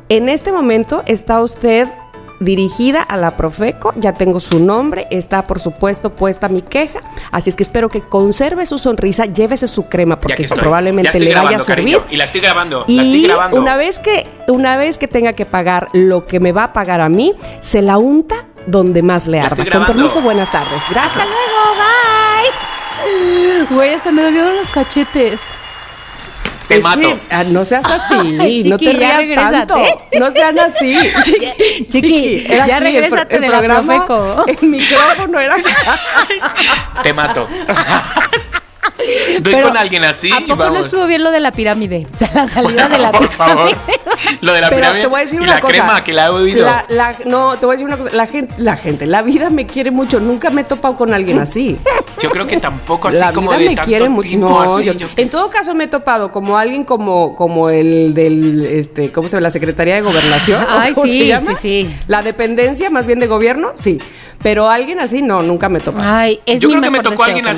[0.08, 1.88] En este momento está usted
[2.42, 7.50] dirigida a la Profeco, ya tengo su nombre, está por supuesto puesta mi queja, así
[7.50, 11.58] es que espero que conserve su sonrisa, llévese su crema porque probablemente le vaya a
[11.58, 11.96] servir.
[11.96, 12.10] cariño.
[12.10, 12.78] Y la estoy grabando.
[12.88, 13.58] la estoy Y grabando.
[13.60, 17.00] una vez que una vez que tenga que pagar lo que me va a pagar
[17.00, 19.64] a mí, se la unta donde más le arda.
[19.70, 20.82] Con permiso, buenas tardes.
[20.90, 21.16] Gracias.
[21.16, 21.80] Hasta luego,
[23.68, 23.76] bye.
[23.76, 25.54] Güey, hasta me dolieron los cachetes.
[26.72, 27.00] Te Es mato.
[27.02, 29.76] que, ah, no seas así, Ay, no te rías tanto.
[30.18, 30.96] No sean así.
[31.24, 34.46] Chiqui, Chiqui, era ya el el de la programa, Profeco.
[34.46, 35.56] El micrófono era
[37.02, 37.46] Te mato.
[39.40, 40.78] Doy Pero, con alguien así ¿A y poco vamos.
[40.80, 42.06] no estuvo bien lo de la pirámide?
[42.14, 43.36] O sea, la salida de la Por pirámide.
[43.36, 43.76] favor.
[44.40, 45.72] Lo de la Pero pirámide te voy a decir y una la cosa.
[45.72, 46.64] crema que la he oído.
[46.66, 48.10] La- la- no, te voy a decir una cosa.
[48.14, 50.20] La gente, la gente, la vida me quiere mucho.
[50.20, 51.76] Nunca me he topado con alguien así.
[52.20, 54.28] Yo creo que tampoco así la como vida de me tanto quiere mucho.
[54.28, 57.70] tiempo No, así, yo- yo- en todo caso me he topado como alguien como, como
[57.70, 59.42] el del, este, ¿cómo se llama?
[59.42, 60.62] La Secretaría de Gobernación.
[60.62, 61.54] ¿o Ay, cómo se sí, llama?
[61.54, 61.96] sí, sí.
[62.08, 63.98] La dependencia más bien de gobierno, sí.
[64.42, 66.04] Pero alguien así, no, nunca me he topado.
[66.08, 67.50] Ay, es Yo mi creo que me tocó alguien no.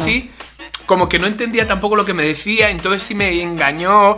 [0.87, 4.17] Como que no entendía tampoco lo que me decía, entonces sí me engañó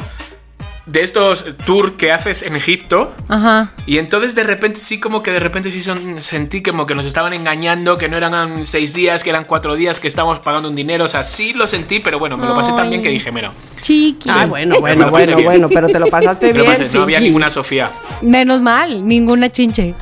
[0.87, 3.13] de estos tours que haces en Egipto.
[3.27, 3.73] Ajá.
[3.87, 7.07] Y entonces de repente sí, como que de repente sí son- sentí como que nos
[7.07, 10.77] estaban engañando, que no eran seis días, que eran cuatro días, que estábamos pagando un
[10.77, 11.05] dinero.
[11.05, 13.53] O sea, sí lo sentí, pero bueno, me lo pasé tan bien que dije, bueno,
[13.81, 14.31] Chiqui.
[14.31, 15.45] Ah, bueno, bueno, bueno, bien.
[15.49, 16.77] bueno, pero te lo pasaste me lo bien.
[16.79, 17.91] pasé, no había ninguna Sofía.
[18.23, 19.93] Menos mal, ninguna chinche.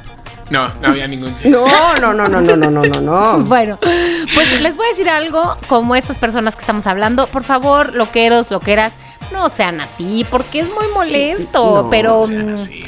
[0.50, 1.34] No, no había ningún.
[1.44, 1.66] No,
[1.96, 3.38] no, no, no, no, no, no, no, no.
[3.44, 7.94] Bueno, pues les voy a decir algo, como estas personas que estamos hablando, por favor,
[7.94, 8.94] loqueros, loqueras,
[9.32, 12.20] no sean así, porque es muy molesto, No, pero...
[12.20, 12.80] O sea, mm, así.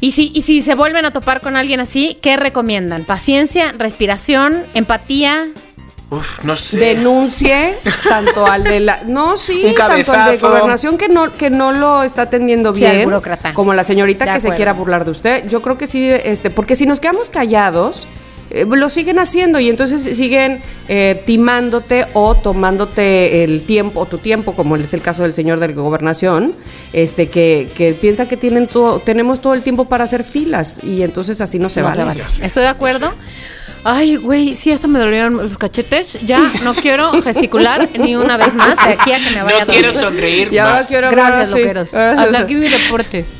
[0.00, 3.04] Y si, y si se vuelven a topar con alguien así, ¿qué recomiendan?
[3.04, 5.48] Paciencia, respiración, empatía.
[6.08, 6.78] Uf, no sé.
[6.78, 7.74] denuncie
[8.08, 11.72] tanto al de la no sí Un tanto al de gobernación que no que no
[11.72, 13.52] lo está atendiendo Sí, bien burócrata.
[13.54, 16.50] como la señorita De que se quiera burlar de usted yo creo que sí este
[16.50, 18.06] porque si nos quedamos callados
[18.50, 24.18] eh, lo siguen haciendo y entonces siguen eh, timándote o tomándote el tiempo o tu
[24.18, 26.54] tiempo, como es el caso del señor de la gobernación,
[26.92, 31.02] este, que, que piensa que tienen todo, tenemos todo el tiempo para hacer filas y
[31.02, 31.96] entonces así no se No vale.
[31.96, 32.18] se vale.
[32.20, 33.12] Ya sé, Estoy de acuerdo.
[33.88, 36.18] Ay, güey, sí, hasta me dolieron los cachetes.
[36.26, 39.64] Ya no quiero gesticular ni una vez más de aquí a que me vaya a
[39.64, 40.00] No quiero dormir.
[40.08, 40.86] sonreír Y ahora más.
[40.88, 41.58] quiero Gracias, sí.
[41.58, 41.94] loqueros.
[41.94, 43.24] Hasta aquí mi reporte.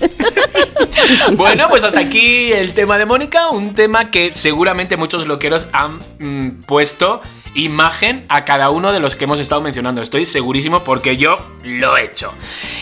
[1.37, 5.99] Bueno, pues hasta aquí el tema de Mónica, un tema que seguramente muchos loqueros han
[6.19, 7.21] mm, puesto
[7.55, 10.03] imagen a cada uno de los que hemos estado mencionando.
[10.03, 12.33] Estoy segurísimo porque yo lo he hecho.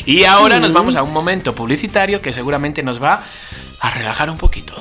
[0.06, 3.22] Y ahora nos vamos a un momento publicitario que seguramente nos va
[3.80, 4.74] a relajar un poquito.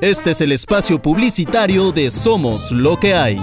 [0.00, 3.42] Este es el espacio publicitario de Somos lo que hay.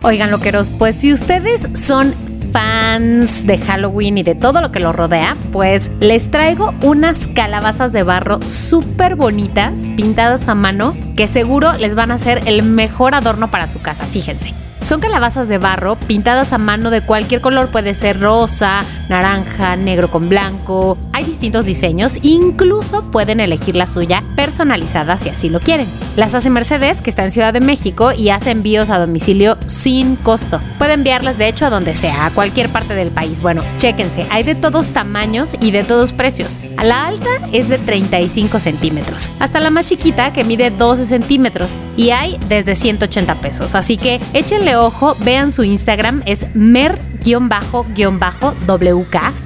[0.00, 2.14] Oigan, loqueros, pues si ustedes son
[2.50, 7.92] fans de Halloween y de todo lo que lo rodea, pues les traigo unas calabazas
[7.92, 13.14] de barro súper bonitas, pintadas a mano, que seguro les van a hacer el mejor
[13.14, 14.54] adorno para su casa, fíjense.
[14.80, 20.08] Son calabazas de barro pintadas a mano de cualquier color, puede ser rosa, naranja, negro
[20.08, 20.96] con blanco.
[21.12, 25.88] Hay distintos diseños, incluso pueden elegir la suya personalizada si así lo quieren.
[26.14, 30.14] Las hace Mercedes, que está en Ciudad de México y hace envíos a domicilio sin
[30.14, 30.60] costo.
[30.78, 33.42] Puede enviarlas de hecho a donde sea, a cualquier parte del país.
[33.42, 36.60] Bueno, chéquense, hay de todos tamaños y de todos precios.
[36.76, 41.78] A la alta es de 35 centímetros, hasta la más chiquita que mide 12 centímetros
[41.96, 43.74] y hay desde 180 pesos.
[43.74, 46.98] Así que échenle ojo, vean su Instagram, es mer-wk.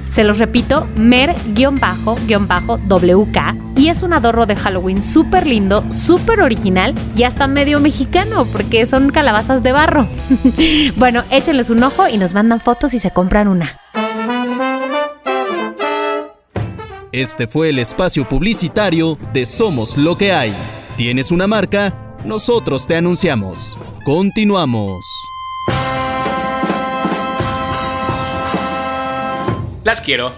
[0.09, 1.37] Se los repito, mer-wk.
[3.75, 8.85] Y es un adorno de Halloween súper lindo, súper original y hasta medio mexicano, porque
[8.85, 10.07] son calabazas de barro.
[10.97, 13.79] bueno, échenles un ojo y nos mandan fotos y se compran una.
[17.11, 20.55] Este fue el espacio publicitario de Somos lo que hay.
[20.97, 22.12] ¿Tienes una marca?
[22.25, 23.77] Nosotros te anunciamos.
[24.05, 25.05] Continuamos.
[29.83, 30.31] Las quiero.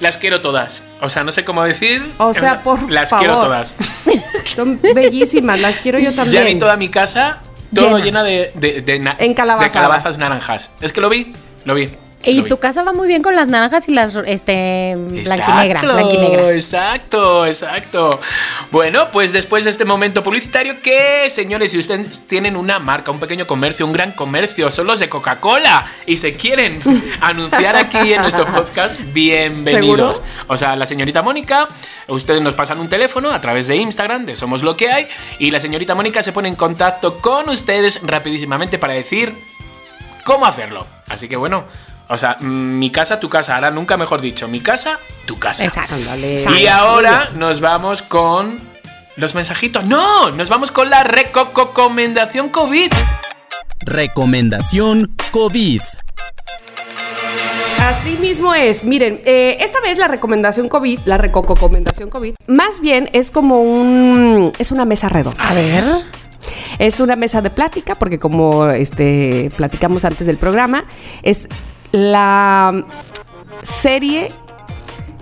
[0.00, 0.82] Las quiero todas.
[1.00, 2.02] O sea, no sé cómo decir.
[2.18, 3.24] O sea, por Las favor.
[3.26, 3.76] quiero todas.
[4.54, 6.58] Son bellísimas, las quiero yo Ya vi también.
[6.58, 7.38] toda mi casa,
[7.74, 8.04] todo Llena.
[8.04, 9.68] llena de, de, de na- En calabazada.
[9.68, 10.70] de calabazas naranjas.
[10.80, 11.32] Es que lo vi,
[11.64, 11.88] lo vi.
[12.24, 16.52] Y tu casa va muy bien con las naranjas y las este blanquinegra, Exacto, blanquinegra.
[16.52, 18.20] Exacto, exacto.
[18.70, 23.20] Bueno, pues después de este momento publicitario, que señores, si ustedes tienen una marca, un
[23.20, 26.78] pequeño comercio, un gran comercio, son los de Coca-Cola y se quieren
[27.20, 30.18] anunciar aquí en nuestro podcast, bienvenidos.
[30.18, 30.46] ¿Seguro?
[30.48, 31.68] O sea, la señorita Mónica,
[32.08, 35.08] ustedes nos pasan un teléfono a través de Instagram, de Somos Lo que hay,
[35.38, 39.34] y la señorita Mónica se pone en contacto con ustedes rapidísimamente para decir
[40.24, 40.86] cómo hacerlo.
[41.08, 41.64] Así que bueno,
[42.10, 43.54] o sea, mm, mi casa, tu casa.
[43.54, 45.64] Ahora nunca mejor dicho, mi casa, tu casa.
[45.64, 45.94] Exacto.
[46.58, 48.58] Y ahora nos vamos con
[49.14, 49.84] los mensajitos.
[49.84, 52.90] No, nos vamos con la recomendación COVID.
[53.78, 55.82] Recomendación COVID.
[57.80, 58.84] Así mismo es.
[58.84, 64.52] Miren, eh, esta vez la recomendación COVID, la recomendación COVID, más bien es como un.
[64.58, 65.44] es una mesa redonda.
[65.44, 65.84] A ver.
[66.78, 70.86] Es una mesa de plática, porque como este platicamos antes del programa,
[71.22, 71.46] es
[71.92, 72.84] la
[73.62, 74.32] serie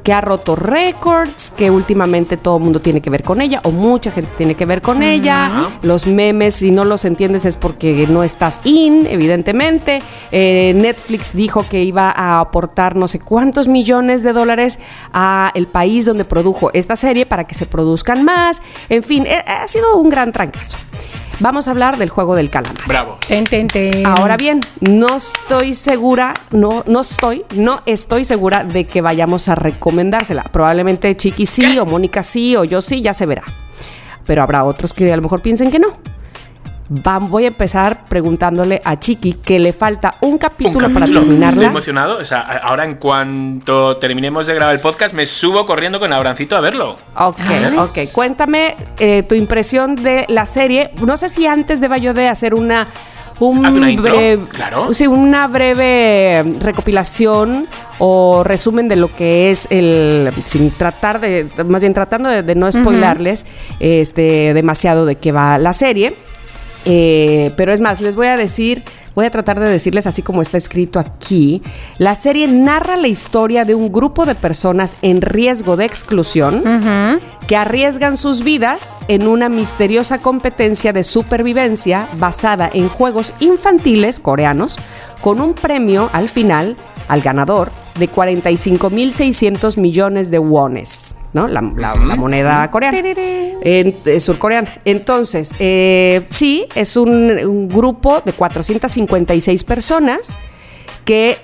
[0.08, 3.72] que ha roto récords, que últimamente todo el mundo tiene que ver con ella, o
[3.72, 5.68] mucha gente tiene que ver con ella.
[5.82, 10.00] Los memes, si no los entiendes, es porque no estás in, evidentemente.
[10.32, 14.78] Eh, Netflix dijo que iba a aportar no sé cuántos millones de dólares
[15.12, 18.62] a el país donde produjo esta serie para que se produzcan más.
[18.88, 20.78] En fin, eh, ha sido un gran trancazo.
[21.40, 22.86] Vamos a hablar del juego del calamar.
[22.86, 23.18] Bravo.
[23.26, 24.04] Ten, ten, ten.
[24.04, 29.54] Ahora bien, no estoy segura, no, no estoy, no estoy segura de que vayamos a
[29.54, 30.42] recomendársela.
[30.42, 33.44] Probablemente Chiqui sí, o Mónica sí, o yo sí, ya se verá.
[34.26, 35.96] Pero habrá otros que a lo mejor piensen que no.
[36.90, 41.20] Va- voy a empezar preguntándole a Chiqui que le falta un Un capítulo para capítulo.
[41.20, 41.66] Estoy terminarla.
[41.68, 42.16] emocionado.
[42.18, 46.12] O sea, a- ahora en cuanto terminemos de grabar el podcast, me subo corriendo con
[46.12, 46.96] Abrancito a verlo.
[47.16, 47.38] Ok,
[47.78, 47.98] ok.
[48.14, 50.90] Cuéntame eh, tu impresión de la serie.
[51.04, 52.88] No sé si antes deba yo de hacer una.
[53.40, 54.92] Un Haz una intro, breve- claro.
[54.92, 57.68] Sí, una breve recopilación
[57.98, 60.32] o resumen de lo que es el.
[60.44, 61.46] Sin tratar de.
[61.66, 63.44] Más bien tratando de, de no spoilarles
[63.78, 66.16] este, demasiado de qué va la serie.
[66.84, 68.82] Eh, pero es más, les voy a decir,
[69.14, 71.62] voy a tratar de decirles así como está escrito aquí.
[71.98, 76.62] La serie narra la historia de un grupo de personas en riesgo de exclusión
[77.46, 84.78] que arriesgan sus vidas en una misteriosa competencia de supervivencia basada en juegos infantiles coreanos
[85.20, 86.76] con un premio al final
[87.08, 91.16] al ganador de 45.600 millones de wones.
[91.32, 91.46] ¿no?
[91.46, 92.96] La, la- la moneda coreana,
[93.62, 94.72] en- eh, surcoreana.
[94.84, 100.38] Entonces, eh, sí, es un, un grupo de 456 personas
[101.04, 101.38] que,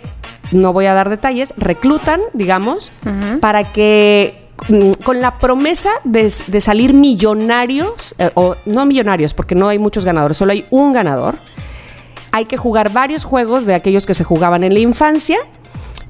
[0.52, 2.92] no voy a dar detalles, reclutan, digamos,
[3.40, 9.54] para que mm, con la promesa de, de salir millonarios, eh, o no millonarios, porque
[9.54, 11.36] no hay muchos ganadores, solo hay un ganador.
[12.32, 15.38] Hay que jugar varios juegos de aquellos que se jugaban en la infancia.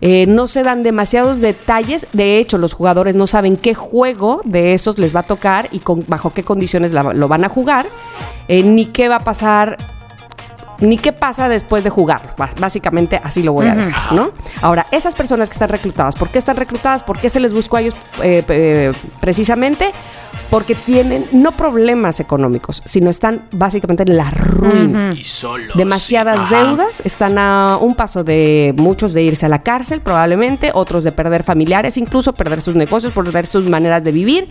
[0.07, 2.07] Eh, no se dan demasiados detalles.
[2.13, 5.79] De hecho, los jugadores no saben qué juego de esos les va a tocar y
[5.79, 7.87] con- bajo qué condiciones lo van a jugar,
[8.49, 9.79] eh, ni qué va a pasar
[10.81, 12.33] ni qué pasa después de jugarlo.
[12.59, 14.33] Básicamente así lo voy a dejar, ¿no?
[14.61, 17.03] Ahora, esas personas que están reclutadas, ¿por qué están reclutadas?
[17.03, 19.93] ¿Por qué se les buscó a ellos eh, eh, precisamente?
[20.51, 25.15] Porque tienen no problemas económicos, sino están básicamente en la ruina.
[25.17, 25.75] Y solo.
[25.75, 31.03] Demasiadas deudas, están a un paso de muchos de irse a la cárcel probablemente, otros
[31.03, 34.49] de perder familiares, incluso perder sus negocios, perder sus maneras de vivir.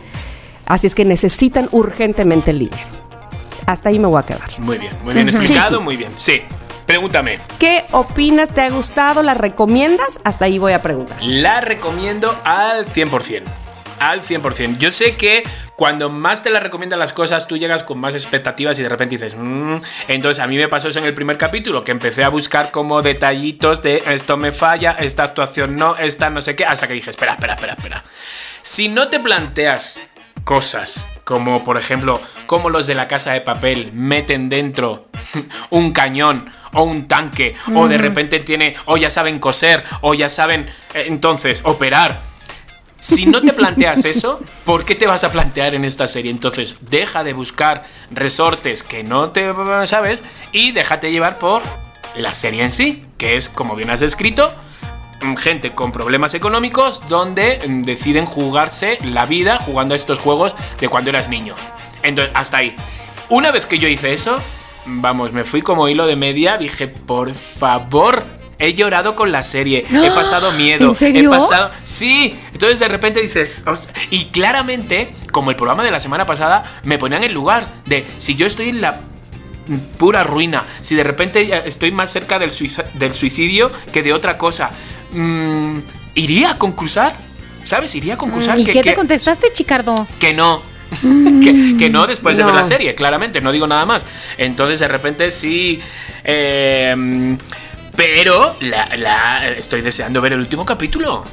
[0.66, 3.03] Así es que necesitan urgentemente el dinero.
[3.66, 4.50] Hasta ahí me voy a quedar.
[4.60, 6.12] Muy bien, muy bien explicado, muy bien.
[6.18, 6.42] Sí.
[6.86, 7.40] Pregúntame.
[7.60, 8.50] ¿Qué opinas?
[8.54, 9.24] ¿Te ha gustado?
[9.24, 10.20] ¿La recomiendas?
[10.26, 11.18] Hasta ahí voy a preguntar.
[11.22, 13.44] La recomiendo al 100%.
[14.00, 14.78] Al 100%.
[14.80, 15.44] Yo sé que
[15.78, 19.16] cuando más te la recomiendan las cosas, tú llegas con más expectativas y de repente
[19.16, 19.78] dices, "Mm".
[20.10, 23.02] entonces a mí me pasó eso en el primer capítulo, que empecé a buscar como
[23.02, 27.12] detallitos de esto me falla, esta actuación no, esta no sé qué, hasta que dije,
[27.12, 28.04] espera, espera, espera, espera.
[28.62, 30.02] Si no te planteas
[30.44, 35.08] cosas como por ejemplo cómo los de la casa de papel meten dentro
[35.70, 40.30] un cañón o un tanque o de repente tiene o ya saben coser o ya
[40.30, 42.22] saben eh, entonces operar.
[43.00, 46.32] Si no te planteas eso, ¿por qué te vas a plantear en esta serie?
[46.32, 49.54] Entonces, deja de buscar resortes que no te
[49.86, 50.24] sabes
[50.54, 51.64] y déjate llevar por
[52.16, 54.54] la serie en sí, que es, como bien has descrito,
[55.38, 60.90] gente con problemas económicos donde mm, deciden jugarse la vida jugando a estos juegos de
[60.90, 61.56] cuando eras niño.
[62.04, 62.76] Entonces, hasta ahí.
[63.30, 64.38] Una vez que yo hice eso,
[64.86, 68.24] vamos, me fui como hilo de media, dije, por favor,
[68.60, 71.30] he llorado con la serie, he pasado miedo, ¿En serio?
[71.30, 71.72] he pasado...
[71.84, 73.66] Sí, entonces de repente dices,
[74.12, 78.06] y claramente, como el programa de la semana pasada, me ponían en el lugar de
[78.18, 79.00] si yo estoy en la
[79.98, 84.72] pura ruina, si de repente estoy más cerca del suicidio que de otra cosa,
[85.14, 85.80] mm,
[86.16, 87.14] ¿iría a concursar?
[87.64, 87.96] ¿Sabes?
[87.96, 88.60] Iría a concursar.
[88.60, 89.96] ¿Y que, qué te que- contestaste, Chicardo?
[90.20, 90.62] que no.
[91.02, 94.04] que, que no después de ver la serie, claramente, no digo nada más.
[94.38, 95.80] Entonces de repente sí...
[96.24, 97.38] eh,
[97.96, 101.24] pero la, la- estoy deseando ver el último capítulo.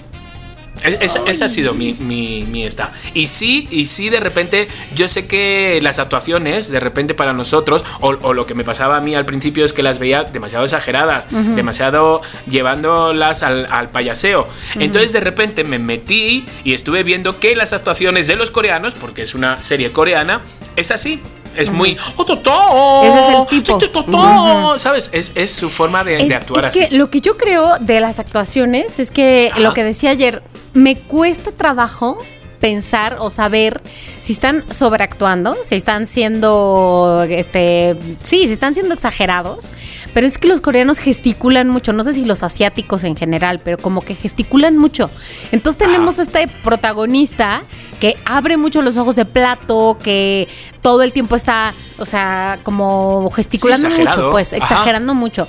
[0.84, 2.92] Es- Esa, ha sido mi, mi, mi esta.
[3.14, 7.84] Y sí, y sí, de repente, yo sé que las actuaciones, de repente para nosotros,
[8.00, 10.64] o, o lo que me pasaba a mí al principio es que las veía demasiado
[10.64, 14.46] exageradas, demasiado llevándolas al, al payaseo.
[14.78, 19.22] Entonces de repente me metí y estuve viendo que las actuaciones de los coreanos, porque
[19.22, 20.40] es una serie coreana,
[20.76, 21.20] es así.
[21.56, 21.96] Es muy.
[22.16, 23.80] "Oh, totó, Ese es el tipo.
[23.80, 25.10] sí, totó", ¿Sabes?
[25.12, 26.78] Es, es su forma de, de Es, actuar es así.
[26.88, 30.42] que lo que yo creo de las actuaciones es que lo que decía ayer,
[30.74, 32.18] me cuesta trabajo
[32.60, 33.80] pensar o saber
[34.18, 39.72] si están sobreactuando, si están siendo, este, sí, si están siendo exagerados,
[40.12, 43.78] pero es que los coreanos gesticulan mucho, no sé si los asiáticos en general, pero
[43.78, 45.10] como que gesticulan mucho.
[45.52, 47.62] Entonces tenemos este protagonista
[47.98, 50.46] que abre mucho los ojos de plato, que
[50.82, 54.62] todo el tiempo está, o sea, como gesticulando mucho, pues, Ajá.
[54.62, 55.48] exagerando mucho.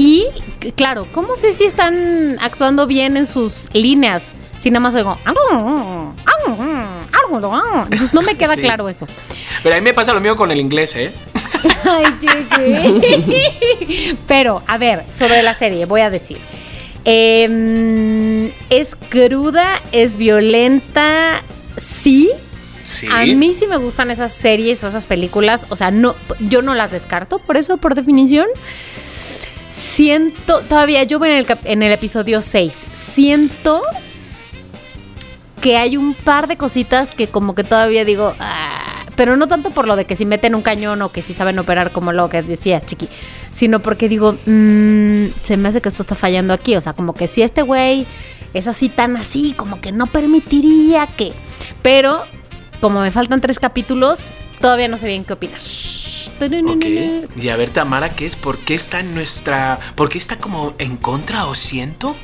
[0.00, 0.26] Y
[0.76, 4.36] claro, ¿cómo sé si están actuando bien en sus líneas?
[4.56, 5.18] Si nada más oigo.
[7.82, 8.60] Entonces no me queda Sí.
[8.60, 9.08] claro eso.
[9.64, 11.12] Pero a mí me pasa lo mismo con el inglés, ¿eh?
[11.90, 14.16] Ay, llegué.
[14.28, 16.38] Pero, a ver, sobre la serie, voy a decir.
[17.04, 21.42] Em, es cruda, es violenta,
[21.76, 22.30] sí.
[22.84, 23.08] Sí.
[23.10, 25.66] A mí sí me gustan esas series o esas películas.
[25.70, 28.46] O sea, no, yo no las descarto, por eso, por definición.
[29.78, 32.86] Siento, todavía yo en el, en el episodio 6.
[32.92, 33.80] Siento
[35.60, 39.70] que hay un par de cositas que como que todavía digo, "Ah", pero no tanto
[39.70, 42.28] por lo de que si meten un cañón o que si saben operar como lo
[42.28, 43.08] que decías, chiqui,
[43.52, 47.14] sino porque digo, "Mm, se me hace que esto está fallando aquí, o sea, como
[47.14, 48.04] que si este güey
[48.54, 51.32] es así tan así, como que no permitiría que,
[51.82, 52.20] pero
[52.80, 54.30] como me faltan tres capítulos,
[54.60, 55.60] todavía no sé bien qué opinar.
[56.66, 56.84] Ok.
[57.36, 58.36] Y a ver, Tamara, ¿qué es?
[58.36, 59.78] ¿Por qué está en nuestra.
[59.96, 62.14] ¿Por qué está como en contra o siento?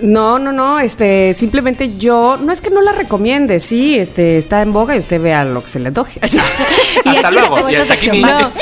[0.00, 4.60] No, no, no, este, simplemente yo, no es que no la recomiende, sí, este, está
[4.60, 6.20] en boga y usted vea lo que se le antoje.
[7.04, 7.70] Y Hasta aquí luego.
[7.70, 8.20] Y hasta aquí mi.
[8.20, 8.52] No,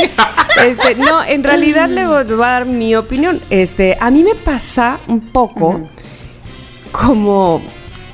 [0.64, 3.40] este, no, en realidad le voy voy a dar mi opinión.
[3.50, 5.88] Este, a mí me pasa un poco
[6.92, 7.62] como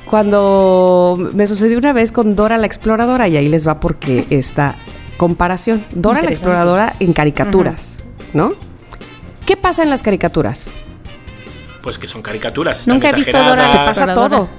[0.09, 4.75] cuando me sucedió una vez con Dora la Exploradora, y ahí les va porque esta
[5.17, 5.85] comparación.
[5.91, 6.31] Dora la.
[6.31, 7.99] Exploradora en caricaturas,
[8.33, 8.53] ¿no?
[9.45, 10.71] ¿Qué pasa en las caricaturas?
[11.83, 12.81] Pues que son caricaturas.
[12.81, 14.29] están Nunca he visto Dora la pasa Exploradora.
[14.37, 14.49] todo.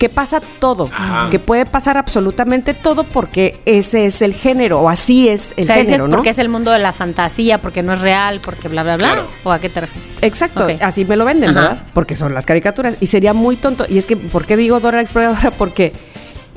[0.00, 0.90] Que pasa todo.
[0.92, 1.28] Ajá.
[1.30, 5.66] Que puede pasar absolutamente todo porque ese es el género, o así es el o
[5.66, 6.16] sea, ese género, es ¿no?
[6.16, 9.06] porque es el mundo de la fantasía, porque no es real, porque bla, bla, bla.
[9.12, 9.28] Claro.
[9.44, 10.10] ¿O a qué te refieres?
[10.22, 11.60] Exacto, así me lo venden, Ajá.
[11.60, 11.82] ¿verdad?
[11.94, 12.96] Porque son las caricaturas.
[13.00, 13.84] Y sería muy tonto.
[13.88, 15.50] Y es que, ¿por qué digo Dora la Exploradora?
[15.58, 15.92] Porque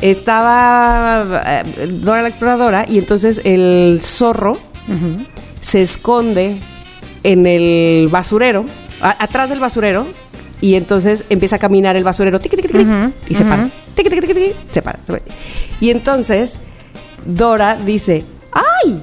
[0.02, 1.64] estaba eh,
[2.02, 4.58] Dora la Exploradora y entonces el zorro
[5.62, 6.60] se esconde
[7.24, 8.66] en el basurero,
[9.02, 10.08] a- atrás del basurero,
[10.64, 13.70] y entonces empieza a caminar el basurero, y se para.
[14.72, 14.98] Se para.
[15.04, 15.22] se para.
[15.82, 16.62] Y entonces
[17.26, 18.24] Dora dice,
[18.54, 19.02] ¡ay!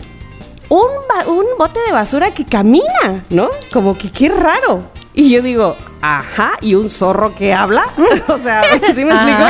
[0.70, 0.88] Un,
[1.26, 3.50] un bote de basura que camina, ¿no?
[3.74, 4.84] Como que qué raro.
[5.12, 7.84] Y yo digo, ajá, ¿y un zorro que habla?
[8.28, 8.62] o sea,
[8.94, 9.44] ¿sí me explico?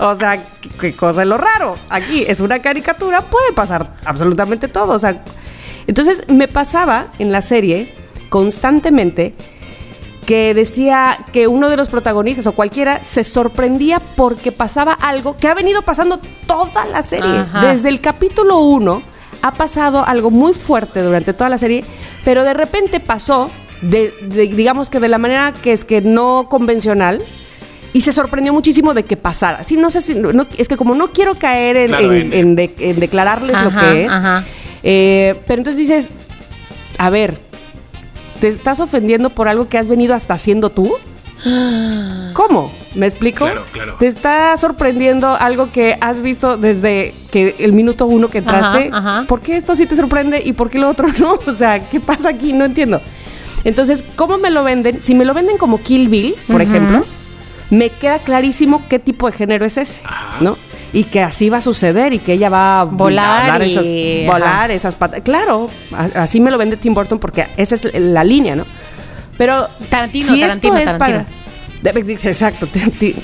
[0.00, 1.78] O sea, ¿qué, qué cosa es lo raro?
[1.88, 4.92] Aquí es una caricatura, puede pasar absolutamente todo.
[4.92, 5.24] O sea,
[5.86, 7.94] entonces me pasaba en la serie
[8.28, 9.34] constantemente
[10.26, 15.46] que decía que uno de los protagonistas o cualquiera se sorprendía porque pasaba algo que
[15.48, 17.38] ha venido pasando toda la serie.
[17.38, 17.66] Ajá.
[17.66, 19.02] Desde el capítulo 1
[19.42, 21.84] ha pasado algo muy fuerte durante toda la serie,
[22.24, 23.48] pero de repente pasó,
[23.82, 27.22] de, de- digamos que de la manera que es que no convencional.
[27.92, 29.62] Y se sorprendió muchísimo de que pasara.
[29.64, 30.14] Sí, no sé si.
[30.16, 33.58] no- es que como no quiero caer en, Claro, en- en- en de- en declararles
[33.62, 34.12] lo que es.
[34.82, 36.10] eh, pero entonces dices,
[36.98, 37.38] a ver,
[38.36, 40.94] ¿te estás ofendiendo por algo que has venido hasta haciendo tú?
[42.32, 42.72] ¿Cómo?
[42.94, 43.44] ¿Me explico?
[43.44, 43.94] Claro, claro.
[43.98, 48.88] ¿Te está sorprendiendo algo que has visto desde que el minuto uno que entraste?
[48.92, 49.24] Ajá, ajá.
[49.26, 51.38] ¿Por qué esto sí te sorprende y por qué lo otro no?
[51.46, 52.52] O sea, ¿qué pasa aquí?
[52.52, 53.00] No entiendo.
[53.64, 55.00] Entonces, ¿cómo me lo venden?
[55.00, 57.04] Si me lo venden como Kill Bill, por ejemplo,
[57.70, 60.38] me queda clarísimo qué tipo de género es ese, Ajá.
[60.40, 60.56] ¿no?
[60.96, 64.24] Y que así va a suceder y que ella va a Volar dar esas, y-
[64.26, 65.20] volar esas patas.
[65.22, 65.68] Claro,
[66.14, 68.64] así me lo vende Tim Burton porque esa es la línea, ¿no?
[69.36, 71.26] Pero Tarantino, si Tarantino, esto es para
[71.84, 72.66] Exacto.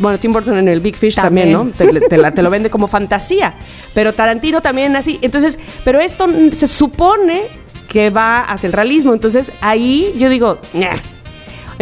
[0.01, 1.51] Bueno, Tim Burton en el Big Fish También.
[1.53, 2.01] también, ¿no?
[2.01, 3.55] Te, te la- te lo vende como fantasía.
[3.95, 5.19] Pero Tarantino también así.
[5.23, 7.43] Entonces, pero esto se supone
[7.89, 9.15] que va hacia el realismo.
[9.15, 10.61] Entonces, ahí yo digo.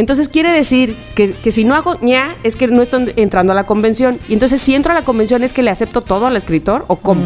[0.01, 3.55] Entonces quiere decir que, que si no hago ña, es que no estoy entrando a
[3.55, 4.19] la convención.
[4.29, 6.97] Y entonces, si entro a la convención, ¿es que le acepto todo al escritor o
[6.97, 7.23] cómo?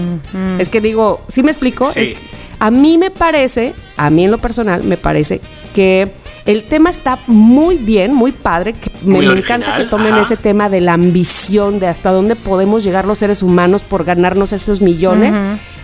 [0.58, 1.84] Es que digo, ¿sí me explico?
[1.86, 2.00] Sí.
[2.00, 2.14] Es-
[2.60, 5.40] a mí me parece, a mí en lo personal, me parece
[5.74, 6.10] que
[6.46, 8.74] el tema está muy bien, muy padre.
[8.74, 10.22] Que me, Muy me original, encanta que tomen ajá.
[10.22, 14.52] ese tema de la ambición, de hasta dónde podemos llegar los seres humanos por ganarnos
[14.52, 15.36] esos millones.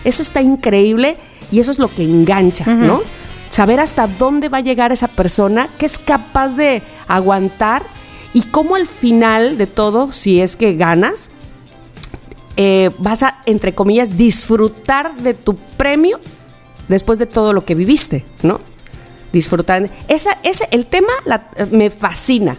[0.05, 1.17] Eso está increíble
[1.51, 3.01] y eso es lo que engancha, ¿no?
[3.51, 7.85] Saber hasta dónde va a llegar esa persona, que es capaz de aguantar
[8.31, 11.31] y cómo al final de todo, si es que ganas,
[12.55, 16.21] eh, vas a, entre comillas, disfrutar de tu premio
[16.87, 18.61] después de todo lo que viviste, ¿no?
[19.33, 19.89] Disfrutar.
[20.07, 21.11] Esa, ese, el tema
[21.71, 22.57] me fascina.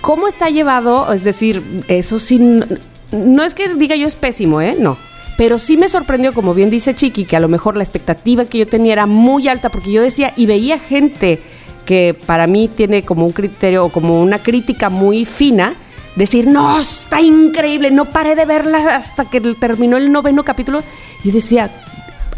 [0.00, 1.12] ¿Cómo está llevado?
[1.12, 2.64] Es decir, eso sí, no,
[3.12, 4.74] no es que diga yo es pésimo, ¿eh?
[4.78, 4.96] No.
[5.38, 8.58] Pero sí me sorprendió, como bien dice Chiqui, que a lo mejor la expectativa que
[8.58, 11.42] yo tenía era muy alta, porque yo decía y veía gente
[11.86, 15.74] que para mí tiene como un criterio o como una crítica muy fina,
[16.16, 20.82] decir, no, está increíble, no paré de verla hasta que terminó el noveno capítulo.
[21.24, 21.70] Yo decía,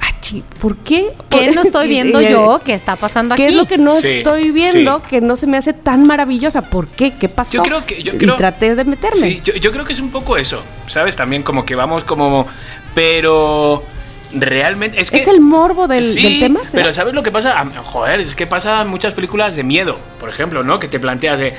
[0.01, 1.09] "Achi, ¿por qué?
[1.29, 2.61] ¿Qué no estoy viendo y- yo?
[2.65, 3.53] ¿Qué está pasando ¿Qué aquí?
[3.53, 5.05] es lo que no Sí, estoy viendo sí.
[5.11, 6.63] que no se me hace tan maravillosa?
[6.71, 7.13] ¿Por qué?
[7.15, 7.53] ¿Qué pasó?
[7.59, 9.21] Yo creo que- yo y traté de meterme.
[9.21, 11.17] Sí, yo, yo creo que es un poco eso, ¿sabes?
[11.17, 12.47] También como que vamos como...
[12.95, 13.85] Pero
[14.33, 15.01] realmente...
[15.01, 16.61] Es, que, ¿Es el morbo del, Sí, del tema?
[16.65, 16.83] ¿será?
[16.83, 17.55] pero ¿sabes lo que pasa?
[17.57, 20.79] Ah, Joder, es que pasa en muchas películas de miedo, por ejemplo, ¿no?
[20.79, 21.55] Que te planteas de...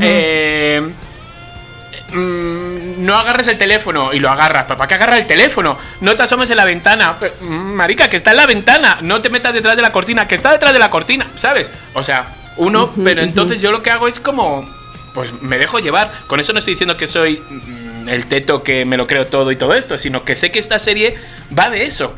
[0.00, 0.82] eh,
[2.12, 4.64] mm, no agarres el teléfono y lo agarras.
[4.64, 5.78] ¿Para qué agarra el teléfono?
[6.00, 7.16] No te asomes en la ventana.
[7.40, 8.98] Mm, Marica, que está en la ventana.
[9.02, 11.70] No te metas detrás de la cortina, que está detrás de la cortina, ¿sabes?
[11.94, 12.26] O sea,
[12.56, 14.68] uno, pero entonces yo lo que hago es como...
[15.14, 16.10] Pues me dejo llevar.
[16.28, 19.50] Con eso no estoy diciendo que soy mm, el teto que me lo creo todo
[19.50, 21.16] y todo esto, sino que sé que esta serie
[21.56, 22.14] va de eso.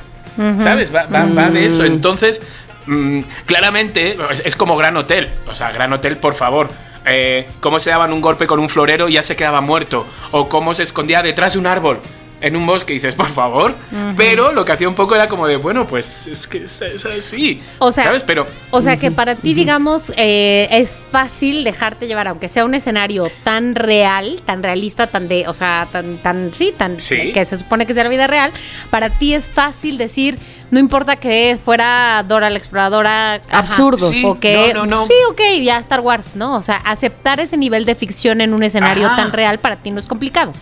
[0.58, 0.94] ¿Sabes?
[0.94, 1.84] Va, va- va de eso.
[1.84, 2.40] Entonces,
[2.86, 5.30] mm, claramente, es, es como Gran Hotel.
[5.46, 6.70] O sea, Gran Hotel, por favor.
[7.04, 10.06] Eh, cómo se daban un golpe con un florero y ya se quedaba muerto.
[10.30, 12.00] O cómo se escondía detrás de un árbol.
[12.42, 13.74] En un bosque y dices, por favor.
[14.16, 17.06] Pero lo que hacía un poco era como de, bueno, pues es que es, es
[17.06, 17.62] así.
[17.78, 18.24] O sea, ¿sabes?
[18.24, 22.74] Pero O sea que para ti, digamos, eh, es fácil dejarte llevar, aunque sea un
[22.74, 27.32] escenario tan real, tan realista, tan de, o sea, tan, tan, sí, tan, Sí.
[27.32, 28.50] que se supone que es de la vida real,
[28.90, 30.36] para ti es fácil decir,
[30.72, 33.34] no importa que fuera Dora la exploradora.
[33.34, 34.10] ajá, Absurdo.
[34.10, 35.06] Sí, o que, no, no, no.
[35.06, 36.56] Sí, ok, ya Star Wars, ¿no?
[36.56, 39.16] O sea, aceptar ese nivel de ficción en un escenario Ajá.
[39.16, 40.52] tan real para ti no es complicado.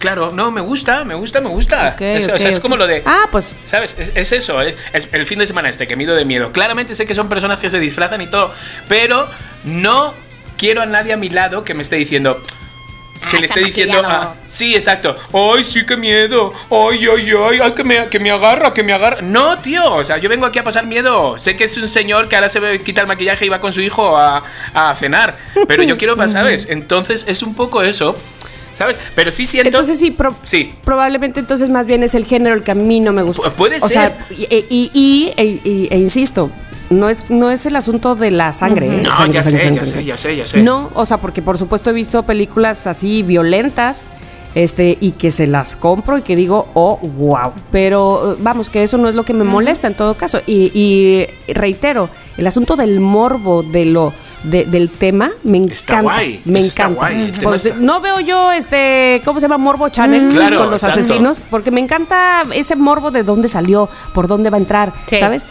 [0.00, 1.92] Claro, no, me gusta, me gusta, me gusta.
[1.94, 3.02] Ok, es, o ok, sea, es como lo de.
[3.06, 3.96] Ah, pues ¿Sabes?
[4.00, 6.50] Es, es eso, es, es el fin de semana este que mido de miedo.
[6.52, 8.52] Claramente sé que son personas que se disfrazan y todo,
[8.88, 9.28] pero
[9.64, 10.14] no
[10.56, 12.42] quiero a nadie a mi lado que me esté diciendo.
[13.30, 14.00] Que Ah, le esté diciendo.
[14.02, 15.14] ah, sí, exacto.
[15.34, 16.54] Ay, sí, qué miedo.
[16.70, 19.18] Ay, ay, ay, ay, que me, que me agarra, que me agarra.
[19.20, 19.96] No, tío.
[19.96, 21.38] O sea, yo vengo aquí a pasar miedo.
[21.38, 23.82] Sé que es un señor que ahora se quita el maquillaje y va con su
[23.82, 25.36] hijo a, a cenar.
[25.68, 26.68] Pero yo quiero, ¿sabes?
[26.70, 28.16] Entonces es un poco eso.
[28.72, 28.96] ¿Sabes?
[29.14, 29.68] Pero sí siento.
[29.68, 30.72] Entonces sí, pro- Sí.
[30.84, 33.48] probablemente entonces más bien es el género el que a mí no me gusta.
[33.48, 34.36] Pu- puede o Sea, ser.
[34.36, 36.50] y, y- y- e, y- e insisto,
[36.90, 38.86] no es, no es el asunto de la sangre.
[38.86, 39.00] ¿eh?
[39.02, 40.62] No, Sangre, ya sangre, sé, sangre, ya sé, ya sé, ya sé.
[40.62, 44.08] No, o sea, porque por supuesto he visto películas así violentas.
[44.52, 47.52] Este, y que se las compro y que digo, oh, wow.
[47.70, 50.40] Pero eh, vamos, que eso no es lo que me molesta en todo caso.
[50.44, 52.10] Y, y reitero,
[52.40, 54.12] el asunto del morbo de lo,
[54.42, 55.74] de- del tema me encanta.
[55.74, 57.00] Está guay, me está encanta.
[57.00, 59.58] guay, Pues, está- no veo yo este, ¿cómo se llama?
[59.58, 61.00] Morbo Channel Claro, con los exacto.
[61.04, 65.18] asesinos, porque me encanta ese morbo de dónde salió, por dónde va a entrar, Sí.
[65.18, 65.44] ¿sabes?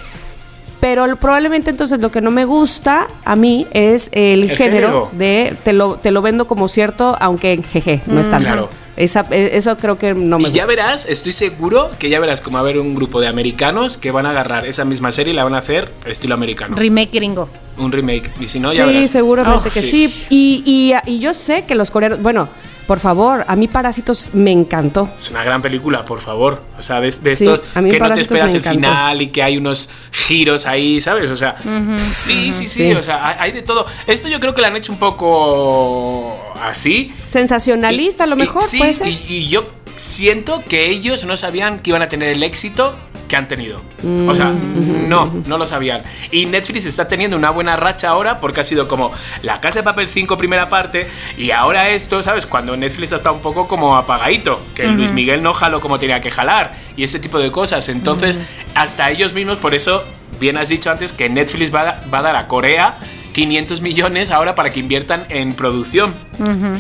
[0.79, 5.09] Pero probablemente entonces lo que no me gusta a mí es el, El género, género.
[5.13, 8.47] de te lo, te lo vendo como cierto, aunque jeje, no es tanto.
[8.47, 8.69] Claro.
[8.99, 10.65] Esa- eh, eso creo que no me Y ya gusta.
[10.65, 14.11] verás, estoy seguro que ya verás como va a haber un grupo de americanos que
[14.11, 16.75] van a agarrar esa misma serie y la van a hacer estilo americano.
[16.75, 17.49] Remake gringo.
[17.77, 18.29] un remake.
[18.41, 19.09] Y si no, ya Sí, verás.
[19.11, 20.13] seguramente Oh, que sí.
[20.29, 22.49] Y, y- y yo sé que los coreanos, bueno,
[22.89, 25.07] por favor, a mí Parásitos me encantó.
[25.15, 26.63] Es una gran película, por favor.
[26.79, 29.27] O sea, de, de Sí, estos a mí que no te esperas el final y
[29.27, 31.29] que hay unos giros ahí, ¿sabes?
[31.29, 31.55] O sea,
[31.99, 32.91] sí, sí, sí, Sí.
[32.93, 33.85] O sea, hay, de todo.
[34.07, 37.13] Esto yo creo que lo han hecho un poco así.
[37.27, 39.07] Sensacionalista, a lo Y- mejor, sí, puede ser.
[39.07, 42.95] Y, y yo siento que ellos no sabían que iban a tener el éxito
[43.27, 43.79] que han tenido.
[44.27, 45.07] O sea, Mm.
[45.07, 46.01] no, no lo sabían.
[46.31, 49.11] Y Netflix está teniendo una buena racha ahora porque ha sido como
[49.43, 51.07] La Casa de Papel 5 primera parte
[51.37, 52.47] y ahora esto, ¿sabes?
[52.47, 56.31] Cuando Netflix está un poco como apagadito, que Luis Miguel no jaló como tenía que
[56.31, 57.87] jalar y ese tipo de cosas.
[57.89, 58.39] Entonces,
[58.73, 60.03] hasta ellos mismos, por eso,
[60.39, 62.97] bien has dicho antes, que Netflix va, a- va a dar a Corea
[63.33, 66.15] 500 millones ahora para que inviertan en producción.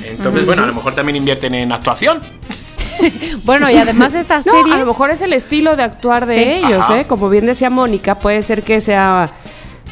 [0.03, 2.21] Entonces, bueno, a lo mejor también invierten en actuación.
[3.43, 4.73] Bueno, y además esta No, serie.
[4.73, 6.65] a lo mejor es el estilo de actuar de Sí.
[6.65, 6.99] ellos, Ajá.
[7.01, 7.05] ¿eh?
[7.07, 9.31] Como bien decía Mónica, puede ser que sea,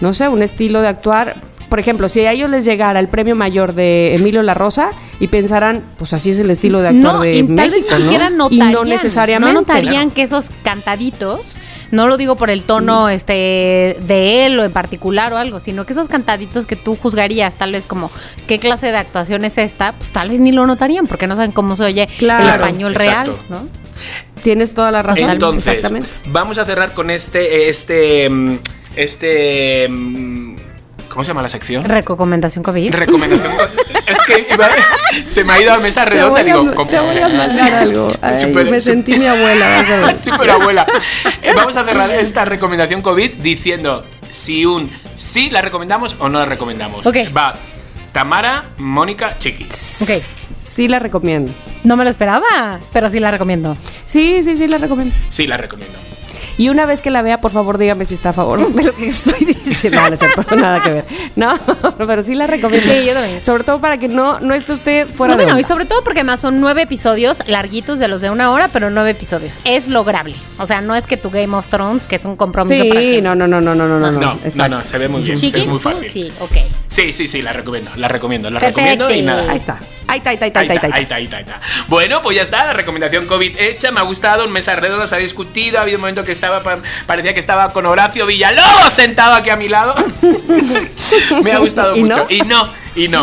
[0.02, 1.36] no sé, un estilo de actuar.
[1.70, 5.28] Por ejemplo, si a ellos les llegara el premio mayor de Emilio La Rosa y
[5.28, 8.30] pensaran, pues así es el estilo de actuar no, de y tal vez ni siquiera
[8.30, 8.50] ¿no?
[8.50, 9.54] notarían, y no necesariamente.
[9.54, 11.58] no notarían que esos cantaditos,
[11.92, 15.86] no lo digo por el tono este de él o en particular o algo, sino
[15.86, 18.12] que esos cantaditos que tú juzgarías tal vez como
[18.48, 21.52] qué clase de actuación es esta, pues tal vez ni lo notarían porque no saben
[21.52, 23.34] cómo se oye Claro, el español exacto.
[23.34, 23.88] real, ¿no?
[24.44, 25.30] Tienes toda la razón.
[25.30, 26.10] Entonces, Exactamente.
[26.28, 28.60] vamos a cerrar con este, este, mm,
[28.96, 30.56] este, mm,
[31.10, 31.84] ¿cómo se llama la sección?
[31.84, 32.94] Recomendación COVID.
[32.94, 33.52] Recomendación.
[34.08, 34.70] es que iba-
[35.26, 38.12] se me ha ido a mesa Te redonda voy, digo, te voy a mandar algo.
[38.22, 39.70] Ay, Super- me sentí mi abuela.
[39.82, 40.20] vas a ver.
[40.24, 40.86] Super abuela.
[41.42, 46.40] Eh, Vamos a cerrar esta recomendación COVID diciendo si un sí la recomendamos o no
[46.40, 47.06] la recomendamos.
[47.06, 47.18] Ok.
[47.36, 47.56] Va
[48.12, 49.64] Tamara, Mónica, Chiqui.
[49.66, 50.22] Ok.
[50.60, 51.52] Sí la recomiendo.
[51.84, 53.76] No me lo esperaba, pero sí la recomiendo.
[54.06, 55.16] Sí, sí, sí la recomiendo.
[55.30, 55.98] Sí la recomiendo.
[56.58, 58.96] Y una vez que la vea, por favor, dígame si está a favor de lo
[58.96, 60.00] que estoy diciendo.
[60.02, 61.06] No, no es cierto, nada que ver.
[61.36, 61.54] No,
[62.08, 62.92] pero sí la recomiendo.
[62.92, 63.44] Sí, yo también.
[63.44, 66.04] Sobre todo para que no, no esté usted fuera No, de bueno, y sobre todo
[66.04, 69.60] porque además son nueve episodios larguitos de los de una hora, pero nueve episodios.
[69.66, 70.34] Es lograble.
[70.58, 73.22] O sea, no es que tu Game of Thrones, que es un compromiso para Sí,
[73.22, 74.76] no, no, no, no, no, no, no, No, no, exacto.
[74.78, 75.38] no, se ve muy bien.
[75.38, 76.08] se Chiqui, ve muy fácil.
[76.10, 76.58] sí, ok.
[76.88, 78.82] Sí, sí, sí, la recomiendo, la recomiendo, la Perfecto.
[79.08, 79.52] recomiendo y nada.
[79.52, 79.80] Ahí está.
[80.08, 81.62] Ahí está, ahí está, ahí está, Ahí está, ahí está, ahí está, ahí está.
[81.88, 85.16] Bueno, pues ya está, la recomendación COVID hecha, me ha gustado, en mesa redonda se
[85.16, 88.94] ha discutido, ha habido un momento que estaba, pa- parecía que estaba con Horacio Villalobos
[88.94, 89.96] sentado aquí a mi lado.
[91.44, 92.20] me ha gustado ¿Y mucho.
[92.20, 92.26] no?
[92.30, 93.22] Y no, y no.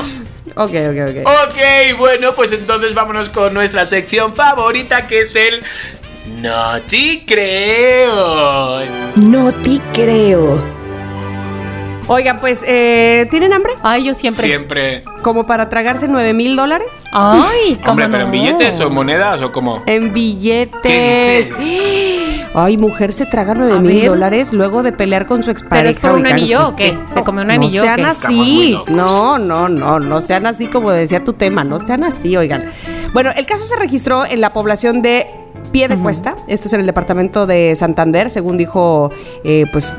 [0.56, 1.26] Ok, ok, ok.
[1.48, 5.64] Ok, bueno, pues entonces vámonos con nuestra sección favorita que es el...
[6.26, 8.80] No te creo.
[9.16, 10.83] No te creo.
[12.06, 13.72] Oigan, pues, eh, ¿tienen hambre?
[13.82, 14.42] Ay, yo siempre.
[14.42, 15.02] Siempre.
[15.22, 16.88] ¿Como para tragarse 9 mil dólares?
[17.12, 19.82] Ay, ¿cómo Hombre, pero en billetes o monedas o como...
[19.86, 20.82] En billetes.
[20.82, 25.82] ¿Qué Ay, mujer se traga 9 A mil dólares luego de pelear con su expareja.
[25.82, 26.98] ¿Pero es por un anillo ¿qué o qué?
[27.08, 28.78] ¿Se comió un anillo No o sean así.
[28.86, 31.64] No, no, no, no sean así como decía tu tema.
[31.64, 32.70] No sean así, oigan.
[33.12, 35.26] Bueno, el caso se registró en la población de
[35.72, 36.36] Pie de Cuesta.
[36.46, 39.10] Esto es en el departamento de Santander, según dijo,
[39.42, 39.92] eh, pues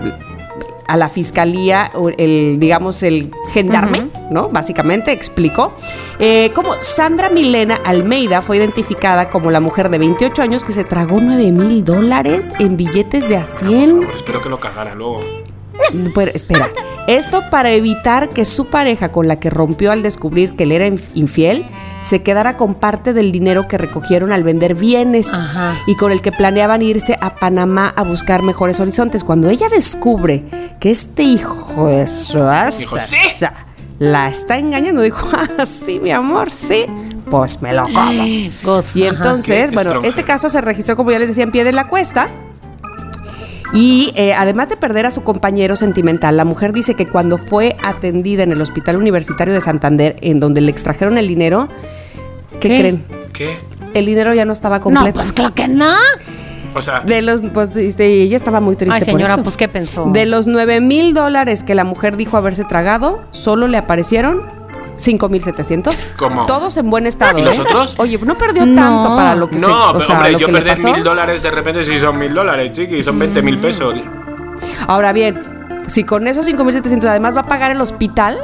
[0.87, 4.49] a la fiscalía, el, digamos, el gendarme, ¿no?
[4.49, 5.73] Básicamente explicó
[6.19, 10.83] eh, cómo Sandra Milena Almeida fue identificada como la mujer de 28 años que se
[10.83, 14.01] tragó 9 mil dólares en billetes de a 100.
[14.05, 15.19] Por- espero que lo cagara luego.
[16.13, 16.67] Pero, espera,
[17.07, 20.87] esto para evitar que su pareja con la que rompió al descubrir que él era
[20.87, 21.65] inf- infiel
[22.01, 25.75] se quedara con parte del dinero que recogieron al vender bienes Ajá.
[25.87, 29.23] y con el que planeaban irse a Panamá a buscar mejores horizontes.
[29.23, 30.43] Cuando ella descubre
[30.79, 32.39] que este hijo de su
[32.77, 33.17] Dijo, "Sí".
[33.99, 35.27] la está engañando, dijo,
[35.57, 36.85] ah, sí, mi amor, sí,
[37.29, 38.23] pues me lo como.
[38.93, 41.87] Y entonces, bueno, este caso se registró, como ya les decía, en pie de la
[41.87, 42.27] cuesta.
[43.73, 47.75] Y eh, además de perder a su compañero sentimental, la mujer dice que cuando fue
[47.83, 51.67] atendida en el Hospital Universitario de Santander, en donde le extrajeron el dinero,
[52.59, 52.79] ¿qué, ¿Qué?
[52.79, 53.03] creen?
[53.33, 53.57] ¿Qué?
[53.93, 55.19] El dinero ya no estaba No, completo.
[55.19, 55.93] pues claro que no.
[56.73, 59.43] O sea, De los, pues, este, ella estaba muy triste Ay, por señora, eso.
[59.43, 60.05] pues ¿qué pensó?
[60.11, 64.41] De los 9 mil dólares que la mujer dijo haberse tragado, solo le aparecieron
[64.95, 66.13] 5 mil 700.
[66.17, 66.45] ¿Cómo?
[66.45, 67.37] Todos en buen estado.
[67.37, 67.61] ¿Y los ¿eh?
[67.61, 67.95] otros?
[67.99, 68.75] Oye, no perdió No.
[68.81, 70.91] tanto para lo que se, no, o sea, hombre, lo yo que le perder pasó.
[70.93, 73.95] mil dólares de repente sí son mil dólares, chiqui, son 20 mil pesos.
[74.87, 75.41] Ahora bien,
[75.87, 78.37] si con esos 5 mil 700 además va a pagar el hospital,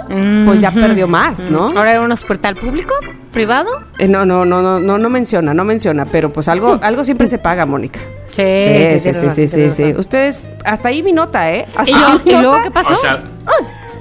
[0.46, 1.68] pues ya perdió más, ¿no?
[1.68, 2.94] ¿Ahora era un hospital público?
[3.32, 3.70] ¿Privado?
[3.98, 7.28] Eh, no, no, no, no, no, no menciona, no menciona, pero pues algo, algo siempre
[7.28, 8.00] se paga, Mónica.
[8.30, 9.94] Sí, Eh, sí, sí, sí, sí.
[9.98, 11.66] Ustedes, hasta ahí mi nota, ¿eh?
[11.76, 12.64] Hasta ¿Y, ahí yo- mi ¿Y luego nota.
[12.64, 12.94] qué pasó?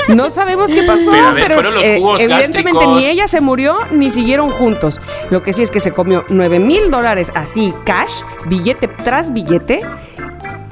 [0.09, 1.53] No sabemos qué pasó, Pero ver,
[1.83, 2.97] eh, evidentemente gástricos.
[2.97, 5.01] ni ella se murió ni siguieron juntos.
[5.31, 9.81] Lo que sí es que se comió 9 mil dólares así, cash, billete tras billete,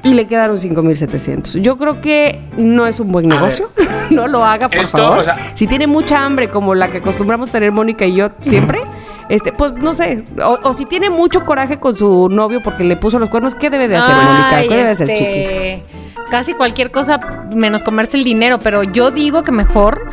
[0.03, 1.55] y le quedaron 5 mil 700.
[1.55, 3.71] Yo creo que no es un buen A negocio.
[4.11, 5.19] no lo haga, por Esto, favor.
[5.19, 8.79] o sea- si tiene mucha hambre, como la que acostumbramos tener Mónica y yo siempre.
[9.29, 12.97] Este, pues no sé, o, o si tiene mucho coraje con su novio porque le
[12.97, 14.63] puso los cuernos, ¿qué debe de hacer, Mónica?
[14.63, 15.83] ¿Qué debe de hacer, Chiqui?
[16.31, 17.19] Casi cualquier cosa
[17.55, 20.11] menos comerse el dinero, pero yo digo que mejor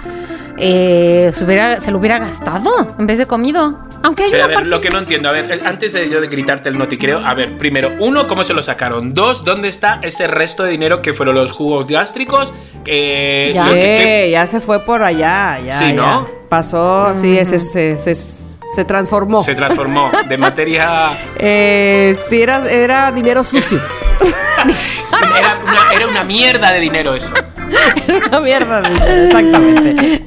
[0.57, 3.79] eh, se, hubiera- se lo hubiera gastado en vez de comido.
[4.03, 4.69] Aunque hay Pero a una ver, parte...
[4.69, 7.57] lo que no entiendo, a ver, antes de yo de gritarte el noticreo, a ver,
[7.57, 9.13] primero, uno, ¿cómo se lo sacaron?
[9.15, 12.53] Dos, ¿dónde está ese resto de dinero que fueron los jugos gástricos?
[12.83, 13.65] Que, Ya.
[13.65, 15.73] yo- que- ya se fue por allá, ya.
[15.73, 15.93] Sí, ya.
[15.93, 16.27] ¿no?
[16.49, 19.43] Pasó, sí, ese, se, se, se transformó.
[19.43, 21.17] se transformó de materia.
[21.39, 23.79] Eh, sí, era, era dinero sucio.
[25.37, 27.33] Era una, era una mierda de dinero eso.
[28.07, 28.81] Era una mierda.
[28.81, 30.23] de dinero, Exactamente.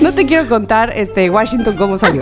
[0.00, 2.20] No te quiero contar, este, Washington, cómo salió.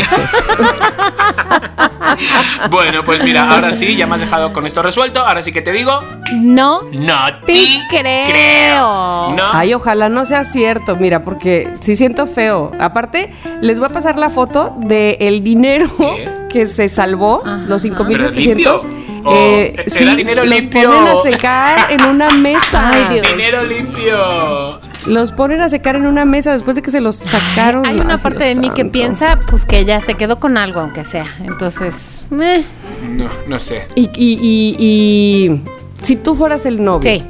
[2.70, 5.20] Bueno, pues mira, ahora sí, ya me has dejado con esto resuelto.
[5.20, 6.01] Ahora sí que te digo,
[6.40, 6.82] No.
[6.93, 7.14] no
[7.44, 7.52] Te
[7.90, 8.24] creo.
[8.27, 9.32] creo.
[9.36, 9.43] No.
[9.52, 12.73] Ay, ojalá no sea cierto, mira, porque sí siento feo.
[12.81, 16.28] Aparte, les voy a pasar la foto del el dinero ¿Qué?
[16.56, 18.82] Que se salvó, los ¿Pero 5700.
[18.84, 19.22] limpio?
[19.24, 20.88] ¿O era dinero los limpio?
[20.90, 22.90] ponen a secar en una mesa.
[22.90, 23.26] Ay, Dios.
[23.28, 24.80] Dinero limpio.
[25.06, 27.84] Los ponen a secar en una mesa después de que se los sacaron.
[27.86, 30.80] Hay una Ay, parte de mí que piensa pues que ella se quedó con algo,
[30.80, 31.26] aunque sea.
[31.44, 32.64] Entonces, eh,
[33.10, 33.86] No, no sé.
[33.94, 35.62] Y, y, y, y
[36.02, 37.22] si tú fueras el novio, sí.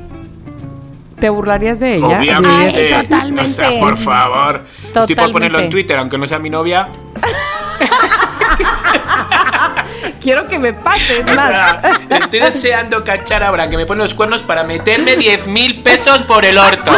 [1.18, 2.18] ¿te burlarías de ella?
[2.20, 2.94] Obviamente.
[2.94, 3.42] Ay, totalmente.
[3.42, 4.62] O sea, por favor.
[4.76, 5.32] Estoy por Totalmente.
[5.32, 6.88] ponerlo en Twitter, aunque no sea mi novia.
[10.26, 11.40] Quiero que me pases O más.
[11.40, 11.80] sea,
[12.10, 16.44] estoy deseando cachar ahora que me pone los cuernos para meterme 10 mil pesos por
[16.44, 16.90] el orto.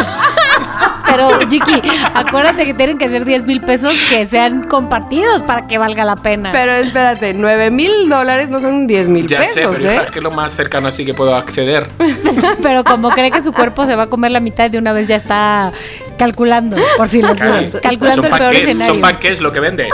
[1.04, 1.82] Pero, Chiqui,
[2.14, 6.16] acuérdate que tienen que ser 10 mil pesos que sean compartidos para que valga la
[6.16, 6.48] pena.
[6.50, 10.00] Pero espérate, 9 mil dólares no son 10 mil Ya sé, pesos, pero ¿eh?
[10.06, 11.86] es que es lo más cercano así que puedo acceder.
[12.62, 15.06] Pero como cree que su cuerpo se va a comer la mitad de una vez
[15.08, 15.70] ya está
[16.16, 17.76] calculando, por si lo dudas.
[17.82, 18.86] Calculando son el peor panques, escenario.
[18.94, 19.88] son panques lo que vende,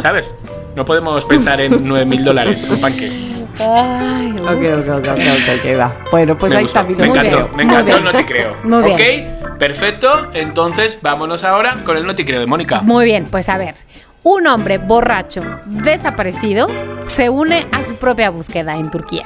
[0.00, 0.36] ¿sabes?
[0.76, 3.20] No podemos pensar en 9 mil dólares, son panques.
[3.58, 5.96] Ay, Ok, ok, ok, ok, ok, ok, va.
[6.10, 8.04] Bueno, pues me ahí gustó, está mi me encantó, me encantó, bien.
[8.04, 8.54] no te creo.
[8.64, 9.28] Muy bien.
[9.48, 10.30] Ok, perfecto.
[10.34, 12.82] Entonces vámonos ahora con el no te creo de Mónica.
[12.82, 13.74] Muy bien, pues a ver.
[14.22, 16.66] Un hombre borracho desaparecido
[17.06, 19.24] se une a su propia búsqueda en Turquía.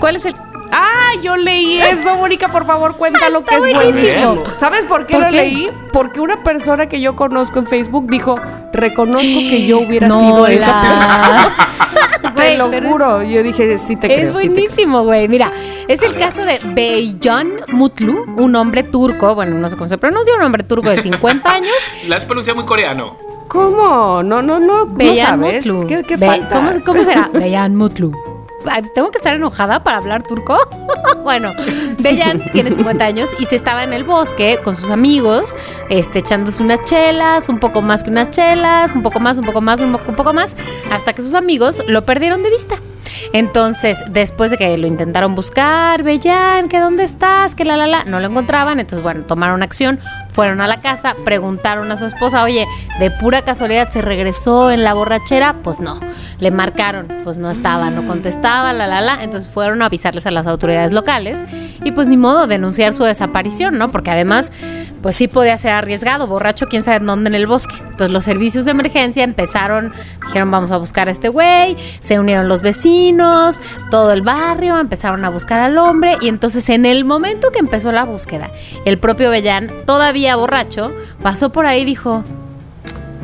[0.00, 0.34] ¿Cuál es el
[0.70, 3.92] Ah, yo leí eso, Mónica, por favor, cuéntalo que es buenísimo.
[4.34, 4.44] buenísimo.
[4.58, 5.36] ¿Sabes por qué ¿Por lo qué?
[5.36, 5.70] leí?
[5.92, 8.36] Porque una persona que yo conozco en Facebook dijo,
[8.72, 11.54] reconozco que yo hubiera No sido la- esa persona.
[12.36, 13.22] Te lo juro.
[13.22, 14.32] Yo dije, sí te Es creo.
[14.34, 14.52] creo.
[14.52, 15.26] buenísimo, güey.
[15.26, 15.50] Mira,
[15.88, 20.34] es el caso de Beycan Mutlu, un hombre turco, bueno, no sé cómo se pronuncia,
[20.36, 21.72] un hombre turco de 50 años.
[22.06, 23.16] La has pronunciado muy coreano.
[23.48, 24.22] ¿Cómo?
[24.22, 25.66] No, no, no, no Beyan sabes.
[25.66, 26.04] Mutlu.
[26.06, 26.54] ¿Qué, falta?
[26.56, 27.28] ¿cómo, cómo será?
[27.32, 28.12] Beyan Mutlu.
[28.94, 30.58] ¿Tengo que estar enojada para hablar turco?
[31.22, 31.52] bueno,
[31.98, 35.56] Beyan tiene 50 años y se estaba en el bosque con sus amigos,
[35.88, 39.60] este, echándose unas chelas, un poco más que unas chelas, un poco más, un poco
[39.60, 40.56] más, un poco, más,
[40.90, 42.76] hasta que sus amigos lo perdieron de vista.
[43.32, 48.04] Entonces, después de que lo intentaron buscar, Bellán, que dónde estás, que la la la,
[48.04, 48.80] no lo encontraban.
[48.80, 49.98] Entonces, bueno, tomaron acción,
[50.38, 52.64] fueron a la casa, preguntaron a su esposa, oye,
[53.00, 55.56] de pura casualidad se regresó en la borrachera.
[55.64, 55.98] Pues no,
[56.38, 59.18] le marcaron, pues no estaba, no contestaba, la la la.
[59.24, 61.44] Entonces fueron a avisarles a las autoridades locales
[61.82, 63.90] y pues ni modo denunciar su desaparición, ¿no?
[63.90, 64.52] Porque además,
[65.02, 67.74] pues sí podía ser arriesgado, borracho, quién sabe dónde en el bosque.
[67.80, 69.92] Entonces los servicios de emergencia empezaron,
[70.24, 73.60] dijeron vamos a buscar a este güey, se unieron los vecinos,
[73.90, 77.90] todo el barrio, empezaron a buscar al hombre y entonces en el momento que empezó
[77.90, 78.52] la búsqueda,
[78.84, 80.92] el propio Bellán, todavía borracho,
[81.22, 82.24] pasó por ahí y dijo,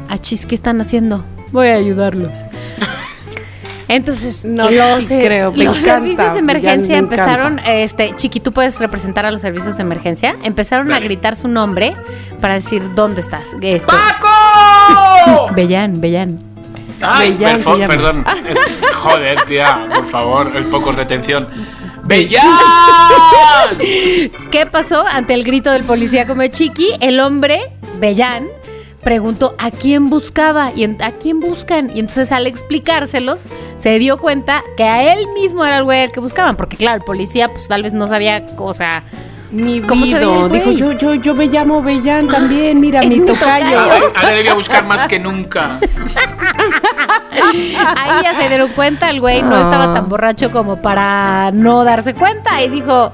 [0.08, 1.24] achis, ¿qué están haciendo?
[1.52, 2.46] Voy a ayudarlos.
[3.86, 9.26] Entonces, No los, creo, los encanta, servicios de emergencia empezaron, este, Chiqui, tú puedes representar
[9.26, 11.94] a los servicios de emergencia, empezaron a gritar su nombre
[12.40, 13.54] para decir dónde estás.
[13.60, 15.52] Este, ¡Paco!
[15.54, 16.38] Bellán, Bellán.
[17.02, 18.24] Ay, Bellán perfo- perdón.
[18.48, 18.64] Es-
[18.96, 21.46] joder, tía, por favor, el poco retención.
[22.06, 23.78] ¡Bellán!
[24.50, 25.04] ¿Qué pasó?
[25.06, 28.48] Ante el grito del policía como de Chiqui, el hombre, Bellán,
[29.02, 31.90] preguntó a quién buscaba y a quién buscan.
[31.94, 36.12] Y entonces al explicárselos, se dio cuenta que a él mismo era el güey al
[36.12, 36.56] que buscaban.
[36.56, 39.02] Porque claro, el policía pues tal vez no sabía, o sea,
[39.54, 40.46] Mi ¿Cómo se veía vida.
[40.46, 42.80] el Dijo, yo, yo, yo me llamo Bellán también.
[42.80, 43.78] Mira, mi tocayo.
[43.78, 45.78] Ahora le voy a buscar más que nunca.
[47.30, 52.14] ahí ya se dieron cuenta, el güey no estaba tan borracho como para no darse
[52.14, 52.60] cuenta.
[52.62, 53.12] Y dijo,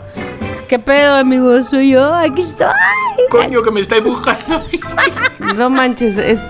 [0.67, 1.63] ¿qué pedo, amigo?
[1.63, 2.69] Soy yo, aquí estoy.
[3.31, 4.63] Coño, que me estáis buscando.
[5.57, 6.49] No manches, es,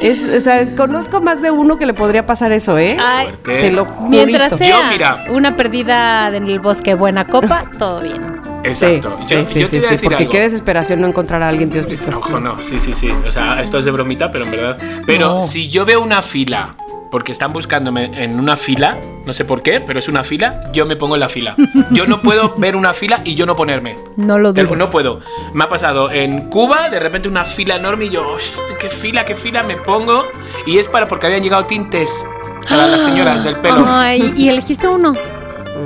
[0.00, 2.96] es, o sea, conozco más de uno que le podría pasar eso, ¿eh?
[3.00, 3.28] Ay.
[3.44, 4.10] Te lo juro.
[4.10, 5.24] Mientras Yo, sea mira.
[5.28, 8.49] una perdida en el bosque buena copa, todo bien.
[8.64, 9.16] Exacto.
[9.22, 10.30] Sí, yo, sí, yo sí, te voy a sí, decir porque algo.
[10.32, 12.18] qué desesperación no encontrar a alguien, Dios mío.
[12.18, 13.10] Ojo, no, sí, sí, sí.
[13.26, 14.78] O sea, esto es de bromita, pero en verdad.
[15.06, 15.40] Pero No.
[15.40, 16.74] si yo veo una fila,
[17.10, 20.86] porque están buscándome en una fila, no sé por qué, pero es una fila, yo
[20.86, 21.56] me pongo en la fila.
[21.90, 23.96] Yo no puedo ver una fila y yo no ponerme.
[24.16, 24.76] No lo dudo.
[24.76, 25.18] No puedo.
[25.52, 29.24] Me ha pasado en Cuba, de repente una fila enorme y yo, "Hostia, qué fila,
[29.24, 30.24] qué fila, me pongo.
[30.66, 32.24] Y es para porque habían llegado tintes
[32.68, 33.82] para las señoras del pelo.
[33.88, 35.14] Ay, y elegiste uno.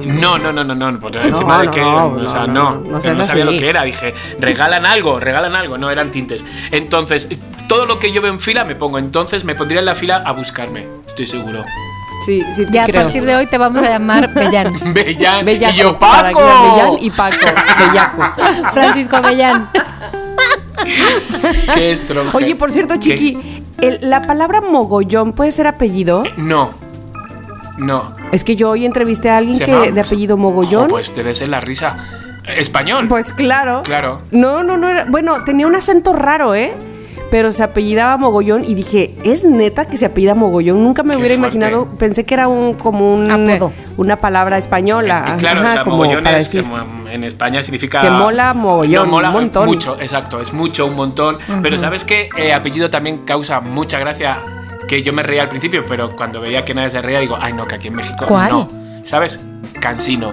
[0.05, 2.81] No, no, no, no, no, porque encima de que, no, o sea, no, no, no,
[2.81, 3.53] no no, seas sabía así.
[3.53, 6.45] lo que era, dije, regalan algo, regalan algo, no eran tintes.
[6.71, 7.29] Entonces,
[7.69, 10.23] todo lo que yo veo en fila me pongo, entonces me pondría en la fila
[10.25, 11.65] a buscarme, estoy seguro.
[12.25, 13.03] Sí, sí, te Ya a creo.
[13.03, 14.73] partir de hoy te vamos a llamar Bellán.
[14.95, 16.41] Bellán, Bellaco, y yo, Paco.
[16.41, 17.37] Bellán y Paco.
[17.79, 18.23] Bellaco.
[18.73, 19.69] Francisco Bellán.
[21.75, 22.37] Qué estronje.
[22.37, 22.97] Oye, por cierto.
[22.97, 26.23] Chiqui, el- la palabra mogollón puede ser apellido.
[26.37, 26.71] No,
[27.79, 28.15] no.
[28.33, 30.83] Es que yo hoy entrevisté a alguien que llama- de apellido mogollón.
[30.83, 31.97] Jo, pues debe ser la risa.
[32.47, 33.09] Español.
[33.09, 33.83] Pues claro.
[33.85, 34.23] Claro.
[34.31, 35.07] No, no, no era.
[35.07, 36.75] Bueno, tenía un acento raro, ¿eh?
[37.31, 40.85] Pero se apellidaba Mogollón y dije, ¿es neta que se apellida Mogollón?
[40.85, 41.57] Nunca me Qué hubiera fuerte.
[41.57, 43.73] imaginado, pensé que era un como un Apodo.
[43.97, 45.33] una palabra española.
[45.35, 46.71] Y claro, Ajá, o sea, como mogollón para es, decir.
[47.11, 48.01] en España significa...
[48.03, 49.67] Que mola mogollón, No, mola un montón.
[49.67, 51.39] mucho, exacto, es mucho, un montón.
[51.61, 52.29] Pero ¿sabes qué?
[52.37, 54.39] Eh, apellido también causa mucha gracia,
[54.89, 57.53] que yo me reía al principio, pero cuando veía que nadie se reía, digo, ay
[57.53, 58.51] no, que aquí en México ¿Cuál?
[58.51, 58.69] no.
[59.03, 59.41] ¿Sabes?
[59.81, 60.33] Cansino.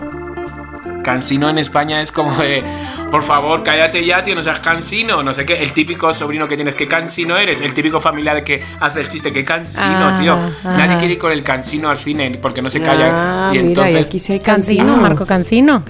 [1.04, 2.64] Cansino en España es como de,
[3.10, 5.62] por favor, cállate ya, tío, no seas cansino, no sé qué.
[5.64, 7.62] El típico sobrino que tienes, que cansino eres.
[7.62, 10.34] El típico familiar de que hace el chiste, que cansino, Ah, tío.
[10.34, 10.78] ajá.
[10.78, 13.10] Nadie quiere ir con el cansino al cine porque no se callan.
[13.12, 15.02] Ah, y mira, entonces, y aquí sí hay Cancino, cancino.
[15.02, 15.84] Marco Cancino.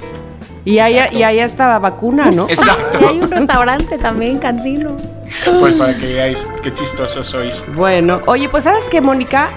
[0.64, 1.18] Y ahí, Exacto.
[1.18, 2.48] y ahí está vacuna, ¿no?
[2.48, 3.00] Exacto.
[3.02, 4.96] Y hay un restaurante también, Cancino.
[5.60, 7.66] Pues para que veáis qué chistosos sois.
[7.76, 9.50] Bueno, oye, pues ¿sabes qué, Mónica?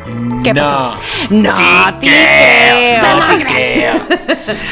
[0.43, 0.63] ¿Qué no.
[0.63, 0.95] pasó?
[1.31, 1.55] No
[1.99, 2.07] te
[3.01, 3.15] no.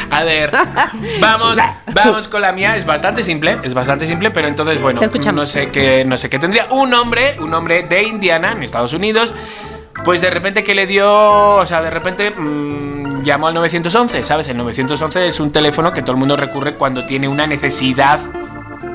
[0.09, 0.51] A ver,
[1.19, 1.59] vamos,
[1.93, 2.75] vamos con la mía.
[2.75, 5.01] Es bastante simple, es bastante simple, pero entonces, bueno,
[5.33, 6.67] no sé qué, no sé qué tendría.
[6.71, 9.33] Un hombre, un hombre de Indiana, en Estados Unidos,
[10.03, 14.47] pues de repente que le dio, o sea, de repente mm, llamó al 911, ¿sabes?
[14.47, 18.19] El 911 es un teléfono que todo el mundo recurre cuando tiene una necesidad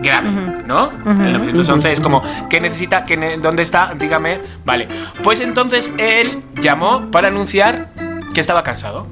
[0.00, 0.28] grave,
[0.66, 0.90] ¿no?
[1.06, 3.04] el 911 es como, ¿qué necesita?
[3.04, 3.92] ¿Qué ne- ¿Dónde está?
[3.98, 4.40] Dígame.
[4.64, 4.88] Vale.
[5.22, 7.88] Pues entonces él llamó para anunciar
[8.34, 9.06] que estaba cansado.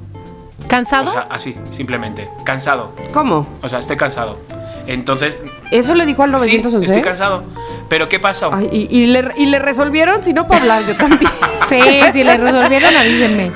[0.68, 1.10] ¿Cansado?
[1.10, 2.28] O sea, así, simplemente.
[2.44, 2.92] Cansado.
[3.12, 3.46] ¿Cómo?
[3.62, 4.38] O sea, estoy cansado.
[4.86, 5.36] Entonces,
[5.70, 6.86] ¿Eso le dijo al sí, 911?
[6.86, 7.44] estoy cansado.
[7.88, 8.50] Pero ¿qué pasó?
[8.52, 11.30] Ay, y, y le, y le resolvieron, si no, para hablar yo también.
[11.68, 11.80] sí,
[12.12, 13.52] si le resolvieron, avísenme.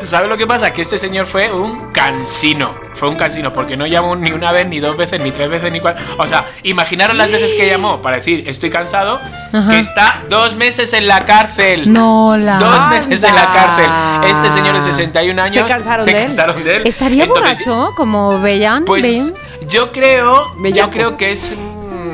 [0.00, 0.72] ¿Sabe lo que pasa?
[0.72, 2.74] Que este señor fue un cansino.
[2.94, 5.72] Fue un cansino, porque no llamó ni una vez, ni dos veces, ni tres veces,
[5.72, 6.04] ni cuatro.
[6.18, 9.20] O sea, imaginaros las veces que llamó para decir estoy cansado,
[9.68, 11.92] que está dos meses en la cárcel.
[11.92, 12.58] No, la.
[12.58, 14.30] Dos meses en la cárcel.
[14.30, 15.66] Este señor de 61 años.
[15.66, 16.18] ¿Se cansaron de él?
[16.18, 16.82] cansaron de él.
[16.86, 18.84] ¿Estaría Entonces, borracho como Bellán?
[18.84, 19.32] Pues
[19.66, 21.56] yo creo, yo creo que es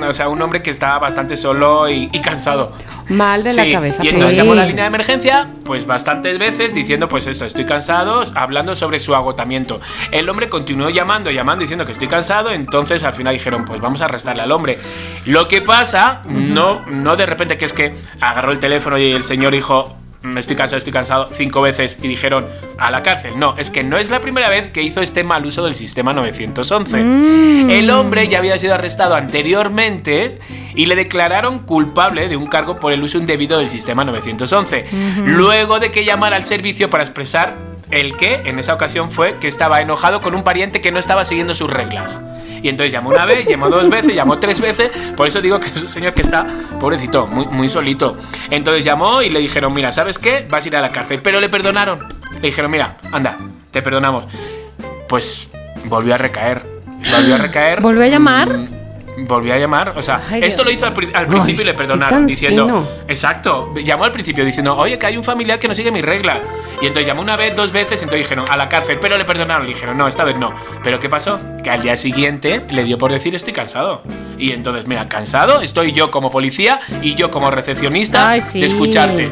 [0.03, 2.73] o sea, un hombre que estaba bastante solo y, y cansado.
[3.09, 4.05] Mal de la cabeza.
[4.05, 4.41] Y entonces Sí.
[4.41, 8.75] llamó a la línea de emergencia, pues bastantes veces diciendo, pues esto, estoy cansado, hablando
[8.77, 9.81] sobre su agotamiento.
[10.11, 14.01] El hombre continuó llamando, llamando, diciendo que estoy cansado, entonces al final dijeron, pues vamos
[14.03, 14.79] a arrestarle al hombre.
[15.27, 19.23] Lo que pasa, no, no de repente que es que agarró el teléfono y el
[19.23, 20.00] señor dijo, "Me
[20.37, 22.47] estoy cansado, estoy cansado, cinco veces y dijeron
[22.79, 23.39] a la cárcel.
[23.39, 26.13] No, es que no es la primera vez que hizo este mal uso del sistema
[26.13, 27.79] 911.
[27.79, 30.39] El hombre ya había sido arrestado anteriormente
[30.75, 34.85] y le declararon culpable de un cargo por el uso indebido del sistema 911.
[35.25, 39.49] Luego de que llamara al servicio para expresar el que en esa ocasión fue que
[39.49, 42.21] estaba enojado con un pariente que no estaba siguiendo sus reglas.
[42.63, 44.93] Y entonces llamó una vez, llamó dos veces, llamó tres veces.
[45.17, 46.47] Por eso digo que es un señor que está,
[46.79, 48.17] pobrecito, muy, muy solito.
[48.51, 50.47] Entonces llamó y le dijeron, mira, ¿sabes qué?
[50.49, 51.21] Vas a ir a la cárcel.
[51.23, 52.07] Pero le perdonaron.
[52.35, 53.39] Le dijeron, mira, anda,
[53.71, 54.27] te perdonamos.
[55.09, 55.49] Pues
[55.85, 56.63] volvió a recaer.
[57.17, 57.81] Volvió a recaer.
[57.81, 58.59] ¿Volvió a llamar?
[58.59, 58.80] Mm,
[59.27, 62.27] Volvió a llamar, o sea, Ay, esto lo hizo al, al principio y le perdonaron
[62.27, 66.01] diciendo, exacto, llamó al principio diciendo, oye, que hay un familiar que no sigue mi
[66.01, 66.41] regla.
[66.81, 69.25] Y entonces llamó una vez, dos veces, y entonces dijeron, a la cárcel, pero le
[69.25, 69.67] perdonaron.
[69.67, 70.55] Le dijeron, no, esta vez no.
[70.83, 71.39] Pero ¿qué pasó?
[71.63, 74.03] Que al día siguiente le dio por decir, estoy cansado.
[74.39, 78.61] Y entonces, mira, cansado, estoy yo como policía y yo como recepcionista Ay, sí.
[78.61, 79.31] de escucharte.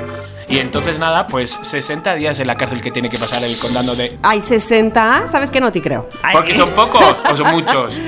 [0.48, 3.94] Y entonces nada, pues 60 días en la cárcel que tiene que pasar el condado
[3.94, 4.18] de...
[4.22, 5.60] Hay 60, ¿sabes qué?
[5.60, 6.08] No te creo.
[6.22, 8.00] Ay, Porque son pocos o son muchos.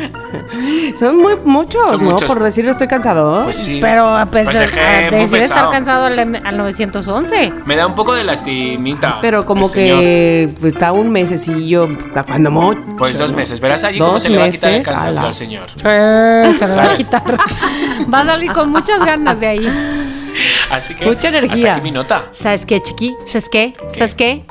[0.98, 2.12] son muy muchos, Son ¿no?
[2.12, 2.26] muchos.
[2.26, 3.44] Por decir estoy cansado.
[3.44, 3.78] Pues sí.
[3.80, 7.52] Pero a pesar Pues es que a decir estar cansado al, al 911.
[7.66, 9.18] Me da un poco de lastimita.
[9.20, 9.98] Pero como señor.
[9.98, 11.88] que pues, está un mesecillo,
[12.26, 12.80] cuando mucho.
[12.96, 13.60] Pues dos meses.
[13.60, 15.66] Verás allí cómo se le va a quitar el cansancio al señor.
[15.84, 17.22] Eh, se lo va a quitar.
[18.12, 20.00] Va a salir con muchas ganas de ahí.
[20.70, 21.04] Así que.
[21.04, 21.54] Mucha energía.
[21.54, 22.24] Hasta aquí mi nota.
[22.32, 23.14] ¿Sabes qué, chiqui?
[23.26, 23.72] ¿Sabes qué?
[23.92, 24.44] ¿Sabes qué?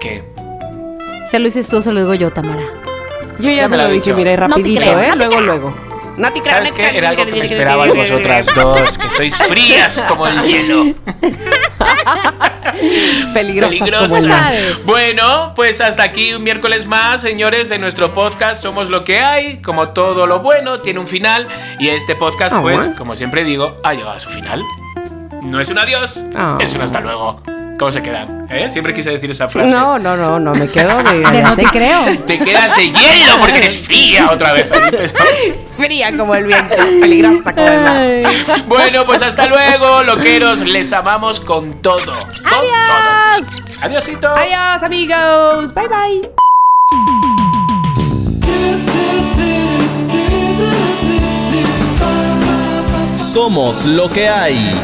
[0.00, 0.22] ¿Qué?
[1.30, 2.62] Se lo dices tú, se lo digo yo, Tamara.
[3.38, 4.16] Yo ya, Ya se me lo dije, dicho.
[4.16, 5.08] mira, y No rapidito, creo, ¿eh?
[5.10, 5.74] no luego, luego.
[6.16, 6.82] No te creo, ¿Sabes no qué?
[6.88, 10.94] te Era algo que me esperaba de vosotras dos, que sois frías como el hielo.
[13.34, 14.48] Peligrosas Peligrosas.
[14.84, 19.60] Bueno, pues hasta aquí un miércoles más, señores, de nuestro podcast Somos lo que hay.
[19.60, 21.48] Como todo lo bueno, tiene un final.
[21.78, 22.94] Y este podcast, Ah, pues, bueno.
[22.96, 24.62] como siempre digo, ha llegado a su final.
[25.42, 26.58] No es un adiós, Ah.
[26.60, 27.40] es un hasta luego.
[27.78, 28.46] ¿Cómo se quedan?
[28.48, 28.70] ¿Eh?
[28.70, 29.74] Siempre quise decir esa frase.
[29.74, 32.18] No, no, no, no, me quedo de, De no te creo.
[32.26, 34.68] Te quedas de hielo porque eres fría otra vez.
[35.76, 38.02] Fría como el viento, peligrosa como el mar.
[38.66, 40.60] Bueno, pues hasta luego, loqueros.
[40.60, 41.98] Les amamos con todo.
[41.98, 43.46] Con todo.
[43.82, 44.28] Adiósito.
[44.34, 45.74] Adiós, amigos.
[45.74, 46.30] Bye, bye.
[53.32, 54.74] Somos lo que hay.